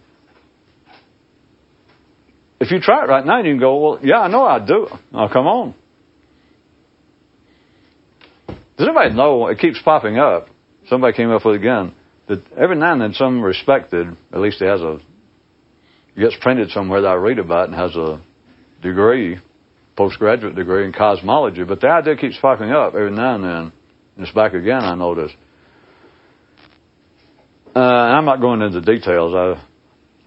If 2.60 2.72
you 2.72 2.80
try 2.80 3.04
it 3.04 3.08
right 3.08 3.26
now, 3.26 3.38
you 3.38 3.52
can 3.52 3.60
go, 3.60 3.78
well, 3.78 4.00
yeah, 4.02 4.20
I 4.20 4.28
know 4.30 4.46
I 4.46 4.66
do. 4.66 4.88
Oh, 5.14 5.28
come 5.32 5.46
on. 5.46 5.76
Does 8.78 8.88
anybody 8.88 9.14
know? 9.14 9.48
It 9.48 9.60
keeps 9.60 9.82
popping 9.82 10.18
up. 10.18 10.48
Somebody 10.88 11.16
came 11.16 11.30
up 11.32 11.46
with 11.46 11.56
it 11.56 11.60
again 11.60 11.96
that 12.28 12.44
every 12.58 12.76
now 12.76 12.94
and 12.94 13.02
then 13.02 13.14
some 13.14 13.42
respected, 13.42 14.08
at 14.32 14.40
least 14.40 14.58
he 14.60 14.66
has 14.66 14.82
a, 14.82 15.00
gets 16.18 16.36
printed 16.42 16.70
somewhere 16.72 17.02
that 17.02 17.08
I 17.08 17.14
read 17.14 17.40
about 17.40 17.70
and 17.70 17.76
has 17.76 17.96
a 17.96 18.22
degree, 18.82 19.40
postgraduate 19.96 20.56
degree 20.56 20.86
in 20.86 20.94
cosmology, 20.94 21.64
but 21.64 21.80
the 21.80 21.88
idea 21.88 22.18
keeps 22.18 22.38
popping 22.40 22.72
up 22.72 22.94
every 22.96 23.12
now 23.12 23.36
and 23.36 23.44
then. 23.44 23.74
And 24.16 24.26
it's 24.26 24.32
back 24.34 24.54
again, 24.54 24.84
I 24.84 24.96
notice. 24.96 25.32
Uh, 27.76 27.80
I'm 27.80 28.26
not 28.26 28.42
going 28.42 28.62
into 28.62 28.82
details. 28.82 29.34
I, 29.36 29.64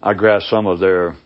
I 0.02 0.14
grasp 0.14 0.46
some 0.46 0.66
of 0.66 0.78
their, 0.78 1.16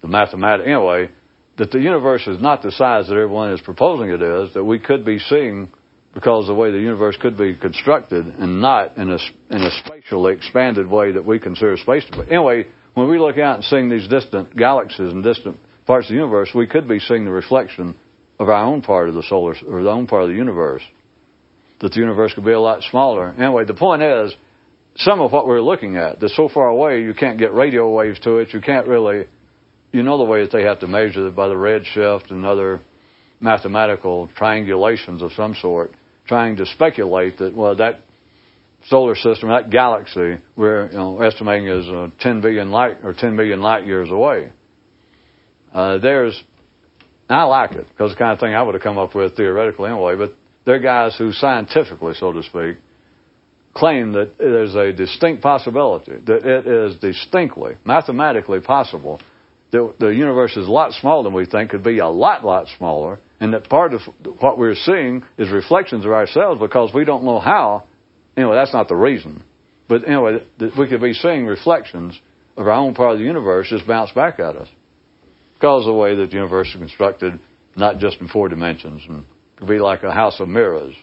the 0.00 0.08
mathematics, 0.08 0.66
anyway, 0.66 1.10
that 1.56 1.70
the 1.70 1.80
universe 1.80 2.26
is 2.26 2.40
not 2.40 2.62
the 2.62 2.70
size 2.70 3.08
that 3.08 3.14
everyone 3.14 3.52
is 3.52 3.60
proposing 3.60 4.10
it 4.10 4.22
is, 4.22 4.54
that 4.54 4.64
we 4.64 4.78
could 4.78 5.04
be 5.04 5.18
seeing 5.18 5.72
because 6.14 6.46
the 6.46 6.54
way 6.54 6.70
the 6.70 6.78
universe 6.78 7.16
could 7.20 7.36
be 7.36 7.58
constructed 7.58 8.26
and 8.26 8.60
not 8.60 8.96
in 8.96 9.10
a, 9.10 9.18
in 9.50 9.60
a 9.62 9.70
spatially 9.84 10.34
expanded 10.34 10.88
way 10.88 11.12
that 11.12 11.24
we 11.24 11.38
consider 11.38 11.76
space 11.76 12.04
to 12.10 12.22
be. 12.22 12.30
Anyway, 12.30 12.64
when 12.94 13.08
we 13.08 13.18
look 13.18 13.38
out 13.38 13.56
and 13.56 13.64
seeing 13.64 13.88
these 13.90 14.08
distant 14.08 14.56
galaxies 14.56 15.12
and 15.12 15.22
distant 15.22 15.58
parts 15.86 16.06
of 16.06 16.10
the 16.10 16.16
universe, 16.16 16.50
we 16.54 16.66
could 16.66 16.88
be 16.88 16.98
seeing 16.98 17.24
the 17.24 17.30
reflection 17.30 17.98
of 18.38 18.48
our 18.48 18.64
own 18.64 18.82
part 18.82 19.08
of 19.08 19.14
the 19.14 19.22
solar, 19.22 19.54
or 19.66 19.82
the 19.82 19.90
own 19.90 20.06
part 20.06 20.22
of 20.22 20.28
the 20.28 20.34
universe. 20.34 20.82
That 21.80 21.92
the 21.92 22.00
universe 22.00 22.34
could 22.34 22.44
be 22.44 22.52
a 22.52 22.60
lot 22.60 22.82
smaller. 22.82 23.28
Anyway, 23.30 23.64
the 23.64 23.74
point 23.74 24.02
is, 24.02 24.34
some 24.96 25.20
of 25.20 25.30
what 25.30 25.46
we're 25.46 25.62
looking 25.62 25.96
at, 25.96 26.20
that's 26.20 26.36
so 26.36 26.48
far 26.48 26.68
away, 26.68 27.02
you 27.02 27.14
can't 27.14 27.38
get 27.38 27.52
radio 27.52 27.92
waves 27.92 28.18
to 28.20 28.38
it, 28.38 28.52
you 28.52 28.60
can't 28.60 28.88
really, 28.88 29.26
you 29.92 30.02
know 30.02 30.18
the 30.18 30.24
way 30.24 30.42
that 30.42 30.52
they 30.52 30.62
have 30.62 30.80
to 30.80 30.86
measure 30.86 31.28
it 31.28 31.36
by 31.36 31.48
the 31.48 31.54
redshift 31.54 32.30
and 32.30 32.44
other 32.44 32.80
mathematical 33.40 34.28
triangulations 34.28 35.22
of 35.22 35.32
some 35.32 35.54
sort 35.54 35.90
trying 36.26 36.56
to 36.56 36.66
speculate 36.66 37.38
that, 37.38 37.54
well, 37.54 37.74
that 37.76 38.00
solar 38.86 39.14
system, 39.14 39.48
that 39.48 39.70
galaxy, 39.70 40.44
we're 40.56 40.88
you 40.88 40.96
know, 40.96 41.20
estimating 41.22 41.68
is 41.68 41.88
uh, 41.88 42.08
10 42.20 42.42
billion 42.42 42.70
light 42.70 42.98
or 43.02 43.14
10 43.14 43.34
million 43.34 43.60
light 43.60 43.86
years 43.86 44.08
away. 44.10 44.52
Uh, 45.72 45.98
there's, 45.98 46.42
I 47.28 47.44
like 47.44 47.72
it 47.72 47.86
because 47.88 48.12
the 48.12 48.18
kind 48.18 48.32
of 48.32 48.40
thing 48.40 48.54
I 48.54 48.62
would 48.62 48.74
have 48.74 48.82
come 48.82 48.98
up 48.98 49.14
with 49.14 49.36
theoretically 49.36 49.90
anyway, 49.90 50.16
but 50.16 50.32
there 50.64 50.76
are 50.76 50.80
guys 50.80 51.16
who 51.16 51.32
scientifically, 51.32 52.12
so 52.14 52.32
to 52.32 52.42
speak, 52.42 52.82
claim 53.74 54.12
that 54.12 54.34
there's 54.38 54.74
a 54.74 54.92
distinct 54.92 55.42
possibility, 55.42 56.12
that 56.12 56.44
it 56.44 56.66
is 56.66 57.00
distinctly, 57.00 57.76
mathematically 57.84 58.60
possible 58.60 59.20
that 59.70 59.96
the 59.98 60.08
universe 60.08 60.56
is 60.56 60.66
a 60.66 60.70
lot 60.70 60.92
smaller 60.92 61.24
than 61.24 61.34
we 61.34 61.46
think, 61.46 61.70
could 61.70 61.84
be 61.84 61.98
a 61.98 62.08
lot, 62.08 62.44
lot 62.44 62.68
smaller, 62.76 63.20
and 63.40 63.52
that 63.52 63.68
part 63.68 63.92
of 63.92 64.00
what 64.40 64.58
we're 64.58 64.74
seeing 64.74 65.22
is 65.36 65.50
reflections 65.52 66.04
of 66.04 66.10
ourselves 66.10 66.60
because 66.60 66.92
we 66.94 67.04
don't 67.04 67.24
know 67.24 67.38
how. 67.38 67.86
Anyway, 68.36 68.54
that's 68.54 68.72
not 68.72 68.88
the 68.88 68.96
reason. 68.96 69.44
But 69.88 70.06
anyway, 70.06 70.46
we 70.58 70.88
could 70.88 71.00
be 71.00 71.12
seeing 71.12 71.46
reflections 71.46 72.18
of 72.56 72.66
our 72.66 72.72
own 72.72 72.94
part 72.94 73.12
of 73.12 73.18
the 73.18 73.24
universe 73.24 73.68
just 73.70 73.86
bounce 73.86 74.10
back 74.12 74.40
at 74.40 74.56
us 74.56 74.68
because 75.54 75.86
of 75.86 75.92
the 75.92 75.98
way 75.98 76.14
that 76.16 76.26
the 76.26 76.34
universe 76.34 76.68
is 76.68 76.76
constructed, 76.76 77.40
not 77.76 77.98
just 77.98 78.20
in 78.20 78.28
four 78.28 78.48
dimensions. 78.48 79.02
And 79.08 79.24
it 79.24 79.56
could 79.56 79.68
be 79.68 79.78
like 79.78 80.02
a 80.02 80.12
house 80.12 80.40
of 80.40 80.48
mirrors, 80.48 80.94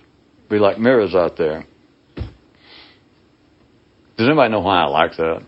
be 0.49 0.59
like 0.59 0.80
mirrors 0.80 1.16
out 1.16 1.38
there. 1.38 1.66
Does 4.18 4.28
anybody 4.28 4.51
know 4.51 4.61
why 4.61 4.84
I 4.84 4.88
like 4.88 5.18
that? 5.18 5.45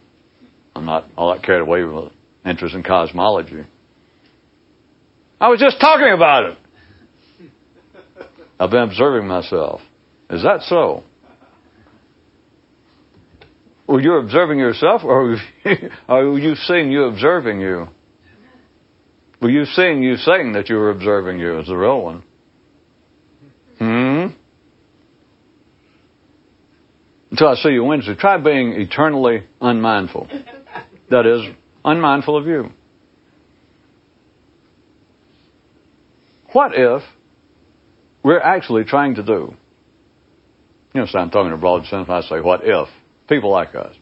I'm 0.75 0.85
not 0.85 1.05
all 1.17 1.33
that 1.33 1.43
carried 1.43 1.61
away 1.61 1.83
with 1.83 2.11
interest 2.47 2.75
in 2.75 2.83
cosmology. 2.83 3.63
I 5.39 5.49
was 5.49 5.59
just 5.59 5.79
talking 5.79 6.11
about 6.13 6.51
it. 6.51 6.57
I've 8.59 8.71
been 8.71 8.83
observing 8.83 9.27
myself. 9.27 9.81
Is 10.29 10.43
that 10.43 10.61
so? 10.61 11.03
Well, 13.87 14.01
you're 14.01 14.19
observing 14.19 14.59
yourself, 14.59 15.03
or 15.03 15.37
were 16.09 16.39
you 16.39 16.55
seeing 16.55 16.91
you 16.91 17.05
observing 17.05 17.61
you? 17.61 17.87
Were 19.41 19.49
you 19.49 19.65
seeing 19.65 20.01
you 20.01 20.17
saying 20.17 20.53
that 20.53 20.67
you 20.67 20.75
were 20.75 20.89
observing 20.89 21.39
you 21.39 21.59
as 21.59 21.67
the 21.67 21.77
real 21.77 22.01
one? 22.01 22.23
Hmm? 23.77 24.27
Until 27.31 27.47
I 27.49 27.55
see 27.55 27.69
you 27.69 27.83
Wednesday, 27.83 28.15
try 28.15 28.37
being 28.37 28.73
eternally 28.73 29.47
unmindful. 29.61 30.27
That 31.09 31.25
is, 31.25 31.55
unmindful 31.87 32.37
of 32.37 32.45
you. 32.45 32.69
What 36.51 36.71
if 36.73 37.03
we're 38.23 38.39
actually 38.39 38.83
trying 38.83 39.15
to 39.15 39.23
do? 39.23 39.55
You 40.93 41.01
know, 41.01 41.07
so 41.07 41.19
I'm 41.19 41.29
talking 41.29 41.47
in 41.47 41.53
a 41.53 41.57
broad 41.57 41.85
sense 41.85 42.07
when 42.07 42.17
I 42.17 42.21
say 42.21 42.41
what 42.41 42.61
if. 42.63 42.89
People 43.29 43.51
like 43.51 43.75
us. 43.75 43.95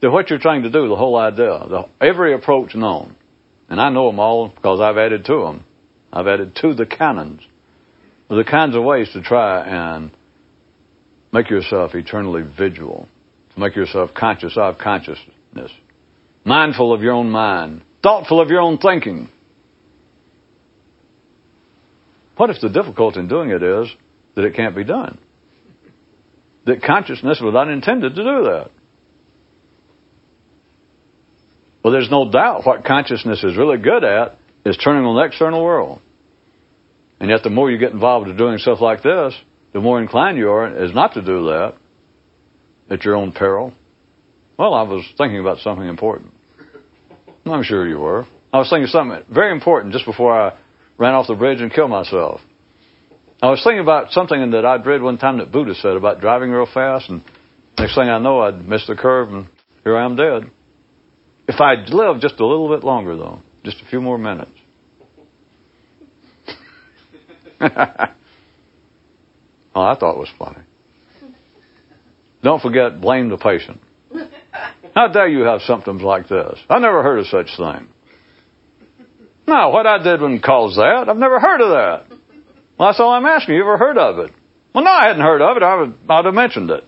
That 0.00 0.10
what 0.10 0.30
you're 0.30 0.38
trying 0.38 0.62
to 0.62 0.70
do, 0.70 0.88
the 0.88 0.96
whole 0.96 1.16
idea, 1.16 1.46
the, 1.68 1.88
every 2.00 2.34
approach 2.34 2.74
known, 2.74 3.16
and 3.68 3.80
I 3.80 3.90
know 3.90 4.08
them 4.08 4.20
all 4.20 4.48
because 4.48 4.80
I've 4.80 4.98
added 4.98 5.24
to 5.26 5.42
them. 5.44 5.64
I've 6.12 6.26
added 6.26 6.54
to 6.56 6.74
the 6.74 6.86
canons, 6.86 7.40
the 8.28 8.44
kinds 8.48 8.76
of 8.76 8.84
ways 8.84 9.10
to 9.14 9.22
try 9.22 9.96
and 9.96 10.10
make 11.32 11.48
yourself 11.48 11.94
eternally 11.94 12.42
vigilant, 12.42 13.08
to 13.54 13.60
make 13.60 13.74
yourself 13.74 14.10
conscious 14.14 14.54
of 14.56 14.76
consciousness, 14.78 15.72
mindful 16.44 16.92
of 16.92 17.02
your 17.02 17.12
own 17.12 17.30
mind, 17.30 17.82
thoughtful 18.02 18.40
of 18.40 18.48
your 18.48 18.60
own 18.60 18.78
thinking. 18.78 19.28
What 22.36 22.50
if 22.50 22.60
the 22.60 22.68
difficulty 22.68 23.20
in 23.20 23.28
doing 23.28 23.50
it 23.50 23.62
is 23.62 23.88
that 24.34 24.44
it 24.44 24.54
can't 24.54 24.74
be 24.74 24.84
done? 24.84 25.18
That 26.66 26.82
consciousness 26.82 27.40
was 27.42 27.52
not 27.52 27.68
intended 27.68 28.14
to 28.14 28.22
do 28.22 28.42
that. 28.44 28.70
Well, 31.82 31.92
there's 31.92 32.10
no 32.10 32.30
doubt 32.30 32.64
what 32.64 32.84
consciousness 32.84 33.42
is 33.42 33.56
really 33.56 33.78
good 33.78 34.04
at 34.04 34.38
is 34.64 34.76
turning 34.76 35.04
on 35.04 35.16
the 35.16 35.24
external 35.24 35.64
world. 35.64 36.00
And 37.18 37.30
yet, 37.30 37.42
the 37.42 37.50
more 37.50 37.70
you 37.70 37.78
get 37.78 37.92
involved 37.92 38.28
in 38.28 38.36
doing 38.36 38.58
stuff 38.58 38.80
like 38.80 39.02
this, 39.02 39.34
the 39.72 39.80
more 39.80 40.00
inclined 40.00 40.38
you 40.38 40.50
are 40.50 40.84
is 40.84 40.94
not 40.94 41.14
to 41.14 41.22
do 41.22 41.44
that 41.44 41.74
at 42.90 43.04
your 43.04 43.16
own 43.16 43.32
peril. 43.32 43.72
Well, 44.58 44.74
I 44.74 44.82
was 44.82 45.04
thinking 45.16 45.40
about 45.40 45.58
something 45.58 45.86
important. 45.86 46.32
I'm 47.46 47.62
sure 47.62 47.88
you 47.88 47.98
were. 47.98 48.26
I 48.52 48.58
was 48.58 48.68
thinking 48.70 48.86
something 48.86 49.24
very 49.32 49.52
important 49.52 49.92
just 49.92 50.06
before 50.06 50.38
I 50.38 50.58
ran 50.98 51.14
off 51.14 51.26
the 51.26 51.34
bridge 51.34 51.60
and 51.60 51.72
killed 51.72 51.90
myself. 51.90 52.40
I 53.42 53.50
was 53.50 53.62
thinking 53.64 53.80
about 53.80 54.12
something 54.12 54.50
that 54.52 54.64
I'd 54.64 54.86
read 54.86 55.02
one 55.02 55.18
time 55.18 55.38
that 55.38 55.50
Buddha 55.50 55.74
said 55.74 55.96
about 55.96 56.20
driving 56.20 56.50
real 56.50 56.68
fast, 56.72 57.08
and 57.08 57.24
next 57.76 57.96
thing 57.96 58.08
I 58.08 58.18
know, 58.20 58.40
I'd 58.40 58.64
missed 58.64 58.86
the 58.86 58.94
curve, 58.94 59.30
and 59.30 59.48
here 59.82 59.96
I 59.96 60.04
am 60.04 60.14
dead. 60.14 60.50
If 61.48 61.60
I'd 61.60 61.88
lived 61.88 62.20
just 62.20 62.38
a 62.38 62.46
little 62.46 62.68
bit 62.68 62.84
longer, 62.84 63.16
though, 63.16 63.40
just 63.64 63.78
a 63.82 63.88
few 63.88 64.00
more 64.00 64.16
minutes. 64.16 64.52
oh, 67.60 67.66
I 69.74 69.96
thought 69.98 70.14
it 70.14 70.18
was 70.18 70.30
funny. 70.38 70.62
Don't 72.44 72.60
forget, 72.60 73.00
blame 73.00 73.28
the 73.28 73.38
patient. 73.38 73.80
How 74.94 75.08
dare 75.08 75.28
you 75.28 75.44
have 75.44 75.62
symptoms 75.62 76.02
like 76.02 76.28
this? 76.28 76.58
I 76.68 76.78
never 76.78 77.02
heard 77.02 77.20
of 77.20 77.26
such 77.26 77.56
thing. 77.56 77.88
No, 79.46 79.70
what 79.70 79.86
I 79.86 80.02
did 80.02 80.20
wouldn't 80.20 80.42
cause 80.42 80.76
that. 80.76 81.06
I've 81.08 81.16
never 81.16 81.40
heard 81.40 81.60
of 81.60 81.70
that. 81.70 82.18
Well, 82.78 82.88
that's 82.88 83.00
all 83.00 83.10
I'm 83.10 83.26
asking. 83.26 83.54
You 83.54 83.62
ever 83.62 83.78
heard 83.78 83.98
of 83.98 84.18
it? 84.18 84.32
Well, 84.74 84.84
no, 84.84 84.90
I 84.90 85.08
hadn't 85.08 85.22
heard 85.22 85.42
of 85.42 85.56
it. 85.56 85.62
I 85.62 85.76
would, 85.76 85.98
I'd 86.08 86.24
have 86.24 86.34
mentioned 86.34 86.70
it. 86.70 86.84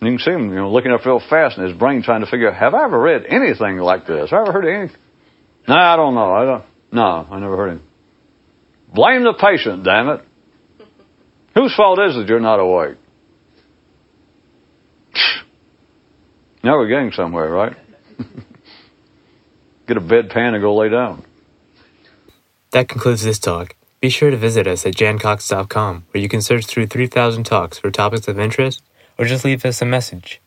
And 0.00 0.10
you 0.10 0.18
can 0.18 0.24
see 0.24 0.30
him, 0.30 0.50
you 0.50 0.56
know, 0.56 0.70
looking 0.70 0.92
up 0.92 1.04
real 1.06 1.20
fast 1.20 1.56
in 1.58 1.64
his 1.64 1.76
brain 1.76 2.02
trying 2.02 2.20
to 2.20 2.30
figure 2.30 2.50
out, 2.50 2.60
have 2.60 2.74
I 2.74 2.84
ever 2.84 3.00
read 3.00 3.24
anything 3.26 3.78
like 3.78 4.06
this? 4.06 4.30
Have 4.30 4.40
I 4.40 4.42
ever 4.42 4.52
heard 4.52 4.64
of 4.64 4.74
anything? 4.74 4.96
No, 5.68 5.74
I 5.74 5.96
don't 5.96 6.14
know. 6.14 6.32
I 6.32 6.44
don't. 6.44 6.64
No, 6.92 7.26
I 7.30 7.40
never 7.40 7.56
heard 7.56 7.70
him. 7.72 7.82
Blame 8.94 9.24
the 9.24 9.34
patient, 9.34 9.84
damn 9.84 10.08
it. 10.08 10.20
Whose 11.54 11.74
fault 11.74 11.98
is 11.98 12.16
it 12.16 12.28
you're 12.28 12.40
not 12.40 12.60
awake? 12.60 12.98
Now 16.66 16.78
we're 16.78 16.88
getting 16.88 17.12
somewhere, 17.12 17.48
right? 17.48 17.76
Get 19.86 19.96
a 19.96 20.00
bedpan 20.00 20.54
and 20.54 20.60
go 20.60 20.74
lay 20.74 20.88
down. 20.88 21.22
That 22.72 22.88
concludes 22.88 23.22
this 23.22 23.38
talk. 23.38 23.76
Be 24.00 24.08
sure 24.08 24.32
to 24.32 24.36
visit 24.36 24.66
us 24.66 24.84
at 24.84 24.94
jancox.com, 24.94 26.06
where 26.10 26.20
you 26.20 26.28
can 26.28 26.42
search 26.42 26.66
through 26.66 26.88
3,000 26.88 27.44
talks 27.44 27.78
for 27.78 27.92
topics 27.92 28.26
of 28.26 28.40
interest 28.40 28.82
or 29.16 29.26
just 29.26 29.44
leave 29.44 29.64
us 29.64 29.80
a 29.80 29.84
message. 29.84 30.40